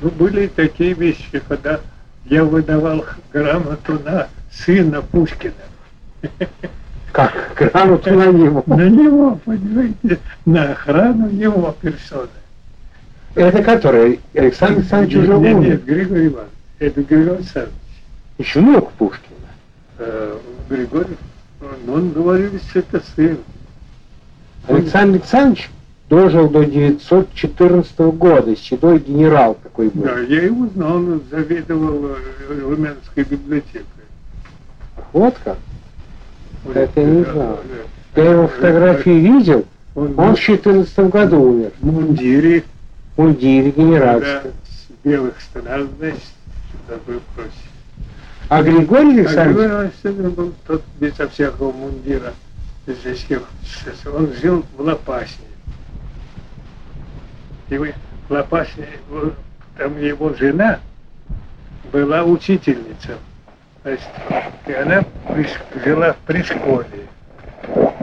Ну, 0.00 0.10
были 0.10 0.48
такие 0.48 0.92
вещи, 0.94 1.38
когда 1.46 1.80
я 2.32 2.44
выдавал 2.44 3.04
грамоту 3.30 3.98
на 4.04 4.26
сына 4.50 5.02
Пушкина. 5.02 5.52
Как? 7.12 7.52
Грамоту 7.54 8.10
на 8.10 8.32
него. 8.32 8.62
На 8.64 8.88
него, 8.88 9.38
понимаете, 9.44 10.18
на 10.46 10.72
охрану 10.72 11.28
его 11.28 11.76
персоны. 11.82 12.28
Это 13.34 13.62
который? 13.62 14.18
Александр 14.32 14.78
Александрович 14.78 15.16
уже 15.16 15.28
нет, 15.34 15.54
умер. 15.56 15.68
нет, 15.68 15.84
Григорий 15.84 16.26
Иванович. 16.28 16.52
Это 16.78 17.02
Григорий 17.02 17.36
Александрович. 17.36 17.74
Еще 18.38 18.60
внук 18.60 18.92
Пушкина. 18.92 19.36
Э, 19.98 20.38
Григорий, 20.70 21.18
он 21.86 22.12
говорил, 22.12 22.58
что 22.70 22.78
это 22.78 23.02
сын. 23.14 23.36
Александр 24.68 25.16
Александрович 25.16 25.68
дожил 26.12 26.50
до 26.50 26.62
914 26.66 27.98
года, 28.00 28.54
седой 28.54 28.98
генерал 28.98 29.56
такой 29.62 29.88
был. 29.88 30.02
Да, 30.02 30.18
я 30.20 30.42
его 30.42 30.66
знал, 30.74 30.96
он 30.96 31.22
заведовал 31.30 32.04
э, 32.04 32.60
Румянской 32.60 33.24
библиотекой. 33.24 33.86
Вот 35.14 35.34
как. 35.42 35.56
Это 36.74 37.00
я 37.00 37.06
не 37.06 37.24
знал. 37.24 37.58
Да. 38.14 38.22
Я 38.22 38.30
его 38.32 38.46
фотографии 38.46 39.08
видел, 39.08 39.64
Он, 39.94 40.12
он 40.18 40.36
в 40.36 40.38
14 40.40 40.98
году 41.08 41.40
умер. 41.40 41.72
в 41.80 41.86
мундире, 41.90 42.62
В 43.16 43.22
мундире 43.22 43.72
да, 43.74 43.82
генеральском. 43.82 44.50
с 44.68 45.06
белых 45.06 45.40
штанах, 45.40 45.86
значит, 45.98 46.20
такой 46.88 47.20
просит. 47.34 47.52
А 48.50 48.62
Григорий 48.62 49.16
А 49.16 49.20
Александрович, 49.20 49.56
Григорий 49.56 49.80
Александрович 49.86 50.34
был 50.34 50.52
тот 50.66 50.82
безо 51.00 51.26
всякого 51.28 51.72
мундира. 51.72 52.34
Здесь 52.86 53.24
их- 53.30 53.48
Он 54.14 54.28
жил 54.42 54.62
в 54.76 54.82
Лопасне. 54.82 55.46
И 57.68 57.78
вот, 57.78 57.94
там 59.78 60.00
его 60.00 60.34
жена 60.34 60.80
была 61.92 62.24
учительница. 62.24 63.18
Значит, 63.82 64.08
и 64.66 64.72
она 64.72 65.04
жила 65.84 66.16
при 66.26 66.42
школе. 66.42 67.08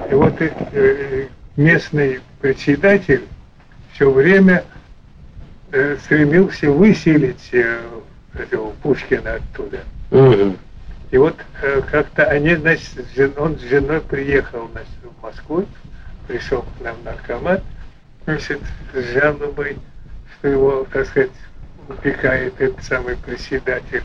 И 0.09 0.13
вот 0.13 0.41
э, 0.41 0.51
э, 0.73 1.27
местный 1.55 2.19
председатель 2.41 3.23
все 3.93 4.11
время 4.11 4.63
э, 5.71 5.97
стремился 6.03 6.71
выселить 6.71 7.49
э, 7.53 7.79
этого 8.33 8.71
Пушкина 8.81 9.35
оттуда. 9.35 9.79
Мгм. 10.11 10.57
И 11.11 11.17
вот 11.17 11.35
э, 11.61 11.81
как-то 11.89 12.25
они, 12.25 12.55
значит, 12.55 13.37
он 13.37 13.57
с 13.57 13.61
женой 13.61 14.01
приехал 14.01 14.69
значит, 14.71 14.89
в 15.03 15.23
Москву, 15.23 15.65
пришел 16.27 16.61
к 16.61 16.83
нам 16.83 16.95
наркомат, 17.03 17.63
значит, 18.29 18.61
с 18.93 19.13
жалобой, 19.13 19.77
что 20.37 20.47
его, 20.47 20.87
так 20.91 21.07
сказать, 21.07 21.31
упекает 21.87 22.53
этот 22.61 22.83
самый 22.83 23.17
председатель. 23.17 24.03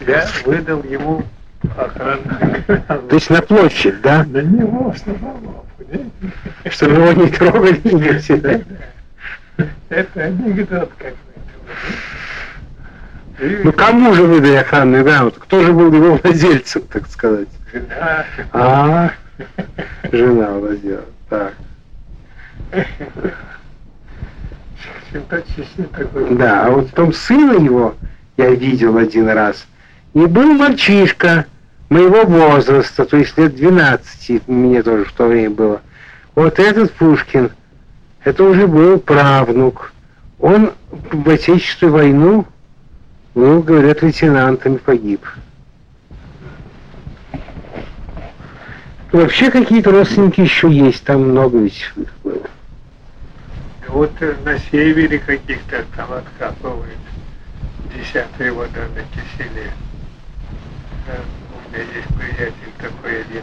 Я 0.00 0.26
выдал 0.44 0.84
ему 0.84 1.24
охранную 1.76 2.62
то 2.86 3.14
есть 3.16 3.30
на 3.30 3.42
площадь, 3.42 4.00
да? 4.02 4.24
На 4.24 4.42
него 4.42 4.94
понимаете? 5.78 6.10
Чтобы 6.70 6.94
его 6.94 7.12
не 7.12 7.30
трогали 7.30 8.36
да? 8.36 8.60
Это 9.88 10.24
анекдот 10.24 10.90
какой-то. 10.98 11.18
Ну 13.64 13.72
кому 13.72 14.14
же 14.14 14.22
выдали 14.22 14.54
охранную 14.54 15.02
грамоту? 15.02 15.40
Кто 15.40 15.62
же 15.62 15.72
был 15.72 15.92
его 15.92 16.14
владельцем, 16.22 16.82
так 16.82 17.08
сказать? 17.08 17.48
жена, 17.72 18.24
А, 18.52 19.10
жена 20.12 20.50
владела. 20.50 21.04
Так. 21.28 21.54
такой. 25.92 26.34
Да, 26.34 26.66
а 26.66 26.70
вот 26.70 26.90
потом 26.90 27.12
сына 27.12 27.52
его 27.52 27.94
я 28.36 28.50
видел 28.50 28.96
один 28.96 29.28
раз. 29.28 29.66
И 30.14 30.26
был 30.26 30.54
мальчишка 30.54 31.46
моего 31.88 32.24
возраста, 32.24 33.04
то 33.04 33.16
есть 33.16 33.36
лет 33.38 33.54
12 33.54 34.48
мне 34.48 34.82
тоже 34.82 35.04
в 35.04 35.12
то 35.12 35.26
время 35.26 35.50
было. 35.50 35.82
Вот 36.34 36.58
этот 36.58 36.92
Пушкин, 36.92 37.50
это 38.22 38.44
уже 38.44 38.66
был 38.66 38.98
правнук. 38.98 39.92
Он 40.40 40.72
в 40.90 41.28
Отечественную 41.28 41.94
войну 41.94 42.46
был, 43.34 43.62
говорят, 43.62 44.02
лейтенантом 44.02 44.76
и 44.76 44.78
погиб. 44.78 45.24
Вообще 49.12 49.50
какие-то 49.50 49.92
родственники 49.92 50.40
еще 50.40 50.68
есть, 50.68 51.04
там 51.04 51.30
много 51.30 51.58
ведь 51.58 51.92
было. 52.24 52.40
Вот 53.88 54.12
э, 54.20 54.34
на 54.44 54.58
севере 54.58 55.18
каких-то 55.18 55.84
там 55.96 56.12
откапывают 56.12 56.98
десятые 57.94 58.52
вода 58.52 58.86
на 58.94 59.02
киселе. 59.02 59.70
Э, 61.06 61.20
У 61.54 61.70
меня 61.70 61.82
есть 61.82 62.08
приятель 62.08 62.72
такой 62.78 63.20
один, 63.22 63.42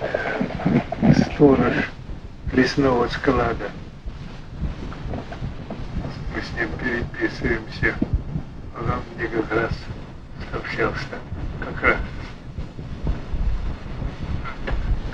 э, 0.00 1.22
сторож 1.22 1.90
лесного 2.52 3.08
склада. 3.08 3.70
Мы 6.34 6.42
с 6.42 6.58
ним 6.58 6.68
переписываемся. 6.78 7.94
Он 8.78 9.02
мне 9.16 9.28
как 9.28 9.52
раз 9.52 9.72
сообщал, 10.50 10.94
что 10.94 11.16
как 11.64 11.82
раз 11.82 11.96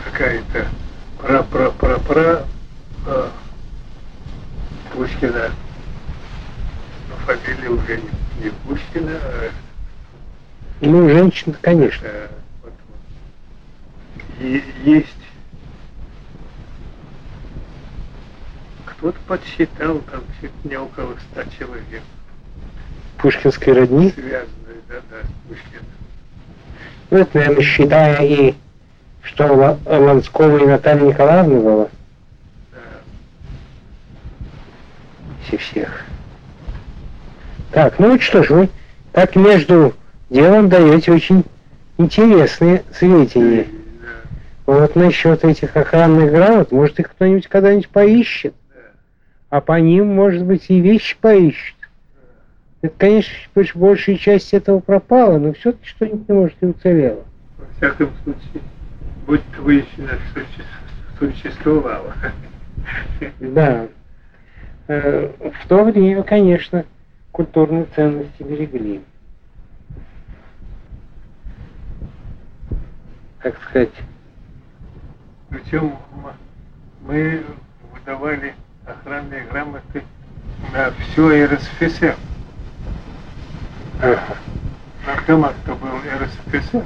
какая-то 0.05 0.67
пра-пра-пра-пра 1.19 2.45
э, 3.07 3.31
Пушкина, 4.93 5.51
но 7.09 7.17
фамилия 7.27 7.71
уже 7.71 7.97
не, 7.97 8.45
не 8.45 8.51
Пушкина, 8.51 9.13
а 9.23 9.51
Ну, 10.81 11.09
женщина, 11.09 11.55
конечно. 11.61 12.07
э, 12.07 12.29
вот, 12.63 12.73
вот. 12.89 14.41
И 14.41 14.63
есть 14.85 15.09
кто-то 18.87 19.19
подсчитал 19.27 19.99
там 20.11 20.23
чуть 20.41 20.65
не 20.65 20.77
около 20.77 21.15
ста 21.31 21.45
человек, 21.59 22.03
Пушкинской 23.19 23.73
родни. 23.73 24.11
связанные 24.11 24.81
да, 24.89 24.97
да, 25.11 25.17
с 25.23 25.49
Пушкиным. 25.49 25.85
Ну, 27.11 27.19
это, 27.19 27.37
наверное, 27.39 27.63
считая 27.63 28.25
и 28.27 28.55
что 29.23 29.47
Ла- 29.55 29.79
Ланского 29.87 30.59
и 30.59 30.67
Наталья 30.67 31.03
Николаевна 31.05 31.61
была, 31.61 31.89
Да. 32.73 32.79
Все 35.45 35.57
всех. 35.57 36.05
Так, 37.73 37.99
ну 37.99 38.11
вот 38.11 38.23
что 38.23 38.43
ж, 38.43 38.51
вы 38.51 38.69
так 39.13 39.37
между 39.37 39.95
делом 40.31 40.69
даете 40.69 41.13
очень 41.13 41.45
интересные 41.99 42.83
сведения. 42.93 43.67
Вот 44.67 44.95
насчет 44.95 45.45
этих 45.45 45.77
охранных 45.77 46.31
грамот, 46.31 46.71
может, 46.73 47.01
их 47.01 47.11
кто-нибудь 47.11 47.49
когда-нибудь 47.49 47.89
поищет. 47.89 48.55
А 49.51 49.61
по 49.61 49.79
ним, 49.81 50.15
может 50.15 50.45
быть, 50.45 50.67
и 50.69 50.81
вещи 50.81 51.17
поищет. 51.21 51.77
Это, 52.81 52.95
конечно, 52.97 53.33
большая 53.75 54.17
часть 54.17 54.55
этого 54.55 54.81
пропала, 54.81 55.39
но 55.39 55.53
все-таки 55.53 55.87
что-нибудь, 55.87 56.29
может, 56.29 56.57
и 56.61 56.67
уцелело. 56.67 57.25
Во 57.59 57.67
всяком 57.77 58.11
случае, 58.25 58.63
будет 59.27 59.43
выяснено, 59.59 60.19
что 60.31 61.27
существовало. 61.27 62.15
Да. 63.41 63.87
Э, 64.93 65.31
в 65.39 65.69
то 65.69 65.85
время, 65.85 66.23
конечно, 66.23 66.85
культурные 67.31 67.87
ценности 67.97 68.43
берегли. 68.43 69.01
Как 73.39 73.55
сказать, 73.63 73.89
Причем 75.49 75.95
мы 77.07 77.43
выдавали 77.95 78.53
охранные 78.87 79.45
грамоты 79.51 80.03
на 80.75 80.91
все 80.91 81.47
РСФСР. 81.47 82.17
ага. 84.03 84.21
На 85.07 85.27
дома, 85.27 85.55
кто 85.63 85.75
был 85.75 85.89
РСФСР, 86.21 86.85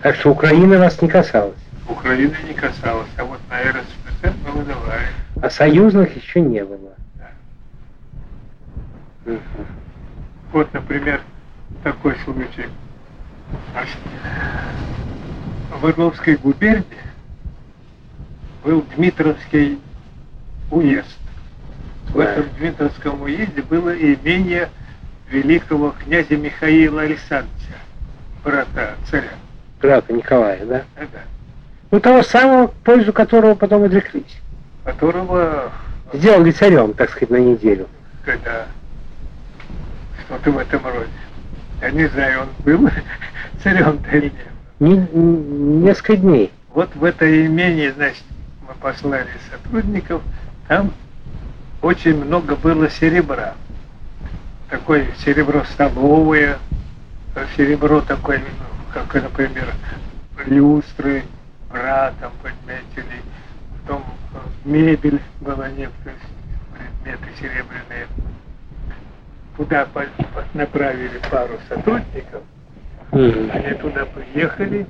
так 0.00 0.16
что 0.16 0.30
Украина 0.30 0.78
вас 0.78 1.02
не 1.02 1.08
касалась, 1.08 1.54
Украины 1.86 2.34
не 2.48 2.54
касалось, 2.54 3.10
а 3.18 3.24
вот 3.24 3.40
на 3.50 3.60
РСФСР 3.60 4.32
мы 4.46 4.62
выдавали. 4.62 5.06
а 5.42 5.50
союзных 5.50 6.16
еще 6.16 6.40
не 6.40 6.64
было. 6.64 6.93
Вот, 10.52 10.72
например, 10.72 11.20
такой 11.82 12.14
случай. 12.24 12.66
В 15.80 15.86
Орловской 15.86 16.36
губернии 16.36 16.84
был 18.64 18.84
Дмитровский 18.96 19.78
уезд. 20.70 21.18
В 22.08 22.18
этом 22.18 22.46
Дмитровском 22.58 23.22
уезде 23.22 23.62
было 23.62 23.90
имение 23.94 24.68
великого 25.28 25.90
князя 26.04 26.36
Михаила 26.36 27.02
Александровича, 27.02 27.74
брата 28.44 28.94
царя. 29.10 29.30
Брата 29.80 30.12
Николая, 30.12 30.64
да? 30.64 30.82
Да, 30.96 31.06
Ну, 31.90 32.00
того 32.00 32.22
самого, 32.22 32.68
пользу 32.68 33.12
которого 33.12 33.54
потом 33.54 33.82
отреклись. 33.84 34.38
которого, 34.84 35.72
Сделали 36.12 36.52
царем, 36.52 36.92
так 36.94 37.10
сказать, 37.10 37.30
на 37.30 37.36
неделю. 37.36 37.88
когда 38.24 38.66
что-то 40.26 40.50
в 40.50 40.58
этом 40.58 40.84
роде. 40.84 41.08
Я 41.80 41.90
не 41.90 42.06
знаю, 42.08 42.42
он 42.42 42.48
был 42.64 42.90
царем-то 43.62 44.10
или 44.16 44.32
нет. 44.80 45.10
Несколько 45.12 46.16
дней. 46.16 46.52
Вот 46.70 46.94
в 46.94 47.04
это 47.04 47.46
имение, 47.46 47.92
значит, 47.92 48.24
мы 48.66 48.74
послали 48.80 49.28
сотрудников, 49.50 50.22
там 50.68 50.92
очень 51.82 52.24
много 52.24 52.56
было 52.56 52.90
серебра. 52.90 53.54
Такое 54.68 55.06
серебро 55.24 55.64
столовое, 55.64 56.58
э, 57.36 57.46
серебро 57.56 58.00
такое, 58.00 58.38
ну, 58.38 58.44
как, 58.92 59.22
например, 59.22 59.72
люстры, 60.46 61.22
бра, 61.70 62.12
там, 62.20 62.32
понимаете 62.42 62.96
ли, 62.96 63.20
потом 63.82 64.02
э, 64.32 64.38
мебель 64.64 65.20
была 65.40 65.68
некоторые 65.68 66.16
предметы 66.72 67.28
серебряные. 67.38 68.08
По- 69.56 70.44
направили 70.54 71.20
пару 71.30 71.54
сотрудников, 71.68 72.42
они 73.52 73.74
туда 73.74 74.04
приехали, 74.06 74.86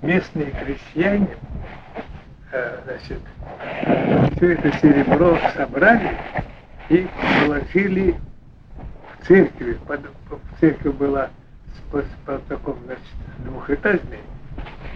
местные 0.00 0.50
крестьяне, 0.50 1.28
э, 2.52 2.78
значит, 2.84 3.20
все 4.36 4.52
это 4.54 4.72
серебро 4.78 5.38
собрали 5.54 6.16
и 6.88 7.06
положили 7.42 8.16
в 9.20 9.26
церкви. 9.26 9.74
Под- 9.86 10.00
церковь 10.58 10.94
была 10.94 11.28
по, 11.90 12.02
по 12.24 12.38
таком, 12.48 12.78
значит, 12.86 13.02
двухэтажной, 13.44 14.20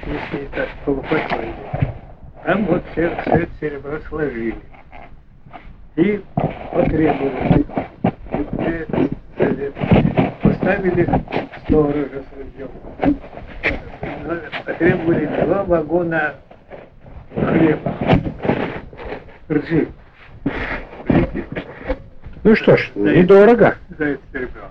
нижний 0.07 0.47
этаж 0.47 0.69
полуподвальный. 0.85 1.55
Там 2.45 2.65
вот 2.67 2.83
все, 2.93 3.15
все 3.23 3.31
это 3.43 3.53
серебро 3.61 3.99
сложили. 4.09 4.57
И 5.97 6.23
потребовали, 6.73 7.65
где 9.39 9.73
поставили 10.43 11.09
сторожа 11.65 12.23
судьем. 12.35 12.69
Потребовали 14.67 15.27
два 15.45 15.65
вагона 15.65 16.35
хлеба, 17.35 17.95
ржи. 19.51 19.89
Ну 22.45 22.55
что 22.55 22.77
ж, 22.77 22.91
Да, 22.95 23.13
недорого. 23.13 23.75
За 23.99 24.05
это 24.05 24.23
серебро. 24.33 24.63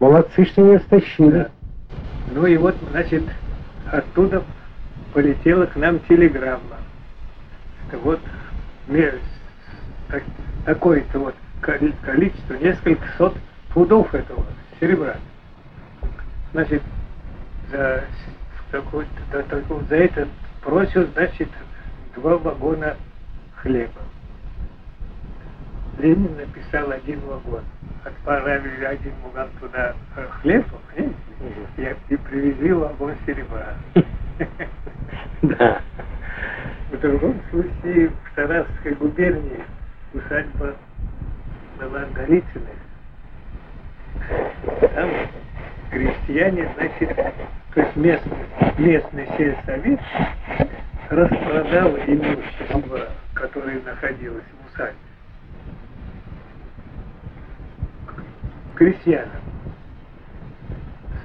Молодцы, 0.00 0.44
что 0.46 0.62
не 0.62 0.76
растащили. 0.76 1.30
Да. 1.30 1.48
Ну 2.34 2.46
и 2.46 2.56
вот, 2.56 2.74
значит, 2.90 3.22
оттуда 3.90 4.42
полетела 5.14 5.66
к 5.66 5.76
нам 5.76 6.00
телеграмма. 6.08 6.76
Что 7.88 7.98
вот 7.98 8.20
ме- 8.88 9.14
так- 10.10 10.22
такое-то 10.64 11.18
вот 11.18 11.34
коли- 11.62 11.94
количество, 12.02 12.54
несколько 12.54 13.04
сот 13.18 13.36
пудов 13.72 14.14
этого 14.14 14.44
серебра. 14.80 15.16
Значит, 16.52 16.82
за, 17.70 18.04
такой, 18.70 19.06
за, 19.32 19.42
такой- 19.44 19.84
за 19.88 19.96
это 19.96 20.28
просят, 20.62 21.10
значит, 21.12 21.48
два 22.16 22.36
вагона 22.38 22.96
хлеба. 23.56 24.00
Ленин 25.98 26.36
написал 26.36 26.90
один 26.90 27.20
вагон. 27.20 27.62
Отправили 28.04 28.84
один 28.84 29.12
вагон 29.22 29.50
туда 29.60 29.94
э, 30.16 30.26
хлеб, 30.40 30.66
понимаете? 30.94 31.96
И, 32.08 32.14
и 32.14 32.16
привезли 32.16 32.72
вагон 32.72 33.14
серебра. 33.26 33.74
Да. 35.42 35.80
В 36.90 36.98
другом 37.00 37.40
случае 37.50 38.08
в 38.08 38.34
Саратовской 38.34 38.92
губернии 38.94 39.64
усадьба 40.14 40.76
была 41.78 42.04
Голицыных. 42.14 42.76
Там 44.94 45.10
крестьяне, 45.90 46.68
значит, 46.76 47.16
то 47.74 47.80
есть 47.80 47.96
местный, 47.96 48.38
местный 48.78 49.26
сельсовет 49.36 50.00
распродал 51.08 51.96
имущество, 51.96 53.08
которое 53.34 53.80
находилось 53.80 54.44
в 54.44 54.72
усадьбе. 54.72 54.98
Крестьянам. 58.76 59.42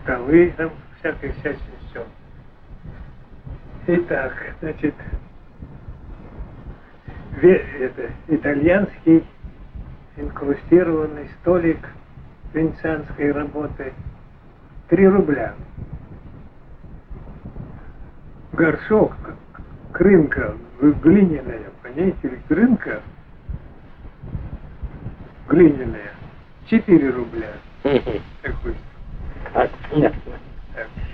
Столы, 0.03 0.53
там 0.57 0.71
всякое 0.99 1.31
всячное 1.33 1.59
все. 1.89 2.05
Итак, 3.87 4.55
значит, 4.61 4.95
это, 7.41 8.11
итальянский 8.27 9.23
инкрустированный 10.17 11.29
столик 11.41 11.79
венецианской 12.53 13.31
работы 13.31 13.93
3 14.89 15.07
рубля. 15.07 15.53
Горшок, 18.53 19.13
крынка 19.91 20.55
глиняная, 20.79 21.71
понимаете, 21.83 22.29
ли, 22.29 22.39
крынка 22.47 23.01
глиняная, 25.49 26.11
4 26.67 27.09
рубля. 27.09 27.51
Такой. 28.41 28.75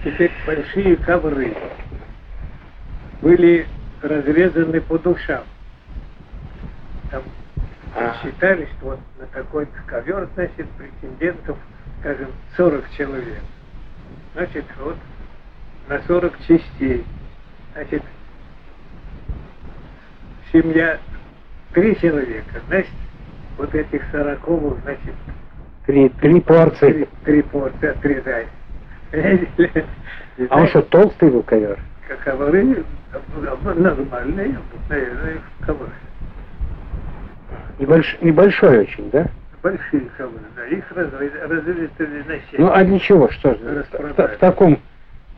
Теперь 0.04 0.32
большие 0.46 0.96
ковры 0.98 1.56
были 3.22 3.66
разрезаны 4.02 4.82
по 4.82 4.98
душам. 4.98 5.44
Там 7.12 7.24
А. 7.96 8.16
считали, 8.24 8.68
что 8.78 8.86
вот 8.92 9.00
на 9.20 9.26
такой 9.28 9.68
ковер, 9.86 10.30
значит, 10.34 10.68
претендентов, 10.72 11.58
скажем, 12.00 12.30
40 12.56 12.90
человек. 12.98 13.42
Значит, 14.34 14.66
вот 14.80 14.96
на 15.90 16.02
40 16.04 16.34
частей. 16.48 17.06
Значит, 17.74 18.04
семья 20.52 21.00
три 21.74 21.98
человека, 22.00 22.62
значит, 22.68 22.92
вот 23.58 23.74
этих 23.76 24.02
сороковых, 24.12 24.82
значит, 24.84 25.14
Три, 25.86 26.10
три 26.10 26.40
порции. 26.40 26.94
три, 26.94 27.10
три 27.26 27.42
порции 27.42 27.88
отрезать. 27.90 28.48
А 30.50 30.60
он 30.62 30.68
что, 30.68 30.82
толстый 30.84 31.30
был 31.30 31.44
ковер? 31.44 31.80
Ковры 32.24 32.86
нормальные, 33.76 34.58
обыкновенные 34.58 35.42
ковры. 35.66 35.90
Небольш... 37.82 38.16
Небольшой 38.22 38.82
очень, 38.82 39.10
да? 39.10 39.26
Большие 39.64 40.04
ковры, 40.16 40.40
да, 40.56 40.66
их 40.68 40.84
разрезали 40.92 42.24
на 42.28 42.36
семь. 42.36 42.60
Ну 42.60 42.72
а 42.72 42.84
для 42.84 43.00
чего? 43.00 43.30
Что 43.32 43.56
же? 43.56 43.86
В, 43.92 44.38
таком 44.38 44.80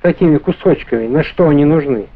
такими 0.01 0.37
кусочками, 0.37 1.07
на 1.07 1.23
что 1.23 1.47
они 1.47 1.63
нужны? 1.63 2.07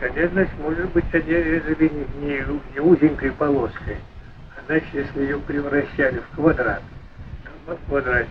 Значит, 0.00 0.52
может 0.62 0.88
быть, 0.90 1.04
они 1.12 1.32
резали 1.32 1.90
не, 2.20 2.26
не, 2.26 2.42
не 2.74 2.80
узенькой 2.80 3.32
полоской, 3.32 3.96
а 4.56 4.60
значит, 4.66 4.88
если 4.92 5.22
ее 5.22 5.38
превращали 5.38 6.20
в 6.20 6.36
квадрат, 6.36 6.82
то 7.44 7.50
вот 7.66 7.78
квадратик. 7.88 8.28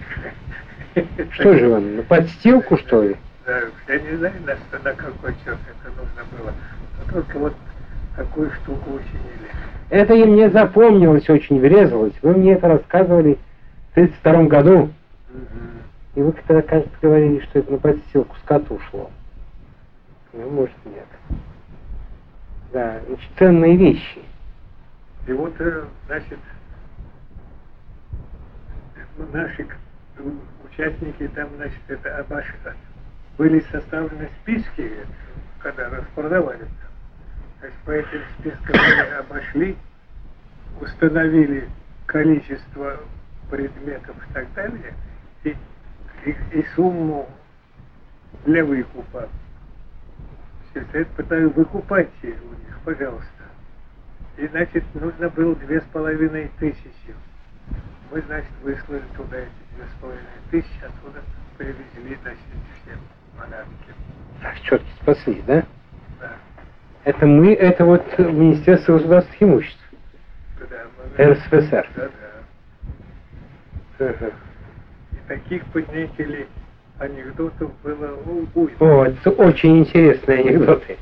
Что 1.31 1.57
же 1.57 1.69
он, 1.69 1.97
на 1.97 2.03
подстилку, 2.03 2.77
что 2.77 3.03
ли? 3.03 3.17
Да, 3.45 3.61
я 3.89 3.99
не 3.99 4.17
знаю, 4.17 4.33
на, 4.45 4.79
на 4.79 4.93
какой 4.93 5.35
черт 5.43 5.59
это 5.67 5.91
нужно 5.97 6.23
было. 6.37 6.53
Но 6.97 7.13
только 7.13 7.39
вот 7.39 7.55
такую 8.15 8.51
штуку 8.51 8.91
учинили. 8.91 9.54
Это 9.89 10.13
и 10.13 10.25
мне 10.25 10.49
запомнилось, 10.49 11.29
очень 11.29 11.59
врезалось. 11.59 12.13
Вы 12.21 12.35
мне 12.35 12.53
это 12.53 12.67
рассказывали 12.67 13.37
в 13.91 13.95
32 13.95 14.43
году. 14.43 14.89
И 16.15 16.21
вы 16.21 16.31
тогда, 16.47 16.61
кажется, 16.61 16.97
говорили, 17.01 17.41
что 17.41 17.59
это 17.59 17.71
на 17.71 17.77
подстилку 17.77 18.35
скоту 18.43 18.79
шло. 18.89 19.11
Ну, 20.33 20.49
может, 20.49 20.75
нет. 20.85 21.05
Да, 22.71 22.99
очень 23.09 23.29
ценные 23.37 23.75
вещи. 23.75 24.21
И 25.27 25.33
вот, 25.33 25.53
э, 25.59 25.83
значит, 26.07 26.39
наши 29.33 29.67
участники 30.69 31.27
там, 31.35 31.49
значит, 31.57 31.79
это 31.87 32.25
были 33.37 33.59
составлены 33.71 34.29
списки, 34.41 34.91
когда 35.59 35.89
распродавали. 35.89 36.65
Значит, 37.65 37.79
по 37.85 37.91
этим 37.91 38.21
спискам 38.37 38.79
они 38.79 39.11
обошли, 39.11 39.77
установили 40.79 41.67
количество 42.05 42.99
предметов 43.49 44.15
и 44.29 44.33
так 44.33 44.53
далее, 44.53 44.93
и, 45.43 45.55
и, 46.25 46.35
и 46.51 46.65
сумму 46.75 47.27
для 48.45 48.63
выкупа. 48.63 49.29
Все 50.69 50.81
это 50.81 51.05
пытаюсь 51.15 51.53
выкупать 51.55 52.09
у 52.23 52.27
них, 52.27 52.79
пожалуйста. 52.83 53.29
И, 54.37 54.47
значит, 54.47 54.83
нужно 54.93 55.29
было 55.29 55.55
две 55.55 55.81
с 55.81 55.85
половиной 55.85 56.51
тысячи. 56.59 57.15
Мы, 58.11 58.21
значит, 58.21 58.51
выслали 58.61 59.01
туда 59.17 59.37
эти 59.37 59.49
две 59.75 59.85
с 59.85 60.01
половиной 60.01 60.25
тысячи, 60.51 60.83
оттуда 60.83 61.23
привезли, 61.57 62.15
значит, 62.21 62.39
все 62.83 62.95
подарки. 63.35 63.93
Так, 64.41 64.59
четки 64.61 64.91
спасли? 65.01 65.41
Да, 65.47 65.65
Это 67.05 67.27
мы, 67.27 67.53
это 67.53 67.85
вот 67.85 68.03
Министерство 68.17 68.93
государственных 68.93 69.43
имуществ. 69.43 69.79
РСФСР. 71.19 71.87
Да, 71.95 72.09
да. 73.99 74.05
Ага. 74.07 74.31
И 75.11 75.27
таких 75.27 75.63
поднятелей 75.67 76.47
анекдотов 76.97 77.71
было 77.83 78.17
уйма. 78.55 78.71
О, 78.79 79.05
это 79.05 79.29
очень 79.29 79.79
интересные 79.79 80.39
анекдоты. 80.39 80.97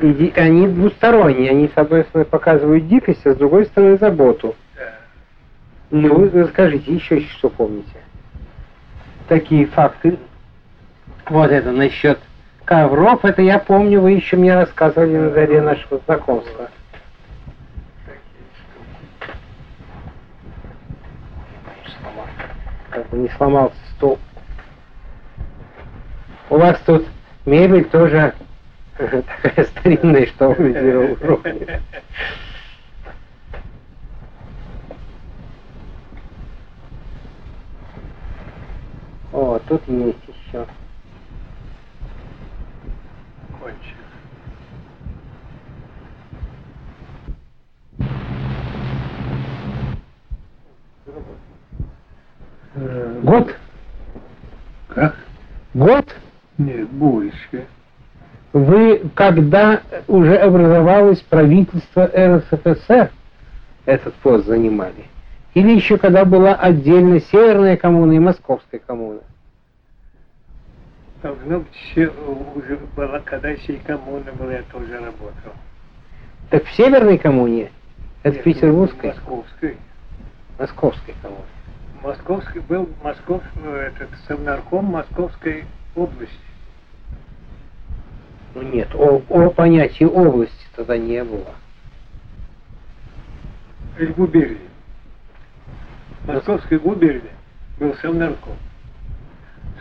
И 0.00 0.32
они 0.36 0.66
двусторонние, 0.66 1.50
они, 1.50 1.68
с 1.68 1.78
одной 1.78 2.02
стороны, 2.04 2.24
показывают 2.24 2.88
дикость, 2.88 3.24
а 3.24 3.32
с 3.32 3.36
другой 3.36 3.66
стороны, 3.66 3.96
заботу. 3.96 4.56
Да. 4.76 4.94
Ну, 5.90 6.14
вы 6.14 6.30
расскажите 6.42 6.92
еще, 6.92 7.20
что 7.20 7.48
помните. 7.48 7.96
Такие 9.28 9.66
факты. 9.66 10.18
Вот 11.26 11.50
это 11.50 11.70
насчет 11.70 12.18
ковров, 12.68 13.24
это 13.24 13.40
я 13.40 13.58
помню, 13.58 14.02
вы 14.02 14.12
еще 14.12 14.36
мне 14.36 14.54
рассказывали 14.54 15.16
на 15.16 15.30
заре 15.30 15.62
нашего 15.62 16.02
знакомства. 16.04 16.68
Как 22.90 23.08
бы 23.08 23.16
не 23.16 23.30
сломался 23.30 23.74
стол. 23.96 24.18
У 26.50 26.58
вас 26.58 26.78
тут 26.84 27.06
мебель 27.46 27.86
тоже 27.86 28.34
такая 28.98 29.64
старинная, 29.78 30.26
что 30.26 30.50
вы 30.50 31.16
рухнет. 31.22 31.80
О, 39.32 39.58
тут 39.66 39.80
есть 39.88 40.18
еще. 40.28 40.66
Э, 52.80 53.20
Год? 53.22 53.56
Как? 54.88 55.16
Год? 55.74 56.14
Нет, 56.58 56.88
больше. 56.90 57.66
Вы, 58.52 59.02
когда 59.14 59.82
уже 60.06 60.36
образовалось 60.36 61.20
правительство 61.20 62.06
РСФСР, 62.06 63.10
этот 63.84 64.14
пост 64.14 64.46
занимали? 64.46 65.04
Или 65.54 65.74
еще 65.74 65.98
когда 65.98 66.24
была 66.24 66.54
отдельно 66.54 67.20
Северная 67.20 67.76
коммуна 67.76 68.12
и 68.12 68.18
Московская 68.18 68.78
коммуна? 68.78 69.20
Должно 71.22 71.60
быть, 71.60 71.68
еще 71.90 72.12
уже 72.54 72.78
была, 72.96 73.20
когда 73.20 73.48
еще 73.50 73.74
и 73.74 73.78
коммуна 73.78 74.32
была, 74.32 74.52
я 74.52 74.62
тоже 74.72 74.94
работал. 74.94 75.52
Так 76.50 76.64
в 76.64 76.72
Северной 76.72 77.18
коммуне? 77.18 77.70
Это 78.22 78.36
Нет, 78.36 78.44
Петербургской? 78.44 79.10
Московской. 79.10 79.76
Московской 80.58 81.14
коммуне. 81.20 81.44
Московский 82.02 82.60
был 82.60 82.88
Москов, 83.02 83.42
э, 83.56 83.92
этот 83.92 84.10
совнарком 84.26 84.86
Московской 84.86 85.64
области. 85.96 86.34
Ну 88.54 88.62
нет, 88.62 88.88
о, 88.94 89.22
о 89.28 89.50
понятии 89.50 90.04
области 90.04 90.66
тогда 90.76 90.96
не 90.96 91.22
было. 91.24 91.54
Или 93.98 94.12
губернии. 94.12 94.58
Московской 96.24 96.78
губернии 96.78 97.30
был 97.80 97.94
совнарком. 97.96 98.56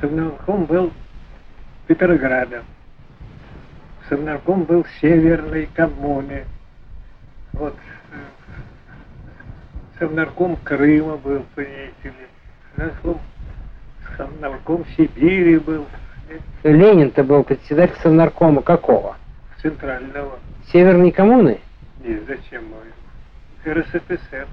Совнарком 0.01 0.65
был 0.65 0.91
Петрограда. 1.85 2.63
Совнарком 4.09 4.63
был 4.63 4.85
Северной 5.01 5.67
коммуны. 5.75 6.45
Вот. 7.53 7.75
Совнарком 9.99 10.57
Крыма 10.63 11.17
был, 11.17 11.43
понимаете. 11.55 12.13
Совнарком, 12.75 13.19
совнарком 14.15 14.85
Сибири 14.95 15.57
был. 15.57 15.85
Ленин-то 16.63 17.23
был 17.23 17.43
председатель 17.43 17.95
Совнаркома 18.03 18.61
какого? 18.61 19.15
Центрального. 19.61 20.37
Северной 20.71 21.11
коммуны? 21.11 21.59
Нет, 22.03 22.21
зачем 22.27 22.63
мой? 22.65 23.73
РСФСР. 23.73 24.47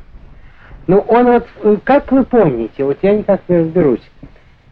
Ну, 0.87 0.99
он 0.99 1.27
вот, 1.27 1.47
э, 1.63 1.77
как 1.85 2.11
вы 2.13 2.25
помните, 2.25 2.85
вот 2.85 2.99
я 3.03 3.17
никак 3.17 3.43
не 3.49 3.59
разберусь, 3.59 4.03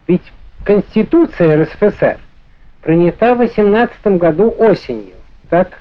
ведь 0.06 0.22
Конституция 0.64 1.64
РСФСР 1.64 2.18
принята 2.82 3.34
в 3.34 3.38
18 3.38 4.18
году 4.18 4.54
осенью, 4.58 5.14
так? 5.48 5.78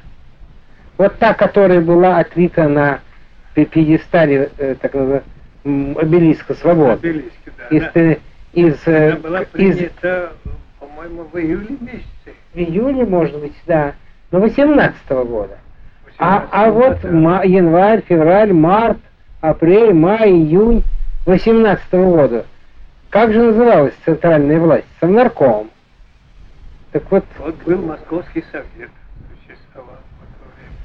Вот 0.98 1.18
та, 1.18 1.34
которая 1.34 1.82
была 1.82 2.20
отлита 2.20 2.68
на 2.68 3.00
пьедестале, 3.54 4.50
э, 4.58 4.76
так 4.82 4.94
м, 4.96 5.98
обелиска 5.98 6.54
свободы. 6.56 6.94
Обелиски, 6.94 7.52
да. 7.58 7.68
Из, 7.70 7.82
Она- 7.84 7.92
э, 7.96 8.18
из, 8.54 8.88
э, 8.88 9.08
Она 9.12 9.20
была 9.20 9.42
из 9.42 9.48
принята, 9.48 10.34
по-моему, 10.80 11.24
в 11.32 11.38
июле 11.38 11.78
месяце. 11.80 12.38
в 12.54 12.58
июле, 12.58 13.06
может 13.06 13.40
быть, 13.40 13.54
да, 13.68 13.94
но 14.32 14.40
18 14.40 15.24
года. 15.26 15.58
А, 16.18 16.48
а 16.52 16.72
18 16.72 17.04
вот 17.04 17.12
ма- 17.12 17.44
январь, 17.46 18.04
февраль, 18.08 18.54
март, 18.54 18.98
апрель, 19.42 19.94
май, 19.94 20.30
июнь 20.32 20.84
18 21.26 21.94
года. 21.94 22.46
Как 23.10 23.34
же 23.34 23.42
называлась 23.42 23.94
центральная 24.06 24.60
власть? 24.60 24.86
Совнарком. 25.00 25.70
Так 26.92 27.04
вот, 27.12 27.26
Вот 27.40 27.56
был 27.64 27.82
Московский 27.88 28.44
совет, 28.52 28.90
существовал 29.46 29.96
в 29.96 30.44
то 30.44 30.46
время. 30.56 30.76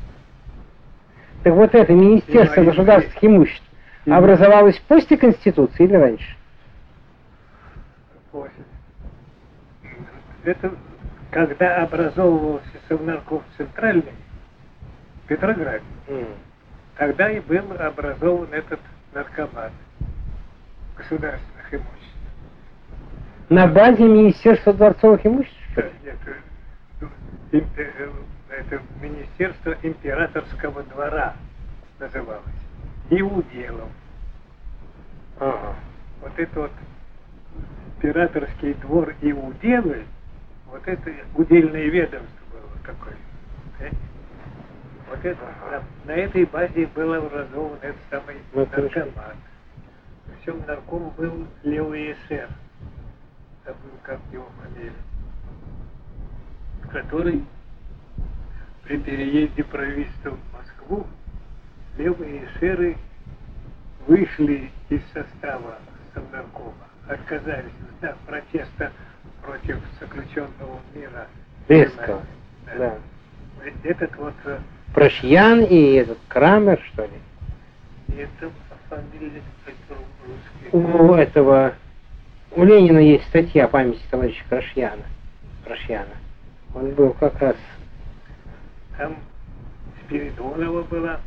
Так 1.46 1.54
вот 1.54 1.72
это 1.76 1.92
Министерство 1.92 2.64
государственных 2.64 3.22
имуществ 3.22 3.62
образовалось 4.04 4.76
после 4.88 5.16
Конституции 5.16 5.84
или 5.84 5.94
раньше? 5.94 6.36
После. 8.32 8.64
Это 10.42 10.72
когда 11.30 11.84
образовывался 11.84 12.66
Совнарком 12.88 13.44
центральный 13.56 14.10
в 15.22 15.28
Петрограде, 15.28 15.84
тогда 16.96 17.30
и 17.30 17.38
был 17.38 17.62
образован 17.78 18.48
этот 18.50 18.80
наркомат 19.14 19.70
государственных 20.96 21.74
имуществ. 21.74 22.16
На 23.50 23.68
базе 23.68 24.02
Министерства 24.02 24.72
дворцовых 24.72 25.24
имуществ? 25.24 25.56
что 25.70 25.82
ли? 27.52 27.64
Это, 28.58 28.80
ну, 28.80 29.08
Министерство 29.08 29.76
императорского 29.82 30.82
двора 30.84 31.34
называлось. 31.98 32.42
И 33.10 33.20
уделом. 33.22 33.90
Ага. 35.38 35.74
Вот 36.22 36.32
это 36.38 36.60
вот 36.60 36.70
императорский 37.96 38.74
двор 38.74 39.14
и 39.20 39.32
уделы, 39.32 40.04
Вот 40.70 40.86
это 40.86 41.12
удельное 41.34 41.84
ведомство 41.84 42.44
было 42.50 42.70
такое. 42.84 43.16
Понимаете? 43.78 43.96
Вот 45.08 45.24
это, 45.24 45.44
на, 45.70 45.82
на 46.12 46.16
этой 46.16 46.44
базе 46.46 46.86
был 46.86 47.14
образован 47.14 47.78
этот 47.82 48.00
самый 48.10 48.36
Ну, 48.52 48.66
хорошо. 48.66 49.00
наркомат. 49.00 49.36
Причем 50.26 50.62
нарком 50.66 51.10
был 51.10 51.46
левый 51.62 52.12
эсер. 52.12 52.48
Забыл, 53.64 53.90
как 54.02 54.18
его 54.32 54.48
фамилия. 54.62 54.92
Который 56.90 57.44
при 58.86 58.98
переезде 58.98 59.64
правительства 59.64 60.30
в 60.30 60.52
Москву 60.56 61.06
левые 61.98 62.44
эсеры 62.44 62.96
вышли 64.06 64.70
из 64.88 65.00
состава 65.12 65.78
Совнаркома, 66.14 66.72
отказались 67.08 67.72
в 67.80 67.98
знак 67.98 68.16
протеста 68.26 68.92
против 69.42 69.78
заключенного 70.00 70.80
мира. 70.94 71.26
Резкого. 71.68 72.22
Да. 72.66 72.76
Да. 72.78 72.94
Этот 73.82 74.14
вот 74.16 74.34
э, 74.44 74.58
Прошьян 74.94 75.64
и 75.64 75.94
этот 75.94 76.18
Крамер, 76.28 76.80
что 76.92 77.02
ли? 77.02 77.10
это 78.16 78.50
фамилия. 78.88 79.42
У 80.72 81.12
этого... 81.14 81.74
У 82.52 82.64
Ленина 82.64 82.98
есть 82.98 83.26
статья 83.28 83.64
о 83.64 83.68
памяти 83.68 84.00
товарища 84.10 84.42
Прошьяна. 84.48 85.02
Прошьяна. 85.64 86.14
Он 86.74 86.90
был 86.92 87.12
как 87.14 87.40
раз 87.40 87.56
Там 88.96 89.16
Спиридонова 90.04 90.82
была, 90.82 91.20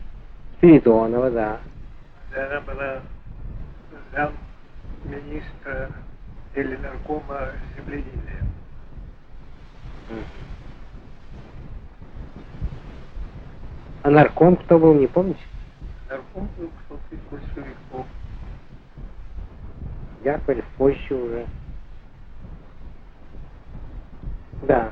Спиридонова, 0.58 1.30
да. 1.30 1.60
она 2.36 2.62
была 2.62 3.02
зам 4.12 4.34
министра 5.04 5.92
или 6.56 6.76
наркома 6.78 7.50
земледелия. 7.76 8.44
А 14.02 14.10
нарком 14.10 14.56
кто 14.56 14.80
был, 14.80 14.96
не 14.96 15.08
помните? 15.08 15.42
Нарком 16.10 16.50
был 16.58 16.72
кто-то 16.86 17.16
из 17.16 17.20
большевиков. 17.30 18.06
Яковлев 20.24 20.66
позже 20.78 21.14
уже. 21.14 21.46
Да. 24.64 24.92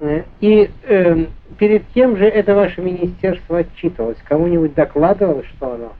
Э, 0.00 0.24
И 0.40 0.70
эм, 0.84 1.28
перед 1.58 1.86
тем 1.92 2.16
же 2.16 2.24
это 2.24 2.54
ваше 2.54 2.80
министерство 2.80 3.58
отчитывалось. 3.58 4.18
Кому-нибудь 4.24 4.74
докладывало, 4.74 5.44
что 5.44 5.74
оно? 5.74 5.92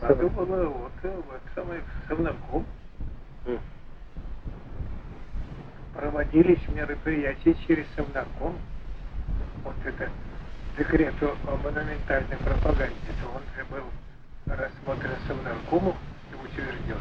Докладывала 0.00 0.66
вот, 0.66 0.92
э, 1.02 1.10
вот 1.28 1.40
самый 1.54 1.80
совнарком. 2.08 2.64
М. 3.46 3.58
Проводились 5.92 6.60
мероприятия 6.72 7.56
через 7.66 7.84
совнарком. 7.96 8.54
Вот 9.64 9.74
это 9.84 10.08
декрет 10.78 11.14
о 11.22 11.56
монументальной 11.64 12.36
пропаганде, 12.44 12.94
то 13.20 13.28
он 13.34 13.42
же 13.56 13.64
был 13.70 13.84
рассмотрен 14.46 15.16
совнаркомом 15.26 15.94
и 16.30 16.46
утвержден. 16.46 17.00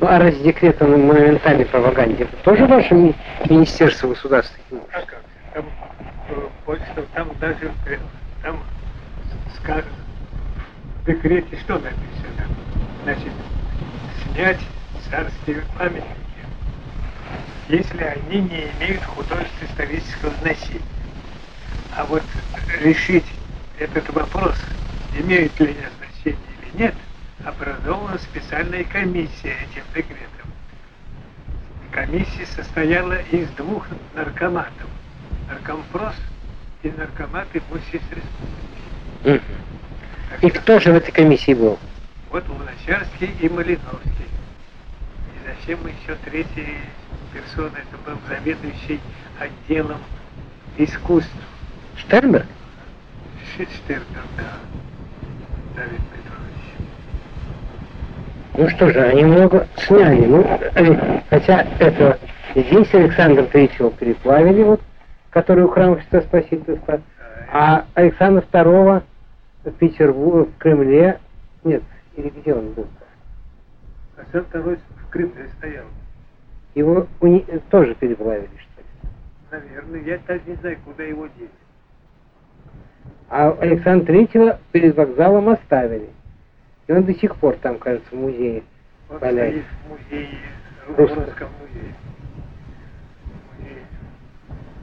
Ну, 0.00 0.06
а 0.06 0.18
раз 0.20 0.36
декрет 0.38 0.80
о 0.80 0.86
монументальной 0.86 1.66
пропаганде, 1.66 2.22
это 2.24 2.36
тоже 2.38 2.66
ваше 2.66 2.94
ми- 2.94 3.14
Министерство 3.50 4.08
государственных 4.08 4.70
имуществ? 4.70 4.94
А 4.94 5.02
как? 5.02 5.24
Там, 5.52 5.72
э, 6.28 6.48
больше 6.64 7.08
там 7.12 7.36
даже 7.40 7.72
э, 7.84 7.98
там 8.40 8.64
ска- 9.56 9.84
в 11.02 11.06
декрете 11.06 11.56
что 11.56 11.80
написано? 11.80 12.46
Значит, 13.02 13.32
снять 14.22 14.60
царские 15.10 15.62
памятники, 15.76 16.44
если 17.66 18.02
они 18.04 18.40
не 18.42 18.70
имеют 18.70 19.04
художественно-исторического 19.04 20.32
значения. 20.36 20.84
А 21.90 22.04
вот 22.06 22.22
решить 22.80 23.26
этот 23.78 24.08
вопрос, 24.10 24.56
имеют 25.12 25.58
ли 25.58 25.72
они 25.72 25.86
значение 25.96 26.50
или 26.62 26.76
нет, 26.84 26.94
образована 27.48 28.18
специальная 28.18 28.84
комиссия 28.84 29.56
этим 29.62 29.84
декретом. 29.94 30.28
Комиссия 31.90 32.46
состояла 32.46 33.20
из 33.32 33.48
двух 33.50 33.86
наркоматов. 34.14 34.88
Наркомпрос 35.48 36.14
и 36.82 36.90
наркомат 36.90 37.48
имуществ 37.54 38.12
республики. 38.12 39.42
Так 40.30 40.44
И 40.44 40.50
что 40.50 40.60
кто 40.60 40.78
же 40.80 40.92
в 40.92 40.96
этой 40.96 41.10
комиссии 41.10 41.54
был? 41.54 41.78
Вот 42.30 42.46
Луначарский 42.48 43.30
и 43.40 43.48
Малиновский. 43.48 44.28
И 45.34 45.46
затем 45.46 45.80
еще 45.86 46.16
третья 46.24 46.66
персона, 47.32 47.78
это 47.78 47.96
был 48.04 48.18
заведующий 48.28 49.00
отделом 49.40 50.00
искусств. 50.76 51.32
Штернберг? 51.96 52.46
Штернер, 53.56 54.22
да. 54.36 54.58
Давид. 55.74 56.00
Ну 58.58 58.68
что 58.70 58.90
же, 58.90 59.00
они 59.00 59.24
много 59.24 59.68
сняли. 59.76 60.26
Ну, 60.26 60.40
э, 60.42 61.20
хотя 61.30 61.64
это 61.78 62.18
здесь 62.56 62.92
Александра 62.92 63.44
Третьего 63.44 63.92
переплавили, 63.92 64.64
вот, 64.64 64.80
который 65.30 65.62
у 65.62 65.68
храма 65.68 65.94
Христа 65.94 66.22
Спасителя. 66.22 66.80
А 67.52 67.84
Александра 67.94 68.40
Второго 68.42 69.04
в 69.62 69.70
Петербурге, 69.70 70.50
в 70.50 70.58
Кремле, 70.58 71.20
нет, 71.62 71.84
или 72.16 72.30
где 72.30 72.52
он 72.52 72.72
был? 72.72 72.88
А 74.16 74.22
сам 74.32 74.44
второй 74.46 74.76
в 75.06 75.10
Кремле 75.10 75.48
стоял. 75.56 75.84
Его 76.74 77.06
уни- 77.20 77.62
тоже 77.70 77.94
переплавили, 77.94 78.48
что 78.56 78.80
ли? 78.80 79.12
Наверное, 79.52 80.00
я 80.00 80.18
так 80.26 80.44
не 80.48 80.56
знаю, 80.56 80.78
куда 80.84 81.04
его 81.04 81.28
деть. 81.38 81.48
А 83.30 83.52
Александра 83.60 84.04
Третьего 84.06 84.58
перед 84.72 84.96
вокзалом 84.96 85.48
оставили. 85.48 86.08
И 86.88 86.92
он 86.92 87.04
до 87.04 87.14
сих 87.14 87.36
пор 87.36 87.56
там, 87.56 87.78
кажется, 87.78 88.08
в 88.10 88.18
музее. 88.18 88.62
Он 89.10 89.18
Валяется. 89.18 89.60
стоит 89.60 89.66
в 89.84 89.88
музее, 90.10 90.28
в 90.86 90.98
Русском. 90.98 91.24
русском 91.24 91.48
музее. 91.60 91.94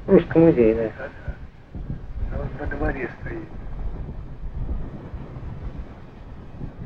В 0.05 0.11
русском 0.11 0.41
музее, 0.43 0.75
да. 0.75 0.83
да, 0.97 1.09
да. 1.25 2.39
Он 2.39 2.47
во 2.59 2.75
дворе 2.75 3.09
стоит. 3.21 3.39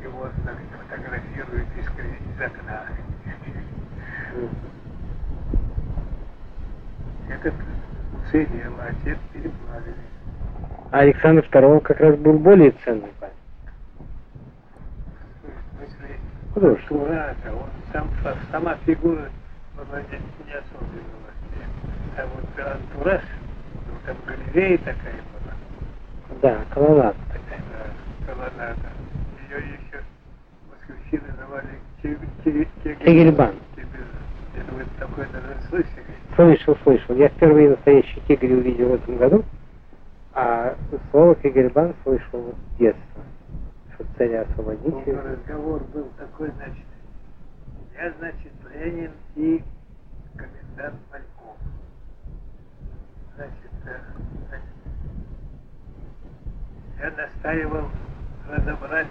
Его 0.02 0.28
значит, 0.42 0.66
фотографируют 0.88 1.68
из, 1.76 1.84
из 1.86 2.40
окна. 2.40 2.86
Этот 7.28 7.54
уцелел, 8.26 8.72
а 8.80 8.86
отец 8.88 9.18
переплавили. 9.32 9.94
А 10.90 10.98
Александр 11.00 11.42
Второго 11.42 11.80
как 11.80 12.00
раз 12.00 12.16
был 12.16 12.38
более 12.38 12.72
ценный 12.84 13.12
парень. 13.20 13.34
В 15.74 15.82
смысле, 16.52 16.76
Художник. 16.78 16.88
Сурата, 16.88 17.52
он 17.52 17.68
сам, 17.92 18.08
сама 18.50 18.74
фигура 18.86 19.28
была 19.76 20.00
не, 20.00 20.52
особенно 20.52 21.16
вообще. 21.24 21.64
А 22.16 22.26
вот 22.26 22.66
антураж, 22.66 23.22
ну, 23.74 23.92
там 24.06 24.16
галерея 24.26 24.78
такая 24.78 25.14
была, 25.14 26.40
Да, 26.42 26.58
колоннад. 26.72 27.16
э, 27.34 28.26
колоннада. 28.26 28.88
Ее 29.48 29.58
еще 29.58 30.02
москвичи 30.70 31.20
называли. 31.26 31.68
Кегельбан. 32.84 33.54
Это 34.56 34.74
вы 34.74 34.84
такое 34.98 35.26
даже 35.28 35.60
слышали? 35.68 36.04
Слышал, 36.34 36.76
слышал. 36.82 37.14
Я 37.16 37.28
впервые 37.28 37.70
настоящий 37.70 38.20
тигр 38.26 38.46
увидел 38.46 38.88
в 38.90 38.94
этом 38.94 39.16
году, 39.16 39.44
а 40.34 40.74
слово 41.10 41.34
Кегельбан 41.36 41.94
слышал 42.02 42.54
с 42.74 42.78
детства. 42.78 43.22
Что 44.00 44.08
царя 44.16 44.42
освободитель. 44.42 45.14
Ну, 45.14 45.22
разговор 45.22 45.84
был 45.92 46.08
такой, 46.16 46.50
значит, 46.52 46.86
я, 47.94 48.10
значит, 48.12 48.52
Ленин 48.72 49.12
и 49.36 49.62
комендант 50.36 50.94
Мальков. 51.12 51.56
Значит, 53.36 53.70
э, 53.84 54.58
я 56.98 57.10
настаивал 57.10 57.88
разобрать 58.48 59.10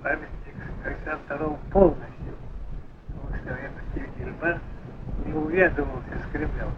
памятник 0.00 0.54
Александра 0.84 1.36
II 1.36 1.58
полностью, 1.72 2.34
потому 3.08 3.34
что 3.34 3.50
этот 3.50 3.82
Киргельбан 3.94 4.60
не 5.26 5.32
увязывался 5.32 6.18
с 6.24 6.32
Кремлем. 6.32 6.70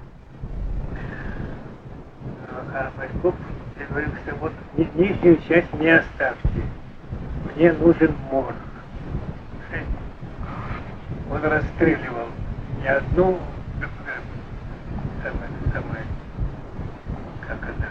А 2.75 2.91
Мальков, 2.97 3.35
я 3.79 3.87
говорил, 3.87 4.11
что 4.25 4.35
вот 4.37 4.53
ни- 4.77 4.91
нижнюю 4.95 5.39
часть 5.49 5.73
не 5.75 5.91
оставьте, 5.91 6.63
мне 7.55 7.73
нужен 7.73 8.15
морг. 8.31 8.55
Он 11.31 11.43
расстреливал 11.45 12.29
не 12.83 12.89
одну, 12.89 13.39
самое, 15.23 15.51
самое, 15.73 16.05
как 17.49 17.63
она, 17.63 17.89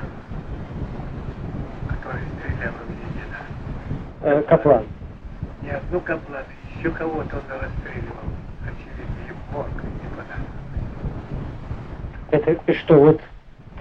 которая 1.96 2.22
стреляла 2.38 2.78
в 2.86 2.90
Ленина. 2.92 3.40
Э, 4.22 4.44
Каплан. 4.44 4.86
Не 5.64 5.72
одну 5.72 6.02
каплану, 6.02 6.46
еще 6.78 6.92
кого-то 6.92 7.38
он 7.38 7.44
расстреливал. 7.62 8.28
Очевидно, 8.66 9.20
ему 9.28 9.40
морг 9.54 9.72
не 10.02 10.08
понадобился. 12.32 12.56
Это 12.58 12.74
что, 12.74 13.00
вот 13.00 13.22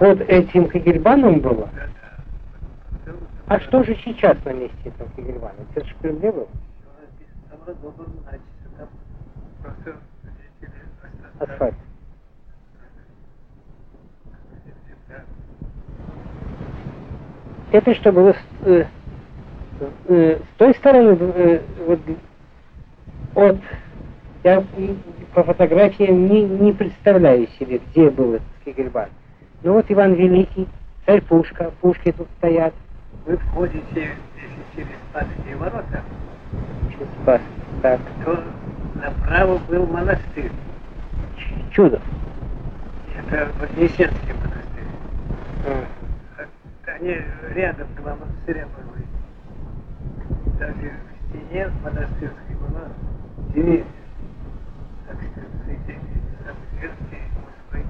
под 0.01 0.22
этим 0.22 0.66
Кагельбаном 0.66 1.40
было? 1.40 1.68
А 3.47 3.60
что 3.60 3.82
же 3.82 3.94
сейчас 4.02 4.43
на 4.47 4.52
месте 4.55 4.77
этого 4.85 5.10
Кагельбана? 5.14 5.56
Это 5.74 5.86
же 5.86 5.94
в 5.94 5.98
Кремле 5.98 6.32
был? 6.32 6.48
Там 7.51 7.59
разобран 7.66 8.09
начисто, 8.24 8.78
там 8.78 8.89
просто 9.62 9.97
жители 10.24 10.72
остаться. 11.02 11.52
Асфальт. 11.52 11.74
Это 17.72 17.94
что 17.94 18.10
было 18.10 18.32
с, 18.32 18.36
э, 18.64 18.85
э, 20.09 20.39
с 20.39 20.59
той 20.59 20.74
стороны, 20.77 21.18
э, 21.20 21.60
вот 21.86 22.01
от 23.35 23.59
я 24.44 24.64
по 25.35 25.44
фотографиям 25.44 26.27
не, 26.27 26.44
не 26.44 26.72
представляю 26.72 27.47
себе, 27.59 27.82
где 27.90 28.09
был 28.09 28.35
этот 28.35 28.47
Кегельбан. 28.64 29.10
Ну 29.62 29.74
вот 29.74 29.86
Иван 29.88 30.14
Великий, 30.14 30.68
царь 31.06 31.20
Пушка, 31.22 31.70
пушки 31.80 32.12
тут 32.12 32.28
стоят, 32.38 32.72
Вы 33.26 33.36
входите, 33.36 33.84
если 33.94 34.64
через 34.74 34.96
Спасские 35.10 35.56
ворота, 35.56 36.02
через 36.90 37.06
Спас. 37.22 37.40
Так, 37.82 38.00
то 38.24 38.42
направо 38.94 39.58
был 39.68 39.86
монастырь. 39.86 40.50
Ч- 41.36 41.64
чудо. 41.72 42.00
Это 43.16 43.48
Вознесенский 43.60 44.34
монастырь. 44.34 44.86
М. 45.66 45.84
Они 46.86 47.16
рядом 47.54 47.86
два 47.96 48.16
монастыря 48.16 48.66
были. 48.76 49.06
Даже 50.58 50.72
в 50.74 51.28
стене 51.28 51.68
монастырской 51.82 52.56
была 52.56 52.88
деревья. 53.54 53.84
Так 55.08 55.16
что 55.20 55.40
свидетели 55.64 56.20
Самсерский 56.44 57.22
мужской 57.40 57.84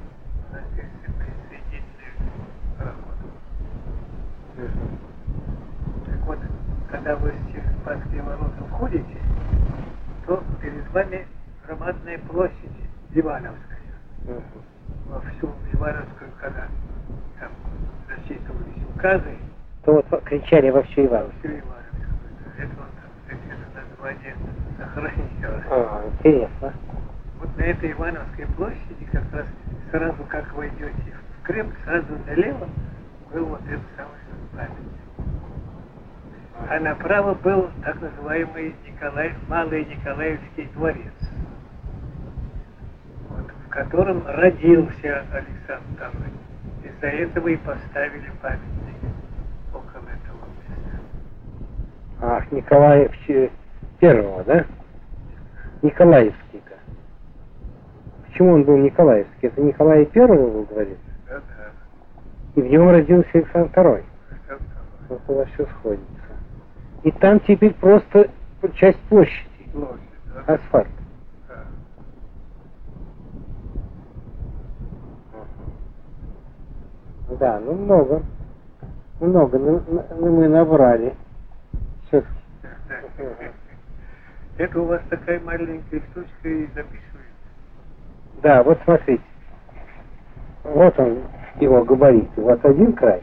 монастырский 0.51 1.13
присоединили 1.19 2.13
пароходу. 2.79 3.27
Так 6.07 6.21
вот, 6.27 6.39
когда 6.91 7.17
вы 7.17 7.33
через 7.53 7.71
Спасские 7.83 8.23
ворота 8.23 8.63
входите, 8.71 9.19
то 10.27 10.43
перед 10.61 10.89
вами 10.93 11.27
громадная 11.67 12.19
площадь 12.19 12.55
Ивановская. 13.15 13.79
Мгм. 14.25 14.43
Во 15.09 15.21
всю 15.21 15.51
Ивановскую, 15.73 16.31
когда 16.41 16.69
там 17.41 17.51
зачитывались 18.09 18.83
указы, 18.95 19.35
То 19.85 19.95
вот 19.95 20.07
кричали 20.51 20.71
во 20.71 20.83
всю 20.83 21.09
сохранилось. 24.79 25.65
А, 25.71 26.05
интересно. 26.19 26.73
Вот 27.39 27.57
на 27.57 27.63
этой 27.63 27.93
Ивановской 27.93 28.47
площади, 28.57 29.05
как 29.13 29.33
раз 29.33 29.47
сразу 29.91 30.25
как 30.29 30.53
вы 30.55 30.69
идете 30.69 31.15
в 31.41 31.47
Кремль, 31.47 31.75
сразу 31.85 32.07
налево 32.27 32.69
был 33.33 33.47
вот 33.47 33.63
этот 33.63 33.87
самый 33.97 34.19
памятник. 34.53 35.01
А 36.69 36.81
направо 36.81 37.35
был 37.35 37.71
так 37.85 38.01
называемый 38.01 38.75
Николай, 38.87 39.33
Малый 39.49 39.85
Николаевский 39.87 40.69
дворец, 40.75 41.15
вот, 43.29 43.47
в 43.67 43.69
котором 43.71 44.27
родился 44.27 45.25
Александр 45.33 45.85
II. 45.99 46.91
Из-за 46.91 47.07
этого 47.07 47.49
и 47.49 47.57
поставили 47.57 48.31
памятник 48.43 48.97
около 49.73 50.09
этого 50.09 50.47
места. 50.69 51.01
Ах, 52.21 52.51
Николаев 52.53 53.13
че- 53.27 53.51
первого, 53.99 54.45
да? 54.45 54.67
Николаевский-то. 55.83 56.77
Почему 58.29 58.55
он 58.55 58.65
был 58.65 58.77
Николаевский? 58.77 59.49
Это 59.49 59.61
Николай 59.63 60.05
Первого 60.07 60.51
был, 60.51 60.65
говорится? 60.65 61.03
Да-да. 61.27 61.73
И 62.55 62.61
в 62.63 62.67
нем 62.67 62.91
родился 62.91 63.29
Александр 63.33 63.71
Второй. 63.71 64.05
Александр 64.31 64.63
II. 65.09 65.19
Вот 65.27 65.37
вас 65.37 65.49
все 65.55 65.67
сходится. 65.67 66.07
И 67.03 67.11
там 67.13 67.41
теперь 67.41 67.73
просто 67.75 68.31
часть 68.75 68.99
площади, 69.09 69.49
Площадь, 69.73 69.99
да? 70.35 70.55
асфальт. 70.55 70.89
Да. 71.49 71.65
Да, 77.39 77.61
ну 77.61 77.73
много. 77.75 78.23
Много 79.21 79.59
ну, 79.59 79.83
ну, 79.89 80.31
мы 80.37 80.49
набрали. 80.49 81.15
Это 84.59 84.81
у 84.81 84.85
вас 84.85 85.01
такая 85.09 85.41
маленькая 85.41 86.01
штучка 86.11 86.49
и 86.49 86.67
записывает. 86.75 87.31
Да, 88.43 88.63
вот 88.63 88.79
смотрите. 88.85 89.23
Вот 90.65 90.99
он, 90.99 91.19
его 91.61 91.85
габариты. 91.85 92.41
Вот 92.41 92.65
один 92.65 92.93
край, 92.93 93.23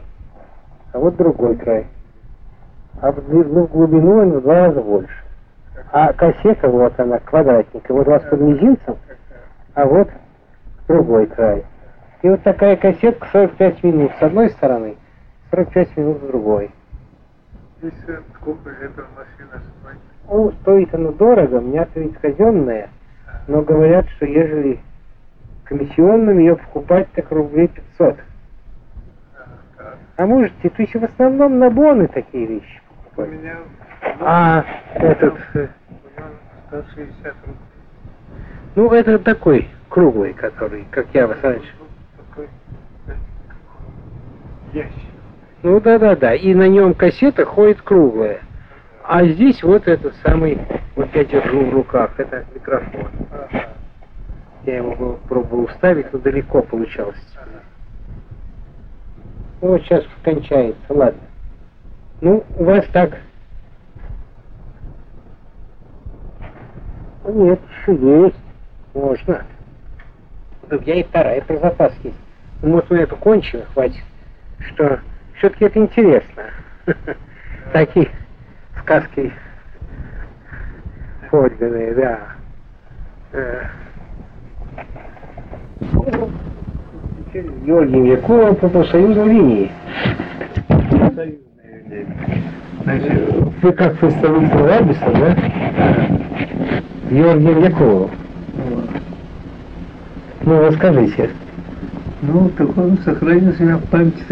а 0.92 0.98
вот 0.98 1.16
другой 1.16 1.56
край. 1.56 1.86
А 3.00 3.12
в 3.12 3.18
в 3.20 3.66
глубину 3.68 4.18
он 4.18 4.32
в 4.32 4.42
два 4.42 4.66
раза 4.66 4.80
больше. 4.82 5.14
А 5.92 6.12
кассета, 6.12 6.68
вот 6.68 6.98
она, 6.98 7.18
квадратненькая. 7.20 7.96
Вот 7.96 8.08
у 8.08 8.10
вас 8.10 8.22
под 8.24 8.40
мизинцем, 8.40 8.96
а 9.74 9.84
вот 9.86 10.08
другой 10.88 11.26
край. 11.26 11.64
И 12.22 12.28
вот 12.28 12.42
такая 12.42 12.76
кассетка 12.76 13.28
45 13.32 13.84
минут 13.84 14.12
с 14.18 14.22
одной 14.22 14.50
стороны, 14.50 14.96
45 15.52 15.96
минут 15.96 16.18
с 16.18 16.26
другой. 16.26 16.70
Здесь 17.80 17.94
э, 18.08 18.20
сколько 18.36 18.70
эта 18.70 19.02
машина 19.16 19.62
стоит? 19.80 19.98
Ну, 20.28 20.52
стоит 20.62 20.94
оно 20.94 21.12
дорого, 21.12 21.56
у 21.56 21.60
меня-то 21.60 22.00
ведь 22.00 22.16
казенная, 22.18 22.90
но 23.46 23.62
говорят, 23.62 24.08
что 24.16 24.26
ежели 24.26 24.80
комиссионным 25.64 26.38
ее 26.38 26.56
покупать, 26.56 27.08
так 27.12 27.30
рублей 27.30 27.68
500. 27.68 28.16
А. 29.78 29.94
А 30.16 30.26
можете, 30.26 30.70
то 30.70 30.82
есть 30.82 30.94
в 30.94 31.04
основном 31.04 31.58
на 31.58 31.70
боны 31.70 32.08
такие 32.08 32.46
вещи 32.46 32.82
У 32.90 33.04
покупать. 33.04 33.30
меня 33.30 33.56
А 34.20 34.64
этот, 34.94 35.34
э, 35.54 35.68
у 35.88 36.20
меня 36.20 36.28
160 36.68 37.34
рублей. 37.46 37.56
ну 38.74 38.90
это 38.92 39.18
такой 39.20 39.68
круглый, 39.88 40.32
который, 40.34 40.84
как 40.90 41.06
я 41.14 41.26
вас 41.28 41.38
раньше. 41.42 41.72
Ну, 41.78 41.86
Такой 42.28 42.48
э, 43.06 43.12
ящик. 44.72 45.07
Ну 45.62 45.80
да-да-да, 45.80 46.34
и 46.34 46.54
на 46.54 46.68
нем 46.68 46.94
кассета 46.94 47.44
ходит 47.44 47.82
круглая. 47.82 48.40
А 49.02 49.24
здесь 49.24 49.62
вот 49.62 49.88
этот 49.88 50.14
самый, 50.24 50.58
вот 50.94 51.08
я 51.14 51.24
держу 51.24 51.64
в 51.64 51.74
руках, 51.74 52.12
это 52.18 52.44
микрофон. 52.54 53.08
Я 54.64 54.76
его 54.76 55.18
пробовал 55.28 55.66
вставить, 55.68 56.12
но 56.12 56.18
далеко 56.18 56.62
получалось. 56.62 57.16
Ну 59.60 59.70
вот 59.70 59.82
сейчас 59.82 60.04
кончается, 60.22 60.78
ладно. 60.90 61.20
Ну, 62.20 62.44
у 62.56 62.64
вас 62.64 62.84
так... 62.92 63.18
Нет, 67.26 67.60
еще 67.80 68.24
есть. 68.24 68.36
Можно. 68.94 69.44
Так 70.68 70.86
я 70.86 70.94
и 70.96 71.02
вторая 71.02 71.40
про 71.42 71.58
запас 71.58 71.92
есть. 72.02 72.16
Ну, 72.62 72.74
вот 72.74 72.90
мы 72.90 72.98
эту 72.98 73.16
кончим, 73.16 73.62
хватит. 73.72 74.02
Что 74.58 75.00
все-таки 75.38 75.64
это 75.66 75.78
интересно. 75.78 76.42
Такие 77.72 78.08
сказки 78.82 79.32
подлинные, 81.30 81.94
да. 81.94 82.18
Э. 83.32 83.62
Георгий 87.64 88.08
Якова 88.08 88.54
по 88.54 88.68
профсоюзной 88.68 89.28
линии. 89.28 89.70
Значит, 92.82 93.12
Вы 93.62 93.72
как 93.72 93.98
представитель 93.98 94.66
Рабиса, 94.66 95.10
да? 95.12 95.36
Георгий 97.10 97.62
Якова. 97.64 98.10
вот. 98.54 98.90
Ну, 100.42 100.66
расскажите. 100.66 101.30
Ну, 102.22 102.50
так 102.56 102.76
он 102.76 102.98
сохранился 103.04 103.62
у 103.62 103.66
меня 103.66 103.76
в 103.76 103.84
памяти 103.84 104.24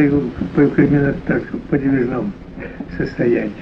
по- 0.55 0.81
именно 0.81 1.15
так, 1.27 1.43
в 1.53 1.59
подвижном 1.71 2.33
состоянии. 2.99 3.53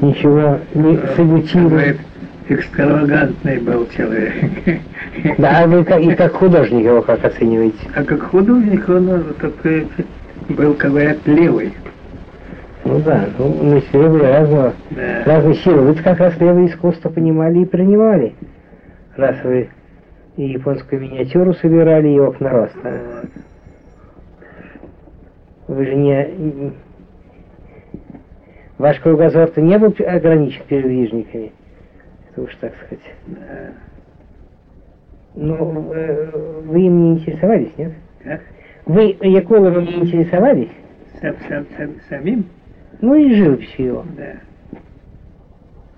Ничего 0.00 0.58
не 0.74 0.98
событийного. 1.16 1.70
Говорит, 1.70 1.96
экстравагантный 2.48 3.58
был 3.58 3.88
человек. 3.96 4.34
Да, 5.38 5.62
а 5.62 5.66
вы 5.66 5.82
как- 5.84 6.00
и 6.02 6.14
как 6.14 6.34
художник 6.34 6.84
его 6.84 7.00
как 7.02 7.24
оцениваете? 7.24 7.78
А 7.94 8.04
как 8.04 8.22
художник 8.22 8.86
он 8.88 9.08
э, 9.08 9.22
такой 9.40 9.88
был, 10.50 10.74
говорят, 10.74 11.16
левый. 11.26 11.72
Ну 12.84 13.00
да, 13.00 13.24
ну, 13.38 13.80
все 13.80 14.08
были 14.08 14.22
разного, 14.24 14.74
Да. 14.90 15.22
разной 15.24 15.54
силы. 15.56 15.80
Вы 15.80 15.94
как 15.94 16.18
раз 16.18 16.38
левое 16.38 16.66
искусство 16.66 17.08
понимали 17.08 17.60
и 17.60 17.64
принимали. 17.64 18.34
Раз 19.16 19.36
вы 19.42 19.70
и 20.36 20.44
японскую 20.44 21.00
миниатюру 21.00 21.54
собирали, 21.54 22.08
и 22.08 22.18
окна 22.18 22.50
роста. 22.50 23.28
Вы 25.68 25.84
же 25.86 25.94
не... 25.94 26.72
Ваш 28.78 29.00
кругозор-то 29.00 29.60
не 29.62 29.78
был 29.78 29.94
ограничен 30.06 30.62
передвижниками? 30.68 31.52
Это 32.30 32.42
уж 32.42 32.54
так 32.56 32.74
сказать. 32.76 33.04
Да. 33.26 33.72
Ну, 35.34 35.92
э, 35.92 36.30
вы 36.66 36.82
им 36.82 37.04
не 37.04 37.12
интересовались, 37.14 37.72
нет? 37.78 37.92
Как? 38.22 38.42
Вы 38.84 39.16
экологом 39.20 39.84
не 39.84 39.96
интересовались? 40.00 40.70
Сам, 41.20 41.34
сам, 41.48 41.66
сам, 41.76 41.90
самим? 42.08 42.46
Ну 43.00 43.14
и 43.14 43.34
живописью 43.34 43.86
его. 43.86 44.04
Да. 44.16 44.36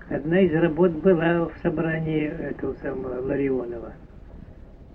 Одна 0.09 0.39
из 0.39 0.53
работ 0.53 0.91
была 0.91 1.45
в 1.45 1.51
собрании 1.61 2.27
этого 2.27 2.73
самого 2.81 3.21
Ларионова. 3.21 3.93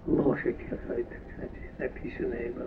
Лошадь 0.07 0.57
какая-то, 0.69 1.15
кстати, 1.31 1.61
написанная 1.79 2.53
была. 2.53 2.67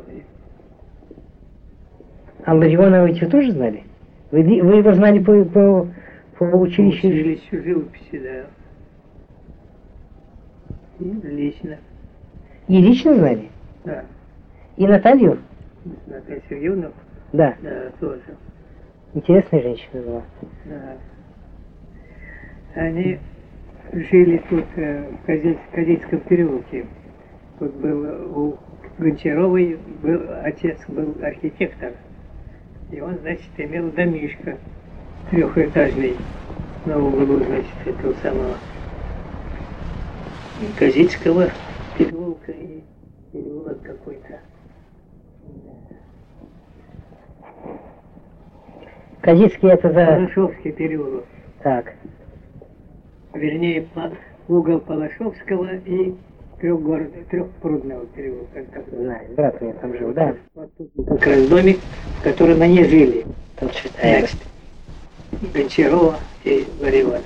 А 2.46 2.56
Ларионовича 2.56 3.30
тоже 3.30 3.52
знали? 3.52 3.84
Вы, 4.32 4.42
вы 4.44 4.78
его 4.78 4.94
знали 4.94 5.20
по, 5.20 5.44
по, 5.46 5.88
по 6.38 6.44
училищу? 6.58 7.08
Училище 7.08 7.62
живописи, 7.64 8.20
да. 8.20 8.46
И 11.00 11.04
лично, 11.28 11.78
И 12.68 12.82
лично 12.82 13.14
знали? 13.16 13.50
да. 13.86 14.04
И 14.78 14.88
Наталью? 14.88 15.40
Наталья 16.08 16.42
Сергеевна, 16.50 16.92
Да. 17.34 17.56
да, 17.62 17.92
тоже. 18.00 18.22
Интересная 19.14 19.62
женщина 19.62 20.02
была. 20.02 20.24
Да. 20.66 20.98
Они 22.76 23.20
жили 23.94 24.42
тут, 24.50 24.66
э, 24.76 25.10
в 25.12 25.26
Козель- 25.26 25.58
Козельском 25.72 26.20
переулке. 26.22 26.86
Тут 27.60 27.74
был 27.76 28.38
у 28.38 28.58
Гончаровой, 29.00 29.80
был, 30.04 30.22
отец 30.44 30.78
был 30.88 31.16
архитектор. 31.24 31.94
И 32.92 33.02
он, 33.02 33.18
значит, 33.20 33.50
имел 33.58 33.92
домишко 33.92 34.58
трехэтажный 35.32 36.16
на 36.86 36.98
углу, 37.00 37.38
значит, 37.38 37.76
этого 37.86 38.14
самого 38.22 38.56
Козельского 40.78 41.50
переулка 41.98 42.52
и 42.52 42.84
переулок 43.32 43.82
какой-то. 43.82 44.40
Козицкий 49.22 49.70
это 49.70 49.92
за... 49.92 50.06
Палашовский 50.06 50.72
переулок. 50.72 51.26
Так. 51.62 51.94
вернее, 53.34 53.88
угол 54.48 54.80
Палашовского 54.80 55.76
и 55.86 56.16
трехгородного, 56.60 57.26
трехпрудного 57.30 58.06
переулка. 58.08 58.64
как 58.74 58.84
Знаю, 58.90 59.28
брат 59.36 59.56
у 59.60 59.66
меня 59.66 59.74
там 59.76 59.98
жил, 59.98 60.14
да. 60.14 60.36
Вот 60.56 60.72
тут 60.78 61.08
как 61.08 61.28
раз 61.28 61.48
домик, 61.48 61.80
в 62.20 62.24
котором 62.24 62.62
они 62.62 62.84
жили. 62.84 63.26
Там 63.58 63.70
читает. 63.70 64.30
Значит, 64.30 65.54
Гончарова 65.54 66.20
и 66.44 66.68
Лариванов. 66.80 67.26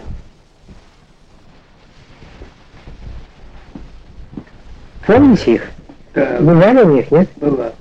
Помните 5.06 5.56
их? 5.56 5.72
Да, 6.14 6.40
Бывали 6.40 6.82
у 6.84 6.95
них, 6.95 7.12
нет? 7.12 7.30
была. 7.38 7.74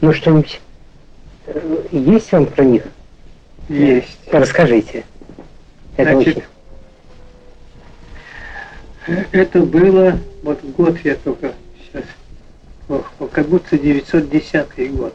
Ну 0.00 0.12
что-нибудь 0.12 0.60
э, 1.46 1.82
есть 1.92 2.32
вам 2.32 2.46
про 2.46 2.64
них? 2.64 2.84
Есть. 3.68 4.18
Расскажите. 4.32 5.04
Это 5.96 6.12
Значит, 6.12 6.36
очень... 6.38 6.46
э, 9.06 9.24
это 9.32 9.60
было, 9.62 10.18
вот 10.42 10.62
год 10.64 10.98
я 11.04 11.14
только 11.16 11.52
сейчас, 11.78 12.04
ох, 12.88 13.12
как 13.32 13.48
будто 13.48 13.78
910 13.78 14.92
год. 14.94 15.14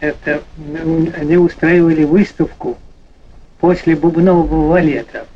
Это 0.00 0.42
м, 0.58 1.12
они 1.16 1.36
устраивали 1.36 2.04
выставку 2.04 2.78
после 3.60 3.96
бубнового 3.96 4.70
балета. 4.72 5.26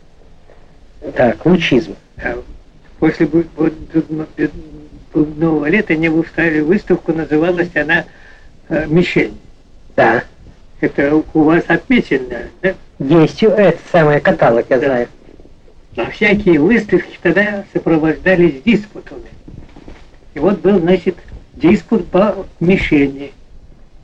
Так, 1.17 1.45
лучизм. 1.47 1.97
А 2.23 2.41
После 3.01 3.27
бу- 3.27 3.45
бу- 3.57 3.73
бу- 3.93 4.27
бу- 4.37 4.51
бубнового 5.13 5.67
лета 5.69 5.95
они 5.95 6.09
устраивали 6.09 6.61
выставку, 6.61 7.13
называлась 7.13 7.75
она 7.75 8.05
э, 8.69 8.87
«Мишень». 8.87 9.37
Да. 9.97 10.23
Это 10.81 11.15
у 11.35 11.43
вас 11.43 11.65
отмечено, 11.67 12.45
да? 12.63 12.75
Есть 13.01 13.43
это 13.43 13.77
самое 13.91 14.21
каталог, 14.21 14.67
я 14.71 14.79
знаю. 14.79 15.09
А 15.97 16.11
всякие 16.11 16.59
выставки 16.59 17.19
тогда 17.21 17.65
сопровождались 17.73 18.63
диспутами. 18.63 19.29
И 20.35 20.39
вот 20.39 20.61
был, 20.61 20.79
значит, 20.79 21.17
диспут 21.55 22.09
по 22.09 22.47
мишени. 22.61 23.33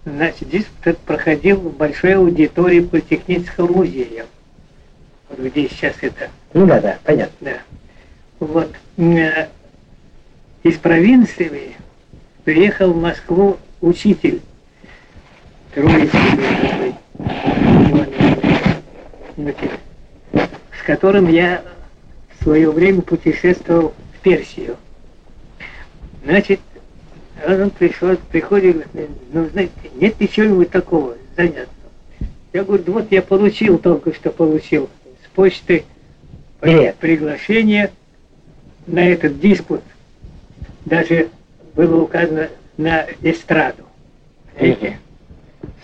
Значит, 0.05 0.51
диспут 0.51 0.87
этот 0.87 1.01
проходил 1.01 1.57
в 1.57 1.77
большой 1.77 2.15
аудитории 2.15 2.81
Политехнического 2.81 3.73
музея. 3.73 4.27
Вот 5.29 5.39
где 5.39 5.69
сейчас 5.69 5.95
это 6.01 6.29
Ну 6.53 6.67
да, 6.67 6.81
да, 6.81 6.99
понятно. 7.05 7.35
Да. 7.41 7.57
Вот. 8.41 8.71
э, 8.99 9.49
Из 10.63 10.77
провинции 10.77 11.73
приехал 12.45 12.93
в 12.93 13.01
Москву 13.01 13.57
учитель. 13.81 14.41
Троицкий 15.75 16.95
с 20.79 20.83
которым 20.85 21.29
я 21.29 21.63
свое 22.49 22.71
время 22.71 23.03
путешествовал 23.03 23.93
в 24.15 24.23
Персию. 24.23 24.77
Значит, 26.25 26.61
он 27.47 27.69
пришел, 27.69 28.17
приходит, 28.33 28.77
говорит, 28.91 29.11
ну, 29.35 29.47
знаете, 29.51 29.73
нет 29.97 30.19
ничего-нибудь 30.19 30.71
такого 30.71 31.17
занятного. 31.37 31.69
Я 32.55 32.65
говорю, 32.65 32.85
«Да 32.85 32.93
вот 32.93 33.13
я 33.13 33.21
получил, 33.21 33.77
только 33.77 34.15
что 34.15 34.31
получил 34.31 34.89
с 35.23 35.29
почты 35.35 35.85
Билет. 36.63 36.97
приглашение 36.97 37.91
на 38.87 39.07
этот 39.07 39.39
диспут. 39.41 39.83
Даже 40.87 41.29
было 41.75 42.01
указано 42.01 42.49
на 42.79 43.05
эстраду. 43.21 43.85
Видите? 44.59 44.99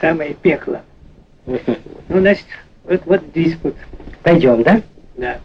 Самое 0.00 0.32
пекло. 0.32 0.80
Ну, 1.44 1.60
значит, 2.08 2.46
вот, 2.84 3.02
вот 3.04 3.32
диспут. 3.34 3.74
Пойдем, 4.22 4.62
да? 4.62 4.80
Да, 5.18 5.40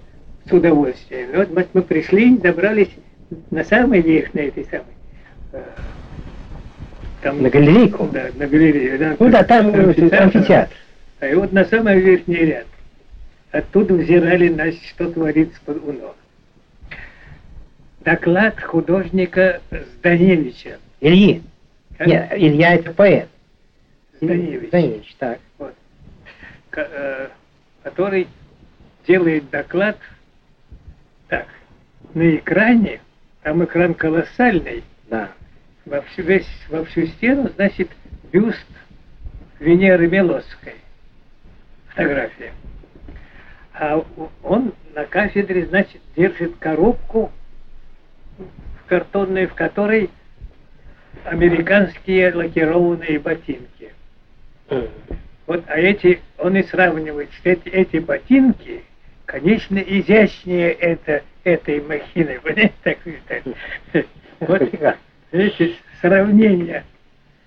с 0.49 0.53
удовольствием. 0.53 1.31
И 1.31 1.35
Вот 1.37 1.51
мы, 1.51 1.67
мы 1.73 1.81
пришли, 1.81 2.37
забрались 2.37 2.89
на 3.51 3.63
самый 3.63 4.01
верх, 4.01 4.33
на 4.33 4.39
этой 4.39 4.65
самой. 4.65 4.85
э, 5.53 5.63
Там, 7.21 7.41
На 7.41 7.49
галерейку? 7.49 8.09
Да, 8.11 8.27
на 8.35 8.47
галерею. 8.47 8.97
да, 8.99 9.15
Ну 9.19 9.29
да, 9.29 9.43
там 9.43 9.69
э, 9.69 10.09
амфитеатр. 10.17 10.73
А 11.19 11.27
и 11.27 11.35
вот 11.35 11.51
на 11.51 11.65
самый 11.65 11.99
верхний 11.99 12.35
ряд. 12.37 12.65
Оттуда 13.51 13.95
взирали, 13.95 14.47
значит, 14.49 14.81
что 14.83 15.11
творится 15.11 15.59
под 15.65 15.83
у 15.83 15.91
ног. 15.91 16.15
Доклад 18.01 18.61
художника 18.61 19.61
Зданевича. 19.97 20.77
Ильи. 21.01 21.41
Как? 21.97 22.07
Нет, 22.07 22.29
Илья 22.35 22.75
это 22.75 22.93
поэт. 22.93 23.27
Зданевич. 24.21 24.69
Зданевич, 24.69 25.15
так. 25.19 25.39
Ко- 26.69 26.87
э, 26.91 27.27
который 27.83 28.27
делает 29.07 29.49
доклад 29.49 29.97
так. 31.29 31.47
На 32.13 32.35
экране, 32.35 32.99
там 33.43 33.63
экран 33.63 33.93
колоссальный, 33.93 34.83
Да. 35.09 35.29
во 35.85 36.01
всю, 36.01 36.23
весь, 36.23 36.49
во 36.69 36.83
всю 36.85 37.05
стену, 37.07 37.49
значит, 37.55 37.89
бюст 38.31 38.65
Венеры 39.59 40.07
Милосской. 40.07 40.75
Фотография. 41.89 42.53
А 43.73 44.03
он 44.43 44.73
на 44.93 45.05
кафедре, 45.05 45.65
значит, 45.65 46.01
держит 46.15 46.57
коробку 46.57 47.31
в 48.37 48.89
картонной, 48.89 49.45
в 49.47 49.53
которой 49.53 50.09
американские 51.25 52.33
лакированные 52.33 53.19
ботинки. 53.19 53.93
Вот, 55.47 55.63
а 55.67 55.77
эти, 55.79 56.19
он 56.37 56.57
и 56.57 56.63
сравнивает, 56.63 57.31
что 57.33 57.49
эти, 57.49 57.69
эти 57.69 57.97
ботинки, 57.97 58.83
конечно, 59.29 59.77
изящнее 59.77 60.71
это, 60.71 61.21
этой 61.43 61.81
махины, 61.81 62.39
понимаете, 62.43 62.73
так. 63.27 64.05
Вот 64.39 64.61
эти 65.31 65.75
сравнения 66.01 66.83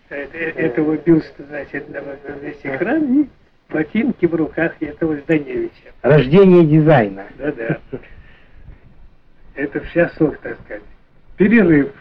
э- 0.09 0.29
э- 0.33 0.51
этого 0.67 0.97
бюста, 0.97 1.43
значит, 1.45 1.89
на 1.89 1.99
весь 2.41 2.61
экран 2.63 3.23
и 3.23 3.29
ботинки 3.69 4.27
в 4.27 4.35
руках 4.35 4.75
этого 4.81 5.17
Зданевича. 5.17 5.93
Рождение 6.03 6.65
дизайна. 6.65 7.27
Да-да. 7.37 7.81
Это 9.55 9.81
вся 9.81 10.09
суть, 10.11 10.41
так 10.41 10.61
сказать. 10.61 10.83
Перерыв 11.37 11.93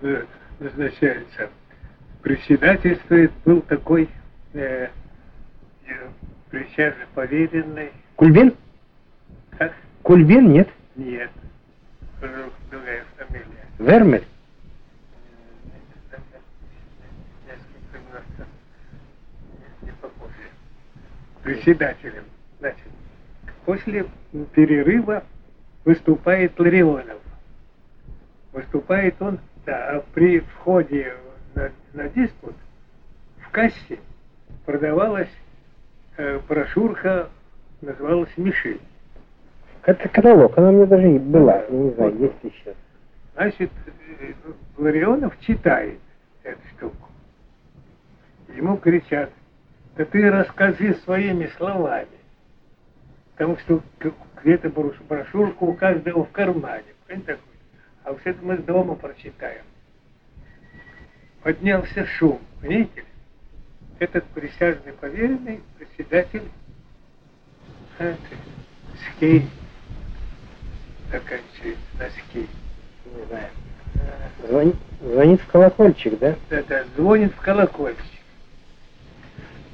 э, 0.00 0.24
назначается. 0.60 1.50
Председательствует 2.22 3.32
был 3.44 3.60
такой 3.60 4.08
э, 4.54 4.88
э, 5.86 5.92
присяжный 6.56 7.06
поверенный. 7.14 7.92
Кульбин? 8.16 8.54
Как? 9.58 9.74
Кульбин, 10.02 10.52
нет? 10.52 10.68
Нет. 10.94 11.30
Друг- 12.20 12.54
Другая 12.70 13.04
фамилия. 13.18 13.66
Вермель? 13.78 14.24
Председателем. 21.42 22.24
Значит, 22.58 22.88
после 23.64 24.06
перерыва 24.54 25.22
выступает 25.84 26.58
Ларионов. 26.58 27.18
выступает 28.52 29.14
он, 29.20 29.38
да, 29.64 29.96
а 29.96 30.00
при 30.14 30.40
входе 30.40 31.14
на, 31.54 31.70
на 31.92 32.08
диспут 32.08 32.56
в 33.46 33.50
кассе 33.50 34.00
продавалась 34.64 35.28
брошюрка, 36.48 37.28
называлась 37.80 38.30
«Мишель». 38.36 38.80
Это 39.84 40.08
каталог, 40.08 40.56
она 40.58 40.70
у 40.70 40.72
меня 40.72 40.86
даже 40.86 41.08
была, 41.20 41.62
я 41.62 41.70
не 41.70 41.90
знаю, 41.90 42.18
есть 42.18 42.44
ли 42.44 42.52
сейчас. 42.58 42.74
Значит, 43.34 43.70
э, 44.20 44.32
Ларионов 44.78 45.38
читает 45.40 46.00
эту 46.42 46.60
штуку. 46.76 47.08
Ему 48.56 48.78
кричат, 48.78 49.30
да 49.96 50.04
ты 50.04 50.28
расскажи 50.30 50.94
своими 51.04 51.46
словами. 51.56 52.08
Потому 53.36 53.58
что 53.58 53.82
где-то 54.42 54.68
брош- 54.68 55.02
брошюрка 55.08 55.62
у 55.62 55.74
каждого 55.74 56.24
в 56.24 56.30
кармане. 56.32 56.84
Такой? 57.06 57.38
А 58.02 58.12
вот 58.12 58.20
это 58.24 58.38
мы 58.44 58.56
дома 58.56 58.94
прочитаем. 58.94 59.62
Поднялся 61.42 62.06
шум, 62.06 62.40
понимаете? 62.60 63.04
Этот 63.98 64.24
присяжный 64.26 64.92
поверенный, 64.92 65.62
председатель 65.78 66.42
это, 67.98 68.18
ски 69.16 69.48
заканчивается 71.10 71.84
на 71.98 72.10
ски. 72.10 72.46
Не 73.06 73.24
знаю. 73.28 73.48
Звонит, 74.46 74.76
звонит 75.00 75.40
в 75.40 75.46
колокольчик, 75.46 76.18
да? 76.18 76.36
это 76.50 76.86
звонит 76.94 77.32
в 77.32 77.40
колокольчик. 77.40 78.02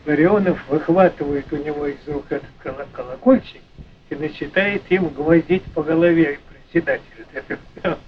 Ларионов 0.06 0.68
выхватывает 0.68 1.52
у 1.52 1.56
него 1.56 1.86
из 1.86 2.06
рук 2.06 2.26
этот 2.30 2.48
коло- 2.62 2.86
колокольчик 2.92 3.60
и 4.10 4.14
начинает 4.14 4.82
им 4.90 5.08
гвоздить 5.08 5.64
по 5.72 5.82
голове 5.82 6.38
председателя. 6.48 7.26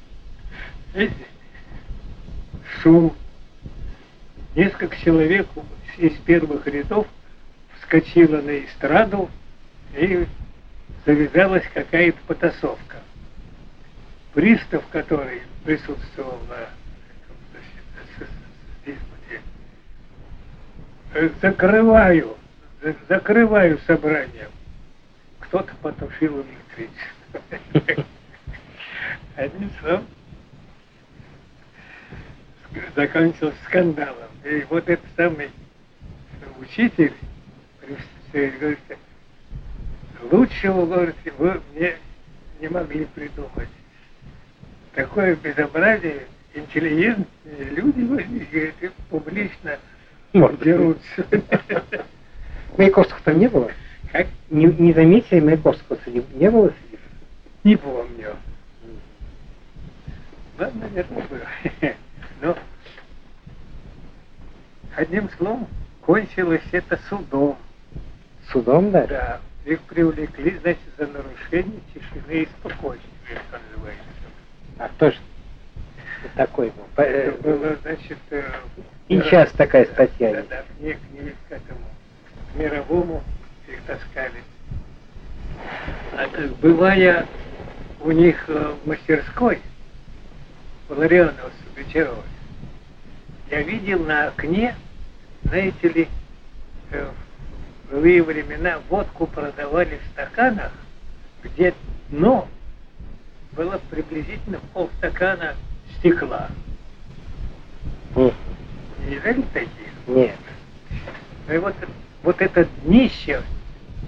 Видите? 0.94 1.26
Шум. 2.80 3.14
Несколько 4.54 4.96
человек 4.96 5.48
из 5.98 6.12
первых 6.18 6.66
рядов 6.66 7.06
вскочило 7.80 8.40
на 8.40 8.64
эстраду 8.64 9.30
и 9.96 10.26
завязалась 11.06 11.64
какая-то 11.72 12.18
потасовка. 12.26 12.98
Пристав, 14.32 14.84
который 14.88 15.42
присутствовал 15.64 16.40
на 16.48 16.68
значит, 18.84 19.40
э, 21.14 21.30
закрываю, 21.40 22.36
за- 22.82 22.96
закрываю 23.08 23.78
собрание. 23.86 24.48
Кто-то 25.40 25.72
потушил 25.82 26.42
электричество. 26.42 28.04
Одним 29.36 29.70
словом, 29.80 30.06
закончился 32.96 33.56
скандалом. 33.66 34.28
И 34.44 34.64
вот 34.68 34.88
этот 34.88 35.06
самый 35.16 35.50
учитель 36.60 37.12
говорит, 38.32 38.78
лучшего, 40.30 40.86
говорит, 40.86 41.14
вы 41.38 41.60
мне 41.74 41.96
не 42.60 42.68
могли 42.68 43.04
придумать. 43.06 43.68
Такое 44.94 45.36
безобразие, 45.36 46.26
интеллигентные 46.54 47.64
люди, 47.70 48.00
говорит, 48.02 48.92
публично 49.10 49.78
Может, 50.32 50.62
дерутся. 50.62 51.26
Маяковского 52.76 53.20
там 53.24 53.38
не 53.38 53.48
было? 53.48 53.70
Как? 54.12 54.26
Не, 54.50 54.66
не 54.66 54.92
заметили 54.92 55.40
Маяковского 55.40 55.98
среди... 56.04 56.24
Не 56.34 56.50
было 56.50 56.72
среди? 56.88 57.02
Не 57.64 57.76
помню. 57.76 58.36
Ну, 60.56 60.70
наверное, 60.72 61.24
было. 61.26 61.94
Но, 62.40 62.56
одним 64.94 65.28
словом, 65.30 65.66
кончилось 66.06 66.62
это 66.72 66.98
судом. 67.08 67.56
Судом, 68.50 68.90
да? 68.90 69.06
Да, 69.06 69.40
их 69.64 69.80
привлекли, 69.82 70.58
значит, 70.62 70.80
за 70.98 71.06
нарушение 71.06 71.80
тишины 71.94 72.42
и 72.42 72.48
спокойствия, 72.60 73.38
что 73.48 73.58
называется. 73.70 74.04
А 74.78 74.88
кто 74.88 75.10
же 75.10 75.16
такой 76.36 76.70
был? 76.70 76.84
Это 77.02 77.42
было, 77.42 77.76
значит... 77.82 78.18
э, 78.30 78.42
И 79.08 79.18
сейчас 79.20 79.50
такая 79.52 79.86
статья 79.86 80.30
Да, 80.32 80.36
есть. 80.38 80.48
да, 80.50 80.64
мне 80.78 80.94
к 80.94 80.98
ней, 81.12 81.34
к 81.48 81.52
этому, 81.52 81.80
к 82.52 82.56
мировому 82.56 83.22
их 83.68 83.80
таскали. 83.86 84.42
А 86.12 86.28
бывая 86.60 87.26
у 88.00 88.10
них 88.10 88.44
э, 88.48 88.74
в 88.84 88.86
мастерской, 88.86 89.58
Ларионова 90.90 91.50
Сугачева, 91.74 92.22
я 93.50 93.62
видел 93.62 94.04
на 94.04 94.28
окне, 94.28 94.74
знаете 95.44 95.88
ли, 95.88 96.08
э, 96.90 97.08
в 97.88 97.92
былые 97.92 98.22
времена 98.22 98.80
водку 98.88 99.26
продавали 99.26 99.98
в 100.02 100.12
стаканах, 100.12 100.72
где 101.42 101.74
дно 102.08 102.48
было 103.52 103.80
приблизительно 103.90 104.58
полстакана 104.72 105.54
стекла. 105.98 106.48
М, 108.16 108.32
Не 109.06 109.16
видали 109.16 109.42
таких? 109.52 109.70
Нет. 110.06 110.36
Ну 111.46 111.54
и 111.54 111.58
вот, 111.58 111.74
вот 112.22 112.40
это 112.40 112.66
днище, 112.84 113.42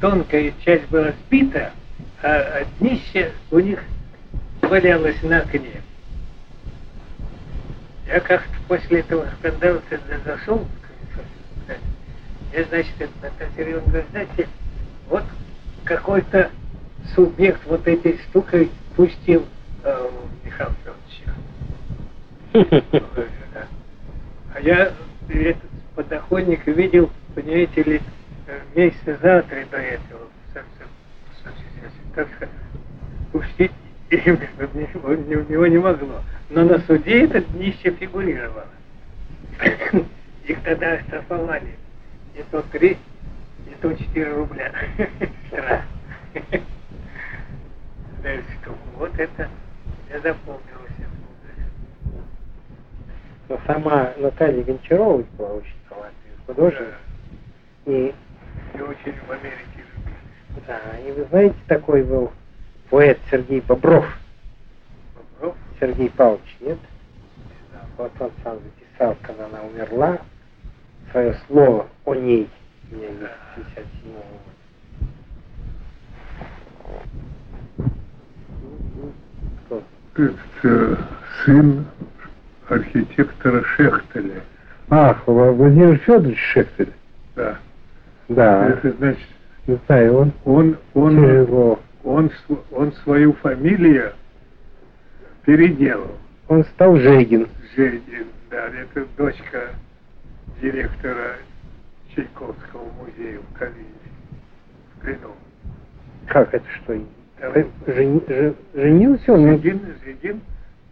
тонкая 0.01 0.53
часть 0.65 0.89
была 0.89 1.13
сбита, 1.27 1.73
а, 2.23 2.29
а 2.29 2.65
днище 2.81 3.33
у 3.51 3.59
них 3.59 3.83
валялось 4.63 5.23
на 5.23 5.39
окне. 5.41 5.83
Я 8.07 8.21
как-то 8.21 8.55
после 8.69 9.01
этого 9.01 9.27
скандала 9.39 9.83
тогда 9.91 10.19
зашел, 10.25 10.59
в 10.59 10.86
я, 12.57 12.65
значит, 12.65 12.93
Наталья 13.23 13.51
Сергеевна 13.55 13.83
говорит, 13.87 14.11
знаете, 14.11 14.49
вот 15.11 15.25
какой-то 15.85 16.51
субъект 17.15 17.61
вот 17.67 17.87
этой 17.87 18.19
штукой 18.19 18.71
пустил 18.97 19.47
э, 19.85 20.11
Михаила 20.45 20.75
Федоровича. 20.83 21.33
А 24.55 24.61
я 24.61 24.95
этот 25.29 25.63
подоходник 25.95 26.67
видел, 26.67 27.11
понимаете 27.35 27.83
ли, 27.83 28.01
э, 28.47 28.61
месяца 28.75 29.19
за 29.21 29.43
три 29.43 29.65
до 29.65 29.77
этого. 29.77 30.23
Так 32.15 32.27
что 32.39 32.49
пустить 33.33 33.73
у 34.11 35.53
него 35.53 35.67
не 35.67 35.77
могло. 35.77 36.23
Но 36.49 36.65
на 36.65 36.79
суде 36.81 37.27
это 37.27 37.43
днище 37.43 37.91
фигурировало. 37.91 38.65
Их 40.47 40.63
тогда 40.63 40.93
оштрафовали. 40.95 41.77
Не 42.37 42.43
то 42.45 42.63
три, 42.63 42.99
не 43.67 43.75
то 43.81 43.93
четыре 43.95 44.33
рубля. 44.33 44.73
Штраф. 45.49 45.83
Да, 48.23 48.31
что, 48.35 48.75
Вот 48.97 49.19
это 49.19 49.49
я 50.11 50.21
запомнил 50.21 50.63
себе. 50.97 51.07
Но 53.49 53.59
сама 53.67 54.13
Наталья 54.19 54.63
Гончарова 54.63 55.23
была 55.39 55.49
очень 55.55 55.75
талантливый 55.89 56.39
художник. 56.47 56.95
И, 57.87 58.15
И 58.75 58.81
очень 58.81 59.15
в 59.27 59.31
Америке 59.31 59.77
да, 60.67 60.81
и 60.99 61.13
вы 61.13 61.25
знаете, 61.27 61.57
такой 61.69 62.03
был 62.03 62.33
поэт 62.91 63.19
Сергей 63.31 63.61
Бобров. 63.61 64.05
Бобров, 65.15 65.57
Сергей 65.79 66.11
Павлович, 66.11 66.57
нет? 66.61 66.79
да. 67.73 67.81
Вот 67.97 68.13
он 68.19 68.31
сам 68.43 68.59
записал, 68.59 69.17
когда 69.23 69.47
она 69.47 69.63
умерла, 69.63 70.19
свое 71.17 71.35
слово 71.49 71.87
о 72.05 72.15
ней. 72.15 72.47
У 72.93 72.97
меня 72.97 73.09
есть 73.09 73.31
57 73.75 74.13
года. 77.79 77.93
Кто? 79.65 79.83
Этот 80.15 80.37
э, 80.65 80.97
сын 81.45 81.87
архитектора 82.69 83.63
Шехтеля. 83.65 84.43
Ах, 84.91 85.23
Владимир 85.27 85.97
Федорович 85.99 86.39
Шехтель. 86.39 86.93
Да. 87.35 87.59
Да, 88.29 88.69
Это 88.69 88.93
значит, 88.93 89.27
не 89.67 89.79
знаю, 89.87 90.17
он 90.17 90.33
он, 90.45 90.77
он, 90.93 91.17
тяжело. 91.17 91.81
он, 92.05 92.31
он 92.73 92.93
свою 93.05 93.33
фамилию 93.35 94.13
переделал. 95.47 96.11
Он 96.49 96.63
стал 96.65 96.97
Жегин. 96.97 97.49
Жедин, 97.75 98.27
да, 98.51 98.67
это 98.69 99.07
дочка 99.17 99.71
директора 100.61 101.37
Чайковского 102.15 102.91
музея 102.99 103.39
в 103.41 103.59
Калине, 103.59 103.85
в 104.97 105.01
Клину. 105.03 105.35
Как 106.29 106.53
это 106.55 106.65
что? 106.83 106.99
Там 107.41 107.53
Жени- 107.87 108.25
же- 108.29 108.55
женился 108.75 109.33
он? 109.33 109.47
Жедин, 109.61 109.81
Жедин 110.05 110.41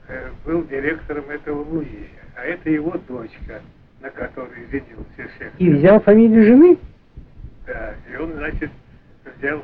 э, 0.09 0.29
был 0.45 0.65
директором 0.65 1.31
этого 1.31 1.65
музея, 1.65 2.09
а 2.37 2.43
это 2.45 2.69
его 2.71 2.97
дочка, 3.09 3.61
на 4.01 4.11
которой 4.11 4.67
женился 4.71 5.33
Шехтель. 5.39 5.51
И 5.59 5.71
взял 5.73 6.01
фамилию 6.01 6.45
жены? 6.45 6.79
Да, 7.67 7.95
и 8.13 8.17
он, 8.17 8.33
значит, 8.35 8.71
взял 9.39 9.63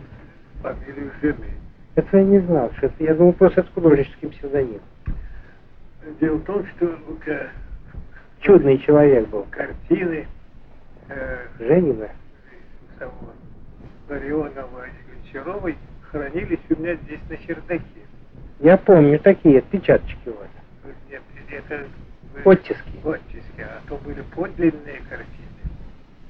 фамилию 0.62 1.10
жены. 1.20 1.46
Это 1.96 2.16
я 2.16 2.24
не 2.24 2.38
знал. 2.40 2.72
Что 2.78 2.86
это, 2.86 3.04
я 3.04 3.14
думал, 3.14 3.34
просто 3.34 3.60
это 3.60 3.70
художественный 3.72 4.32
псевдоним. 4.32 4.80
Дело 6.18 6.36
в 6.36 6.44
том, 6.44 6.64
что 6.76 6.98
э, 7.26 7.48
Чудный 8.40 8.78
человек 8.78 9.28
был. 9.28 9.46
картины 9.50 10.26
э, 11.08 11.46
Женина. 11.58 12.08
самого 12.98 13.32
Ларионова 14.08 14.86
и 14.86 14.90
Гончаровой 15.14 15.76
хранились 16.10 16.58
у 16.70 16.80
меня 16.80 16.94
здесь 16.94 17.20
на 17.28 17.36
чердаке. 17.36 17.84
Я 18.60 18.76
помню 18.76 19.18
такие 19.18 19.58
отпечаточки 19.58 20.28
у 20.28 20.32
вас. 20.32 20.48
Нет, 21.10 21.22
это 21.50 21.86
Оттиски. 22.44 22.90
оттиски, 23.04 23.60
а 23.60 23.80
то 23.88 23.96
были 23.96 24.22
подлинные 24.34 25.00
картины. 25.08 25.26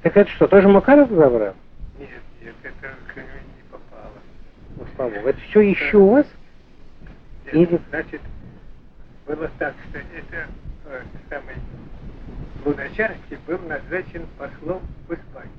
Так 0.03 0.17
это 0.17 0.31
что, 0.31 0.49
тоже 0.49 0.69
Макаров 0.69 1.11
забрал? 1.11 1.55
Нет, 1.99 2.09
нет, 2.43 2.55
это 2.63 2.89
к 3.13 3.17
нему 3.17 3.27
не 3.57 3.63
попало. 3.71 4.13
Ну, 4.77 4.85
слава 4.97 5.11
богу. 5.11 5.29
Это 5.29 5.39
все 5.51 5.61
еще 5.61 5.99
у 5.99 6.11
вас? 6.11 6.27
Нет, 7.47 7.55
Или- 7.55 7.81
Значит, 7.91 8.21
было 9.27 9.51
так, 9.59 9.75
что 9.91 9.99
это 9.99 10.47
э, 10.87 11.03
самый 11.29 11.55
Луначарский 12.65 13.39
был 13.47 13.59
назначен 13.61 14.27
послом 14.39 14.81
в 15.09 15.13
Испанию. 15.13 15.53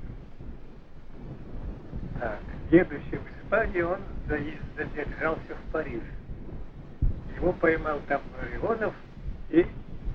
А 2.20 2.36
едущий 2.70 3.18
в 3.18 3.44
Испанию 3.44 3.90
он 3.90 3.98
задержался 4.76 5.54
в 5.54 5.72
Париже. 5.72 6.00
Его 7.36 7.52
поймал 7.52 7.98
там 8.08 8.20
Ларионов 8.40 8.94
и 9.50 9.66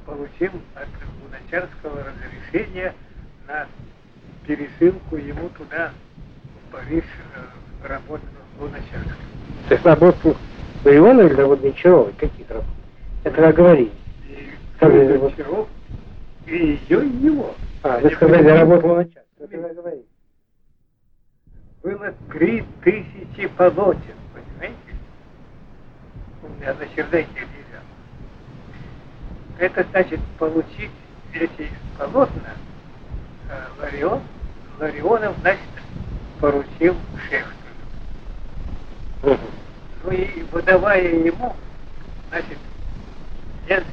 получил 0.06 0.52
от 0.76 0.88
Луначарского 1.22 2.04
разрешение 2.04 2.94
на 3.48 3.68
пересылку 4.46 5.18
ему 5.18 5.50
туда, 5.50 5.92
в 6.70 6.72
Париж, 6.72 7.04
э, 7.36 7.88
работать 7.88 8.30
Луначарским. 8.60 9.14
То 9.68 9.74
есть 9.74 9.86
работу 9.86 10.38
Ларионова 10.86 11.28
или 11.28 11.34
работу 11.34 11.64
Гончаровой? 11.64 12.14
Каких 12.14 12.50
работ? 12.50 12.66
Это 13.26 13.42
вы 13.42 13.52
говорили. 13.52 13.92
И 14.30 14.54
Гончаров, 14.80 15.68
и 16.48 16.80
ее, 16.90 17.06
и 17.06 17.26
его. 17.26 17.56
А, 17.84 18.00
вы 18.00 18.10
сказали, 18.12 18.44
были- 18.44 18.58
работал 18.58 18.96
начальник. 18.96 19.28
Это 19.40 19.58
вы 19.58 19.74
говорили. 19.74 20.06
Было 21.84 22.14
три 22.32 22.66
тысячи 22.84 23.48
полотен, 23.50 24.16
понимаете? 24.34 24.78
У 26.42 26.48
меня 26.50 26.74
на 26.74 26.88
чердаке 26.96 27.28
лежало. 27.42 27.86
Это 29.60 29.84
значит 29.92 30.20
получить 30.40 30.92
эти 31.34 31.70
полотна 31.98 32.56
э, 33.50 33.68
Ларион, 33.80 34.22
Ларионов, 34.80 35.36
значит, 35.42 35.62
поручил 36.40 36.96
Шехту. 37.30 37.54
Мгм. 39.24 39.40
Ну 40.04 40.12
и 40.12 40.44
выдавая 40.52 41.02
ему, 41.02 41.56
значит, 42.30 42.58
я 43.68 43.84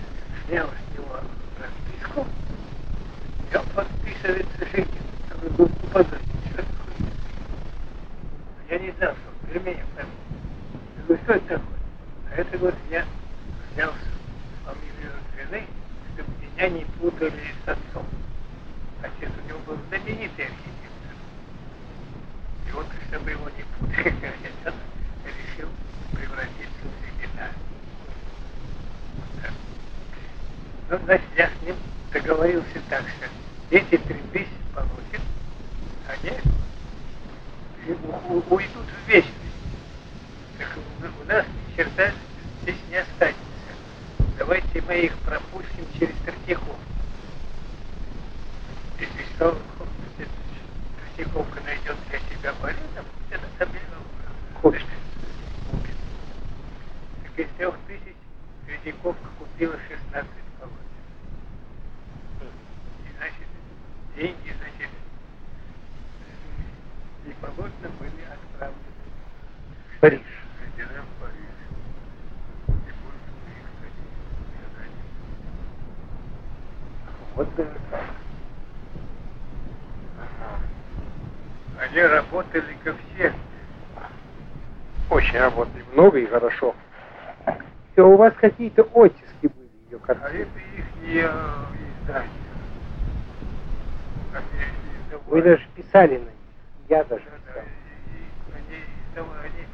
снял 0.47 0.68
с 0.68 0.97
него 0.97 1.20
расписку, 1.59 2.20
и 2.20 2.22
он 2.22 2.24
подписывается 2.24 2.31
Женин. 2.51 3.32
Я 3.52 5.36
говорю, 5.36 5.54
ну 5.58 5.68
подожди, 5.92 6.26
что 6.50 6.56
такое? 6.56 7.10
Я 8.70 8.78
не 8.78 8.90
знал, 8.92 9.14
что 9.14 9.52
пельменем 9.52 9.86
там. 9.96 10.06
Я 10.96 11.02
говорю, 11.02 11.22
что 11.22 11.32
это 11.34 11.48
такое? 11.48 11.78
А 12.30 12.34
это, 12.34 12.58
говорит, 12.58 12.78
я 12.90 13.04
взял 13.72 13.92
фамилию 14.64 15.12
жены, 15.36 15.66
чтобы 16.14 16.30
меня 16.40 16.68
не 16.70 16.84
путали 16.84 17.32
с 17.64 17.68
отцом. 17.68 18.06
Отец 19.02 19.30
у 19.44 19.48
него 19.48 19.58
был 19.66 19.78
знаменитый 19.88 20.46
архитектор. 20.46 21.14
И 22.66 22.72
вот, 22.72 22.86
чтобы 23.08 23.30
его 23.30 23.48
не 23.50 23.64
путали, 23.78 24.08
отец 24.08 24.74
решил 25.24 25.68
превратиться 26.12 26.82
в 26.82 27.22
секретаря. 27.22 27.52
Ну, 30.90 30.98
значит, 31.04 31.28
я 31.36 31.48
с 31.48 31.66
ним 31.66 31.76
договорился 32.15 32.81
так, 32.89 33.03
что 33.09 33.27
эти 33.70 33.97
три 33.99 34.19
тысячи 34.32 34.49
получат, 34.73 35.20
они 36.09 36.39
уйдут 38.49 38.86
в 39.05 39.09
вечность. 39.09 39.35
Так 40.59 40.69
у- 40.77 41.24
нас 41.27 41.45
ни 41.47 41.77
черта 41.77 42.12
здесь 42.62 42.77
не 42.89 42.97
останется. 42.97 43.43
Давайте 44.39 44.81
мы 44.82 44.95
их 44.95 45.16
пропустим 45.19 45.86
через 45.99 46.15
Третьяковку. 46.24 46.77
Если 49.01 49.24
что, 49.35 49.59
Третьяковка 51.16 51.61
найдет 51.62 51.97
для 52.09 52.19
себя 52.20 52.53
полезным, 52.61 53.05
это 53.31 53.45
там 53.59 53.69
Купит. 54.62 54.82
купит. 55.70 55.97
Так 57.24 57.39
из 57.39 57.49
трех 57.57 57.74
тысяч 57.89 58.15
Третьяковка 58.66 59.28
купила 59.39 59.74
16 59.89 60.31
полотен. 60.61 60.78
И 62.41 63.16
значит, 63.19 63.49
деньги, 64.16 64.53
значит, 64.59 64.91
и 67.27 67.31
полотна 67.41 67.89
были 67.99 68.24
отправлены 68.31 68.77
В 69.97 70.01
Париж. 70.01 70.20
Было. 70.20 71.28
Вот 77.35 77.55
даже 77.57 77.70
так. 77.91 78.05
Они 81.81 82.01
работали 82.03 82.77
ко 82.85 82.95
всем. 82.95 83.35
Очень 85.11 85.39
работали. 85.39 85.85
Много 85.93 86.19
и 86.19 86.27
хорошо. 86.27 86.74
Все, 87.93 88.07
у 88.09 88.16
вас 88.16 88.32
какие-то 88.35 88.82
оттиски 88.82 89.24
были 89.43 89.69
ее 89.91 89.99
А 90.03 90.07
картины. 90.07 90.43
это 90.43 90.59
их 90.59 90.85
не 91.03 91.20
издание. 91.20 92.43
Вы 95.27 95.43
даже 95.43 95.62
писали 95.74 96.19
на 96.19 96.24
них. 96.24 96.31
Я 96.89 97.05
даже 97.05 97.24
Да, 97.24 97.31
да, 97.55 97.62
писал. 99.12 99.27
они 99.43 99.66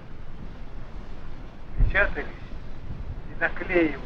печатались 1.87 2.27
и 3.31 3.41
наклеивались 3.41 3.99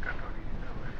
которые 0.00 0.44
издавали. 0.52 0.96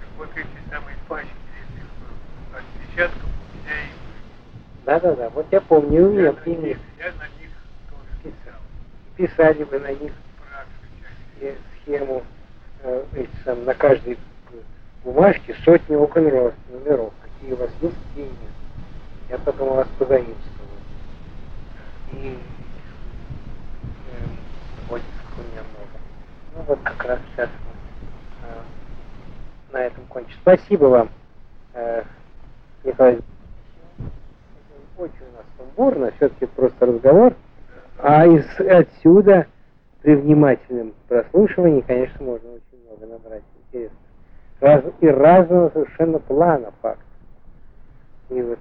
Так 0.00 0.08
вот 0.16 0.30
эти 0.36 0.70
самые 0.70 0.96
пачки 1.08 1.30
этих 1.62 2.56
отпечатков 2.56 3.22
у 3.24 3.56
меня 3.56 3.80
и. 3.82 4.84
Да-да-да, 4.84 5.30
вот 5.30 5.46
я 5.50 5.60
помню, 5.60 6.08
у 6.08 6.12
меня 6.12 6.32
на 6.32 6.44
них, 6.50 6.78
я 6.98 7.12
на 7.12 7.28
них 7.40 7.50
тоже 7.88 8.10
писал. 8.22 8.60
писали 9.16 9.62
вы 9.64 9.78
на 9.78 9.92
них 9.92 10.12
схему 11.82 12.22
э, 12.82 13.04
сам, 13.44 13.64
на 13.64 13.74
каждой 13.74 14.18
бумажке 15.04 15.54
сотни 15.64 15.94
окон 15.94 16.24
номеров, 16.24 17.12
какие 17.22 17.52
у 17.52 17.56
вас 17.56 17.70
есть, 17.80 17.96
какие. 18.08 18.30
Я 19.28 19.38
потом 19.38 19.68
у 19.68 19.74
вас 19.74 19.88
позаимствовал. 19.98 20.36
И 22.12 22.38
э, 24.08 24.92
оттисков 24.92 25.38
у 25.38 25.42
меня 25.42 25.62
много. 25.62 26.00
Ну 26.56 26.62
вот 26.66 26.80
как 26.82 27.04
раз 27.04 27.20
сейчас 27.32 27.48
мы 27.64 28.48
э, 28.48 28.62
на 29.72 29.86
этом 29.86 30.04
кончим. 30.06 30.36
Спасибо 30.42 30.86
вам, 30.86 31.10
э, 31.74 32.02
Николай. 32.84 33.20
Очень 34.98 35.26
у 35.32 35.36
нас 35.36 35.46
сумбурно, 35.56 36.10
все-таки 36.16 36.46
просто 36.46 36.86
разговор. 36.86 37.34
А 37.98 38.26
из 38.26 38.44
отсюда 38.58 39.46
при 40.02 40.14
внимательном 40.14 40.94
прослушивании, 41.08 41.82
конечно, 41.82 42.24
можно 42.24 42.50
очень 42.50 42.84
много 42.84 43.06
набрать 43.06 43.42
интересно. 43.66 43.96
Раз, 44.60 44.84
и 45.00 45.06
разного 45.08 45.70
совершенно 45.70 46.18
плана 46.18 46.70
фактов. 46.82 47.04
И 48.28 48.40
вот 48.42 48.58